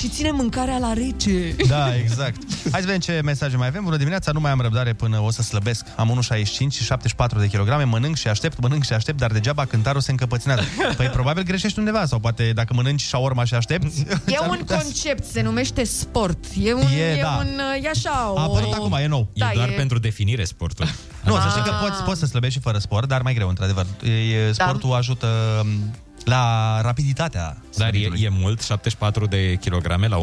[0.00, 1.56] Și ține mâncarea la rece.
[1.68, 2.36] Da, exact.
[2.70, 3.84] Hai să vedem ce mesaje mai avem.
[3.84, 5.86] Bună dimineața, nu mai am răbdare până o să slăbesc.
[5.96, 10.00] Am 1,65 și 74 de kilograme, mănânc și aștept, mănânc și aștept, dar degeaba cântarul
[10.00, 10.62] se încăpățânează.
[10.96, 14.00] Păi probabil greșești undeva sau poate dacă mănânci shawarma și aștepți.
[14.00, 16.44] E ți-ar un putea să- concept, se numește sport.
[16.62, 17.36] E un, E, e, da.
[17.38, 18.38] un, e așa, o...
[18.38, 19.28] A apărut acum, e nou.
[19.34, 20.86] Da, e doar e- pentru definire sportul.
[21.24, 21.50] Nu, să Ah.
[21.50, 23.86] știi că poți, poți să slăbești și fără sport, dar mai greu, într-adevăr.
[24.04, 24.64] E, e, Da.
[24.64, 25.26] sportul ajută
[25.64, 25.94] m,
[26.24, 28.22] la rapiditatea Dar e, slăbitului.
[28.22, 30.22] e mult, 74 de kilograme la 1,65.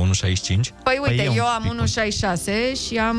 [0.83, 1.89] Păi uite, Păi e un eu am pic mult.
[1.89, 3.17] 1,66 și am...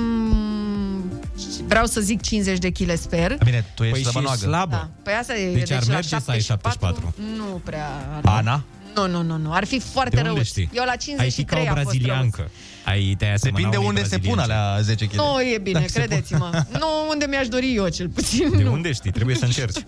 [1.66, 3.36] Vreau să zic 50 de kg, sper.
[3.44, 4.38] Bine, tu ești Păi și slăbănoagă.
[4.40, 4.70] slabă.
[4.74, 4.88] Da.
[5.02, 7.14] Păi asta e, Deci ar la merge să ai 74?
[7.36, 8.20] Nu prea.
[8.24, 8.62] Ana?
[8.94, 9.52] Nu, nu, nu, nu.
[9.52, 10.32] Ar fi foarte De rău.
[10.32, 10.70] unde știi?
[10.72, 10.96] Eu la Ai
[11.30, 12.04] fi 53 ca o am fost rău.
[12.06, 12.50] braziliancă.
[12.84, 15.14] Ai te Depinde unde se pun alea 10 kg.
[15.14, 16.50] Nu, e bine, Dacă se credeți-mă.
[16.72, 18.50] Nu unde mi-aș dori eu, cel puțin.
[18.56, 18.72] De nu.
[18.72, 19.10] unde știi?
[19.10, 19.78] Trebuie să încerci.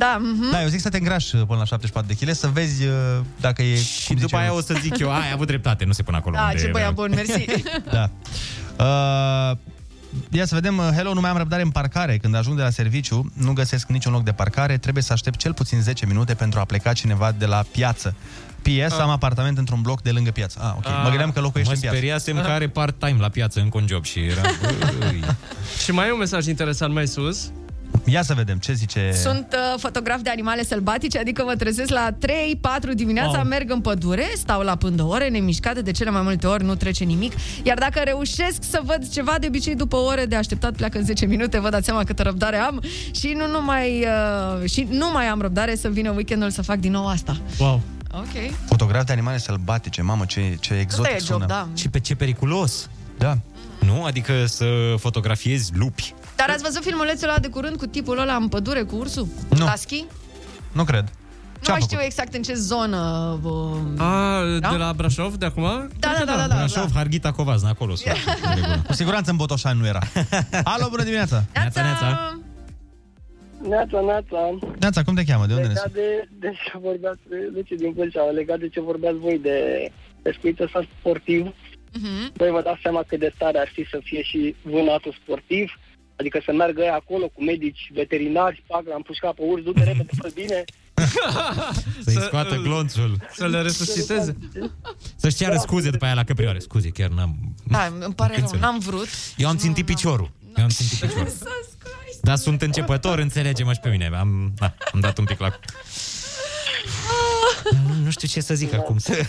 [0.00, 0.50] Da, mhm.
[0.50, 2.92] Da, eu zic să te îngrași până la 74 de kg, să vezi uh,
[3.40, 3.76] dacă e...
[3.76, 6.42] Și după aia o să zic eu, ai avut dreptate, nu se pune acolo Da,
[6.42, 7.08] unde ce băiat vreau.
[7.08, 7.44] bun, mersi.
[7.96, 8.10] Da.
[9.50, 9.56] Uh,
[10.30, 12.16] ia să vedem, uh, hello, nu mai am răbdare în parcare.
[12.16, 15.52] Când ajung de la serviciu, nu găsesc niciun loc de parcare, trebuie să aștept cel
[15.52, 18.14] puțin 10 minute pentru a pleca cineva de la piață.
[18.62, 20.58] PS, am apartament într-un bloc de lângă piață.
[20.62, 20.86] Ah, ok.
[20.86, 21.96] Ah, mă gândeam că locuiești mă în piață.
[21.96, 24.40] speriasem că are part-time la piață încă un job și era...
[24.98, 25.24] Băi.
[25.84, 27.50] Și mai e un mesaj interesant mai sus.
[28.04, 29.12] Ia să vedem ce zice...
[29.14, 32.10] Sunt uh, fotograf de animale sălbatice, adică mă trezesc la
[32.90, 33.44] 3-4 dimineața, Wow.
[33.46, 37.04] merg în pădure, stau la pândă ore, nemișcate, de cele mai multe ori nu trece
[37.04, 37.32] nimic,
[37.62, 41.26] iar dacă reușesc să văd ceva, de obicei după ore de așteptat pleacă în 10
[41.26, 42.82] minute, vă dați seama câtă răbdare am
[43.14, 44.06] și nu, nu mai,
[44.62, 47.36] uh, și nu mai am răbdare să vină weekendul să fac din nou asta.
[47.58, 47.80] Wow.
[48.12, 48.52] Ok.
[48.66, 51.46] Fotograf de animale sălbatice, mamă, ce, ce exotic e job, sună.
[51.46, 51.68] da.
[51.74, 52.88] Și pe ce periculos.
[53.18, 53.38] Da.
[53.80, 54.04] Nu?
[54.04, 54.64] Adică să
[54.98, 56.14] fotografiezi lupi.
[56.40, 59.26] Dar ați văzut filmulețul ăla de curând cu tipul ăla în pădure cu ursul?
[59.58, 59.64] Nu.
[59.64, 60.04] La schi?
[60.72, 61.04] Nu cred.
[61.66, 62.98] Nu mai știu exact în ce zonă.
[63.42, 64.70] Uh, A, Da?
[64.70, 65.62] de la Brașov, de acum?
[65.98, 68.16] Da, da, da, da, da, Brașov, Harghita Covazna, acolo sunt.
[68.86, 69.98] Cu siguranță în Botoșani nu era.
[70.72, 71.44] Alo, bună dimineața!
[71.54, 72.38] Neața, neața.
[73.68, 74.58] Neața, neața.
[74.78, 75.46] Neața, cum te cheamă?
[75.46, 77.20] De unde ne Legat de, de ce vorbeați,
[77.54, 79.56] de ce din Vâlcea, legat de ce vorbeați voi de
[80.22, 81.46] pescuit ăsta sportiv,
[81.92, 82.32] Mhm.
[82.34, 85.70] voi vă dați seama cât de tare ar fi să fie și vânatul sportiv,
[86.20, 90.10] adică să meargă ei acolo cu medici veterinari, pac, l-am pușcat pe urs, du-te repede,
[90.20, 90.64] fă bine.
[92.04, 93.16] Să-i scoată glonțul.
[93.32, 94.36] Să le resusciteze.
[95.16, 96.58] Să-și ceară scuze după aia la căprioare.
[96.58, 97.54] Scuze, chiar n-am...
[97.64, 98.62] Da, îmi pare rău, Înțeleg.
[98.62, 99.08] n-am vrut.
[99.36, 100.30] Eu am țintit piciorul.
[100.56, 101.32] Eu am țintit piciorul.
[102.22, 104.10] Dar sunt începător, înțelege-mă și pe mine.
[104.18, 105.58] Am, da, am dat un pic la...
[107.70, 109.26] Nu, nu știu ce să zic acum, să,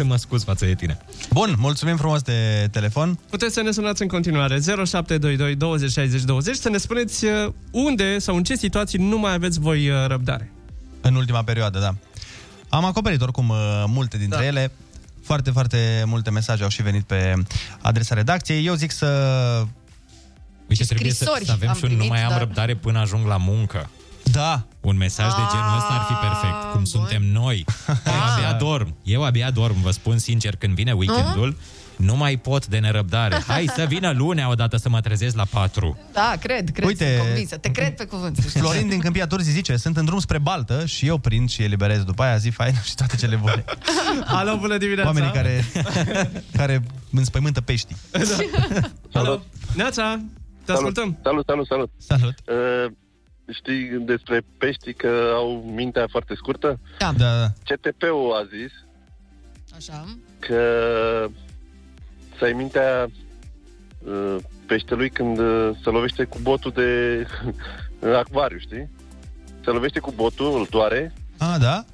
[0.00, 0.98] să mă scuz față de tine.
[1.30, 3.18] Bun, mulțumim frumos de telefon.
[3.30, 8.18] Puteți să ne sunați în continuare 0722 20 60 20 să ne spuneți uh, unde
[8.18, 10.52] sau în ce situații nu mai aveți voi uh, răbdare.
[11.00, 11.94] În ultima perioadă, da.
[12.68, 14.46] Am acoperit oricum uh, multe dintre da.
[14.46, 14.72] ele.
[15.22, 17.34] Foarte, foarte multe mesaje au și venit pe
[17.80, 18.66] adresa redacției.
[18.66, 19.06] Eu zic să...
[20.68, 22.74] Uite, trebuie să, Scrisori să avem am și un nu primit, mai am dar- răbdare
[22.74, 23.90] până ajung la muncă.
[24.32, 24.66] Da.
[24.80, 27.64] Un mesaj de genul ăsta ar fi perfect, cum suntem noi.
[28.06, 28.96] Eu abia dorm.
[29.02, 31.56] Eu abia dorm, vă spun sincer, când vine weekendul,
[31.96, 33.42] nu mai pot de nerăbdare.
[33.46, 35.98] Hai să vină lunea odată să mă trezesc la 4.
[36.12, 37.56] Da, cred, cred, Uite- sunt convinsă.
[37.56, 38.38] Te cred pe cuvânt.
[38.38, 42.02] Florin din Câmpia Turzii zice, sunt în drum spre Baltă și eu prind și eliberez
[42.02, 43.64] după aia zi faină și toate cele bune.
[44.38, 45.08] Alo, bună dimineața!
[45.08, 45.64] Oamenii care,
[46.56, 47.96] care înspăimântă peștii.
[49.12, 49.42] Alo,
[49.74, 50.20] Neața,
[50.64, 51.18] te ascultăm.
[51.22, 51.90] Salut, salut, salut.
[51.98, 52.34] Salut.
[52.46, 52.92] Uh,
[53.52, 56.78] știi despre pești că au mintea foarte scurtă?
[56.98, 57.12] Da.
[57.16, 57.46] da, da.
[57.74, 58.72] CTP-ul a zis
[59.76, 60.04] Așa.
[60.38, 60.62] că
[62.38, 63.06] să ai mintea
[64.04, 64.36] uh,
[64.66, 67.26] peștelui când uh, se lovește cu botul de
[68.22, 68.88] acvariu, știi?
[69.64, 71.84] Se lovește cu botul, îl doare, A, da?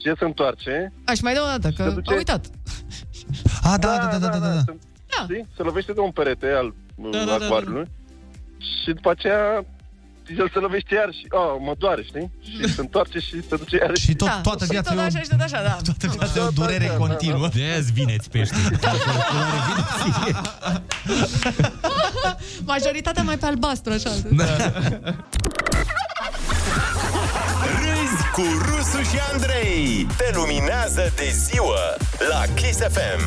[0.00, 0.92] și el se întoarce.
[1.04, 2.46] Aș mai da o dată, că duce- am uitat.
[3.72, 4.60] A, da, da, da, da, da, da.
[4.66, 4.76] Se,
[5.22, 5.46] știi?
[5.56, 7.44] Se lovește de un perete al uh, Da, da, da, da.
[7.44, 7.86] acvariului
[8.58, 9.64] și după aceea
[10.38, 12.30] el se lovește iar și, oh, mă doare, știi?
[12.42, 14.40] Și se întoarce și se duce iar Și tot, Da.
[14.42, 15.76] toată Și viața tot e o, așa și tot așa, da.
[15.88, 17.48] toată viața e o durere continuă.
[17.54, 18.58] De azi vineți peștii.
[22.64, 24.10] Majoritatea mai pe albastru, așa.
[24.40, 24.44] Da.
[27.80, 30.06] Râzi cu Rusu și Andrei.
[30.16, 31.96] Te luminează de ziua
[32.30, 33.20] la Kiss FM.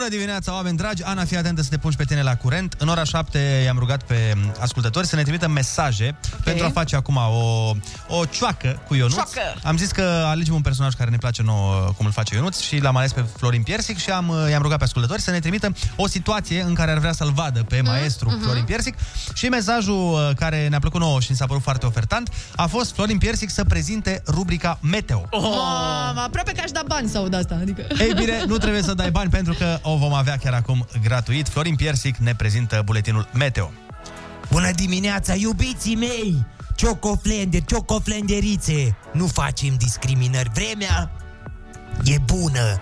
[0.00, 1.02] Bună dimineața, oameni dragi!
[1.02, 2.74] Ana, fii atentă să te pun și pe tine la curent.
[2.78, 6.40] În ora 7 i-am rugat pe ascultători să ne trimită mesaje okay.
[6.44, 7.72] pentru a face acum o,
[8.08, 9.14] o cioacă cu Ionuț.
[9.14, 9.40] Cioacă!
[9.62, 12.78] Am zis că alegem un personaj care ne place nouă cum îl face Ionuț și
[12.78, 16.06] l-am ales pe Florin Piersic și am, i-am rugat pe ascultători să ne trimită o
[16.06, 18.42] situație în care ar vrea să-l vadă pe maestru mhm.
[18.42, 18.94] Florin Piersic
[19.34, 22.92] și mesajul uh, care ne-a plăcut nouă și ni s-a părut foarte ofertant a fost
[22.94, 25.26] Florin Piersic să prezinte rubrica Meteo.
[25.30, 25.40] Oh.
[25.42, 27.58] Mamă, aproape că aș da bani să aud asta.
[27.60, 27.86] Adică...
[27.98, 31.48] Ei bine, nu trebuie să dai bani pentru că o vom avea chiar acum gratuit.
[31.48, 33.72] Florin Piersic ne prezintă buletinul Meteo.
[34.50, 36.46] Bună dimineața, iubiții mei!
[36.74, 38.96] Ciocoflender, ciocoflenderițe!
[39.12, 40.50] Nu facem discriminări.
[40.54, 41.10] Vremea
[42.04, 42.80] e bună.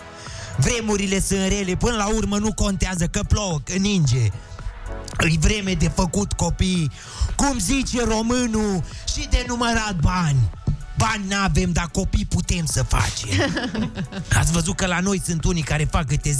[0.56, 4.28] Vremurile sunt rele, până la urmă nu contează că plouă, că ninge.
[5.16, 6.90] Îi vreme de făcut copii,
[7.36, 8.82] cum zice românul,
[9.14, 10.50] și de numărat bani.
[10.98, 13.28] Bani n-avem, dar copii putem să facem.
[14.38, 16.36] Ați văzut că la noi sunt unii care fac câte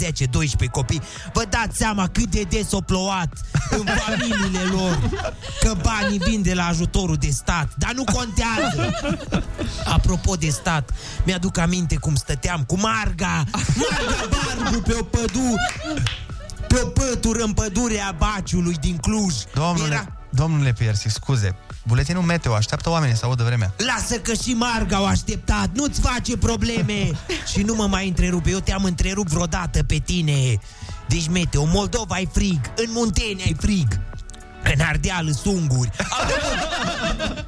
[0.67, 1.03] 10-12 copii.
[1.33, 3.33] Vă dați seama cât de des o plouat
[3.71, 5.11] în familiile lor.
[5.61, 7.69] Că banii vin de la ajutorul de stat.
[7.77, 8.91] Dar nu contează.
[9.85, 10.91] Apropo de stat,
[11.25, 13.45] mi-aduc aminte cum stăteam cu Marga.
[13.53, 15.73] Marga Barbu pe o pădure
[16.69, 19.35] pe o pătură în pădurea Baciului din Cluj.
[19.55, 20.18] Domnule, Era...
[20.31, 21.57] Domnule Piersic, scuze,
[21.87, 23.75] buletinul meteo așteaptă oamenii să audă vremea.
[23.77, 27.11] Lasă că și Marga au așteptat, nu-ți face probleme.
[27.53, 30.59] Și nu mă mai întrerupe, eu te-am întrerupt vreodată pe tine.
[31.09, 34.01] Deci meteo, Moldova ai frig, în Muntenia ai frig.
[34.75, 35.91] În Ardeal sunt unguri.
[35.99, 36.49] Apropo,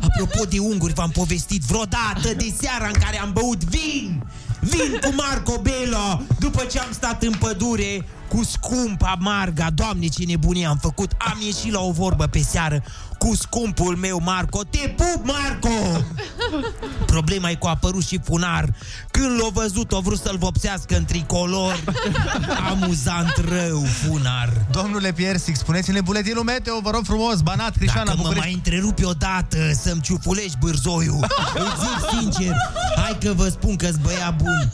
[0.07, 4.25] apropo de unguri, v-am povestit vreodată de seara în care am băut vin.
[4.61, 9.67] Vin cu Marco Bello După ce am stat în pădure cu scumpa Marga.
[9.75, 11.13] Doamne, ce nebunie am făcut.
[11.19, 12.83] Am ieșit la o vorbă pe seară
[13.19, 14.63] cu scumpul meu Marco.
[14.71, 16.03] Te pup, Marco!
[17.07, 18.69] Problema e că a apărut și funar.
[19.11, 21.85] Când l-a văzut, a vrut să-l vopsească în tricolor.
[22.71, 24.53] Amuzant rău, funar.
[24.71, 28.47] Domnule Piersic, spuneți-ne buletinul meteo, vă rog frumos, Banat, Crișana, Dacă mă București.
[28.47, 32.57] mai întrerupi odată să-mi ciufulești bârzoiul Îți zic sincer,
[32.97, 34.71] hai că vă spun că-s băiat bun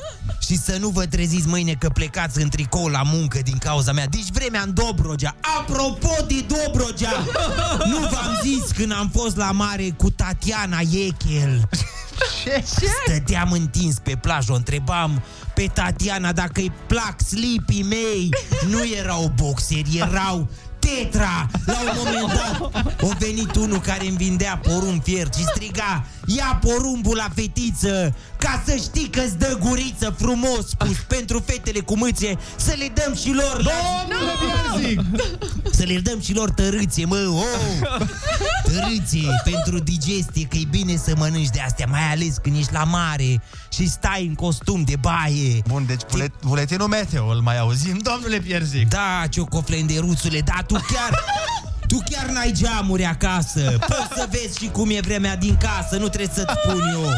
[0.47, 4.06] și să nu vă treziți mâine că plecați în tricou la muncă din cauza mea
[4.06, 7.24] Deci vremea în Dobrogea Apropo de Dobrogea
[7.90, 11.68] Nu v-am zis când am fost la mare cu Tatiana Echel
[12.44, 12.64] Ce?
[13.05, 15.23] Stăteam întins pe plajă, o întrebam
[15.55, 18.28] pe Tatiana dacă îi plac slipii mei.
[18.68, 20.48] Nu erau boxeri, erau
[20.86, 21.46] tetra.
[21.66, 26.60] La un moment dat a venit unul care îmi vindea porumb fiert și striga Ia
[26.60, 32.38] porumbul la fetiță ca să știi că-ți dă guriță frumos spus pentru fetele cu mâțe
[32.56, 35.00] să le dăm și lor Domnule Piersic!
[35.72, 37.88] Să le dăm și lor tărâție, mă, oh!
[38.64, 42.84] Tărâție pentru digestie, că e bine să mănânci de astea, mai ales când ești la
[42.84, 43.42] mare
[43.72, 45.62] și stai în costum de baie.
[45.66, 48.88] Bun, deci bulet, buletinul meteo îl mai auzim, domnule Piersic.
[48.88, 51.24] Da, ciocoflenderuțule, da, tu chiar...
[51.86, 53.76] Tu chiar n-ai geamuri acasă.
[53.78, 57.10] Poți să vezi și cum e vremea din casă Nu trebuie să-ți spun eu.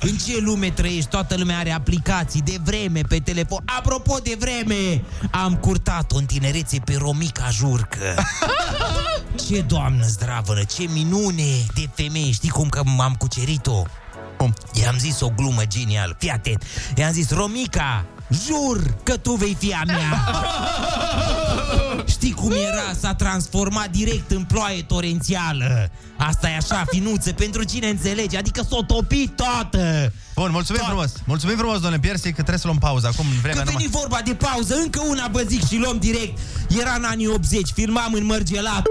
[0.00, 1.10] În ce lume trăiești?
[1.10, 3.62] Toată lumea are aplicații de vreme pe telefon.
[3.78, 8.14] Apropo de vreme Am curtat-o în tinerețe pe Romica Jurcă.
[9.46, 12.30] Ce doamnă zdravănă Ce minune de femeie.
[12.30, 13.82] Știi cum că m-am cucerit-o?
[14.36, 14.54] Cum?
[14.72, 16.16] I-am zis o glumă genială.
[16.18, 16.62] Fii atent.
[16.96, 20.24] I-am zis Romica Jur că tu vei fi a mea
[22.06, 22.92] Știi cum era?
[23.00, 28.82] S-a transformat direct în ploaie torențială Asta e așa, finuță, pentru cine înțelege Adică s-o
[28.82, 31.12] topit toată Bun, mulțumim frumos.
[31.24, 33.06] Mulțumim frumos, domnule Piersic, că trebuie să luăm pauză.
[33.06, 34.00] Acum vremea Că nu veni mai...
[34.00, 36.38] vorba de pauză, încă una vă zic și luăm direct
[36.80, 38.82] Era în anii 80, filmam în Mărgelat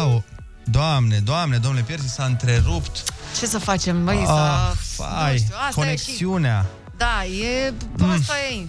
[0.00, 0.24] Au,
[0.64, 3.04] doamne, doamne, domnule Piersic s-a întrerupt.
[3.38, 5.02] Ce să facem, băi, Ah, să...
[5.02, 6.64] fai, nu știu, asta conexiunea.
[6.66, 6.96] E și...
[6.96, 7.72] Da, e...
[7.96, 8.10] Mm.
[8.10, 8.66] Asta e...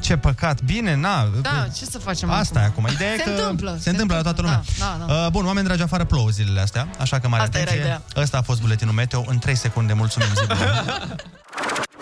[0.00, 0.62] Ce păcat.
[0.62, 1.28] Bine, na.
[1.42, 2.88] Da, ce să facem Asta e acum.
[2.92, 4.62] Ideea Se e că întâmplă, se, se întâmplă la toată lumea.
[4.78, 5.24] Da, da, da.
[5.24, 7.84] Uh, bun, oameni dragi, afară plouă zilele astea, așa că mare Asta era atenție.
[7.90, 8.02] ideea.
[8.22, 9.24] Ăsta a fost buletinul meteo.
[9.26, 10.84] În 3 secunde, mulțumim zi bună.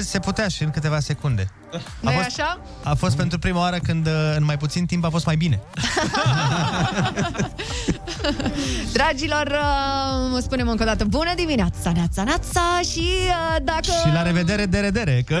[0.00, 1.50] Vezi, se putea și în câteva secunde.
[2.00, 2.60] nu a e fost, așa?
[2.82, 5.60] a fost pentru prima oară când uh, în mai puțin timp a fost mai bine.
[8.92, 9.46] Dragilor,
[10.32, 13.80] uh, spunem încă o dată bună dimineața, neața, neața și uh, dacă...
[14.06, 15.22] Și la revedere, de redere.
[15.26, 15.40] Că...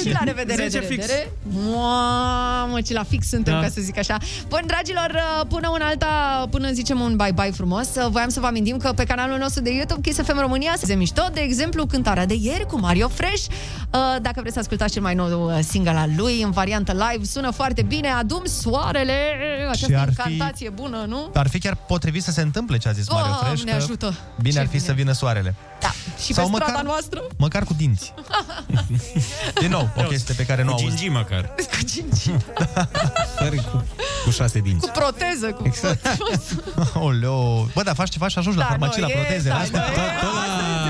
[0.00, 1.06] Și la revedere, Zece de fix.
[1.06, 1.32] revedere.
[1.74, 3.60] Mamă, ce la fix suntem, Da.
[3.60, 4.16] ca să zic așa.
[4.48, 5.10] Bun, dragilor,
[5.40, 8.92] uh, până una alta, până zicem un bye-bye frumos, uh, voiam să vă amintim că
[8.92, 12.66] pe canalul nostru de YouTube, Kiss FM România, se mișto, de exemplu, cântarea de ieri
[12.66, 13.44] cu Mario Fresh.
[13.92, 17.24] Uh, Dacă vreți să ascultați cel mai nou uh, single al lui, în variantă live,
[17.24, 19.14] sună foarte bine, Adum soarele,
[19.70, 21.30] această ar fi- incantație bună, nu?
[21.34, 23.64] Ar fi chiar potrivit să se întâmple ce a zis Mario Doamne, Fresh.
[23.70, 24.14] că ajută!
[24.40, 24.84] Bine Ce ar fi bine.
[24.84, 25.54] să vină soarele.
[25.80, 25.90] Da,
[26.24, 27.22] și Sau pe strada măcar- noastră?
[27.36, 28.12] Măcar cu dinți.
[29.60, 30.86] Din nou, o chestie pe care nu Cu auzi.
[30.86, 31.54] gingii măcar.
[31.70, 32.30] Cu gingi,
[33.70, 33.84] cu,
[34.24, 34.86] cu șase dinți.
[34.86, 35.62] cu proteză, cu...
[35.66, 36.06] Exact.
[37.08, 37.64] Oleo.
[37.74, 39.80] Bă, dar faci ceva și ajungi la Da, farmacie nu, la e- protezele da, astea.
[39.80, 40.06] nu, e-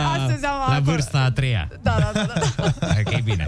[0.07, 0.81] astăzi, astăzi am La acolo.
[0.93, 1.69] vârsta a treia.
[1.83, 2.80] Da, da, da, da.
[2.81, 3.47] Hai că e bine.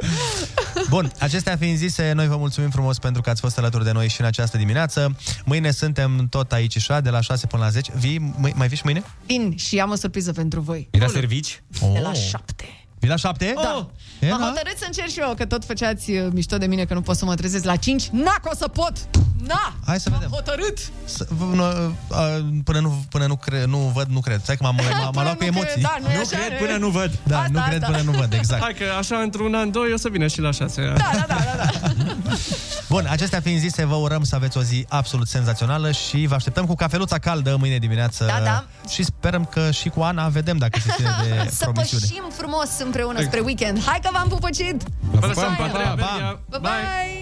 [0.88, 4.08] Bun, acestea fiind zise, noi vă mulțumim frumos pentru că ați fost alături de noi
[4.08, 5.16] și în această dimineață.
[5.44, 7.92] Mâine suntem tot aici așa, de la 6 până la 10.
[7.96, 9.02] Vii, mâ- mai vii și mâine?
[9.26, 10.88] Vin și am o surpriză pentru voi.
[10.90, 11.62] E la servici?
[11.92, 12.14] De la Oh.
[12.28, 12.64] șapte.
[12.98, 13.52] Vii la 7?
[13.56, 13.90] Da.
[14.20, 14.46] E, M-am da?
[14.46, 17.16] hotărât să încerc și eu, că tot făceați uh, mișto de mine că nu pot
[17.16, 18.08] să mă trezesc la 5.
[18.08, 18.92] Na, că o să pot!
[19.54, 19.74] Na!
[19.86, 20.34] Hai să M-am vedem.
[20.34, 20.78] hotărât!
[21.04, 21.72] Să- v- nu, a,
[22.64, 24.40] Până nu, până nu, cre, nu văd, nu cred.
[24.42, 25.82] Stai că m-am, m-am, m-am luat cu nu cred, emoții.
[25.82, 26.64] da, nu e Nu așa, cred e.
[26.64, 27.10] până nu văd.
[27.22, 27.96] Da, Asta, nu cred asta.
[27.96, 28.62] până nu văd, exact.
[28.62, 30.82] Hai că așa într-un an, doi o să vină și la șase.
[30.96, 32.32] Da, da, da, da, da.
[32.88, 36.66] Bun, acestea fiind zise, vă urăm să aveți o zi absolut senzațională și vă așteptăm
[36.66, 38.24] cu cafeluța caldă mâine dimineață.
[38.24, 38.64] Da, da.
[38.88, 42.04] Și sperăm că și cu Ana vedem dacă se ține de Să promisiune.
[42.08, 43.84] pășim frumos împreună spre weekend.
[43.84, 44.82] Hai că v-am pupăcit!
[45.10, 45.56] Vă lăsăm Bye.
[45.56, 46.10] pe Andreea Pa, pa.
[46.12, 46.38] Berghia.
[46.50, 47.21] Bye, bye!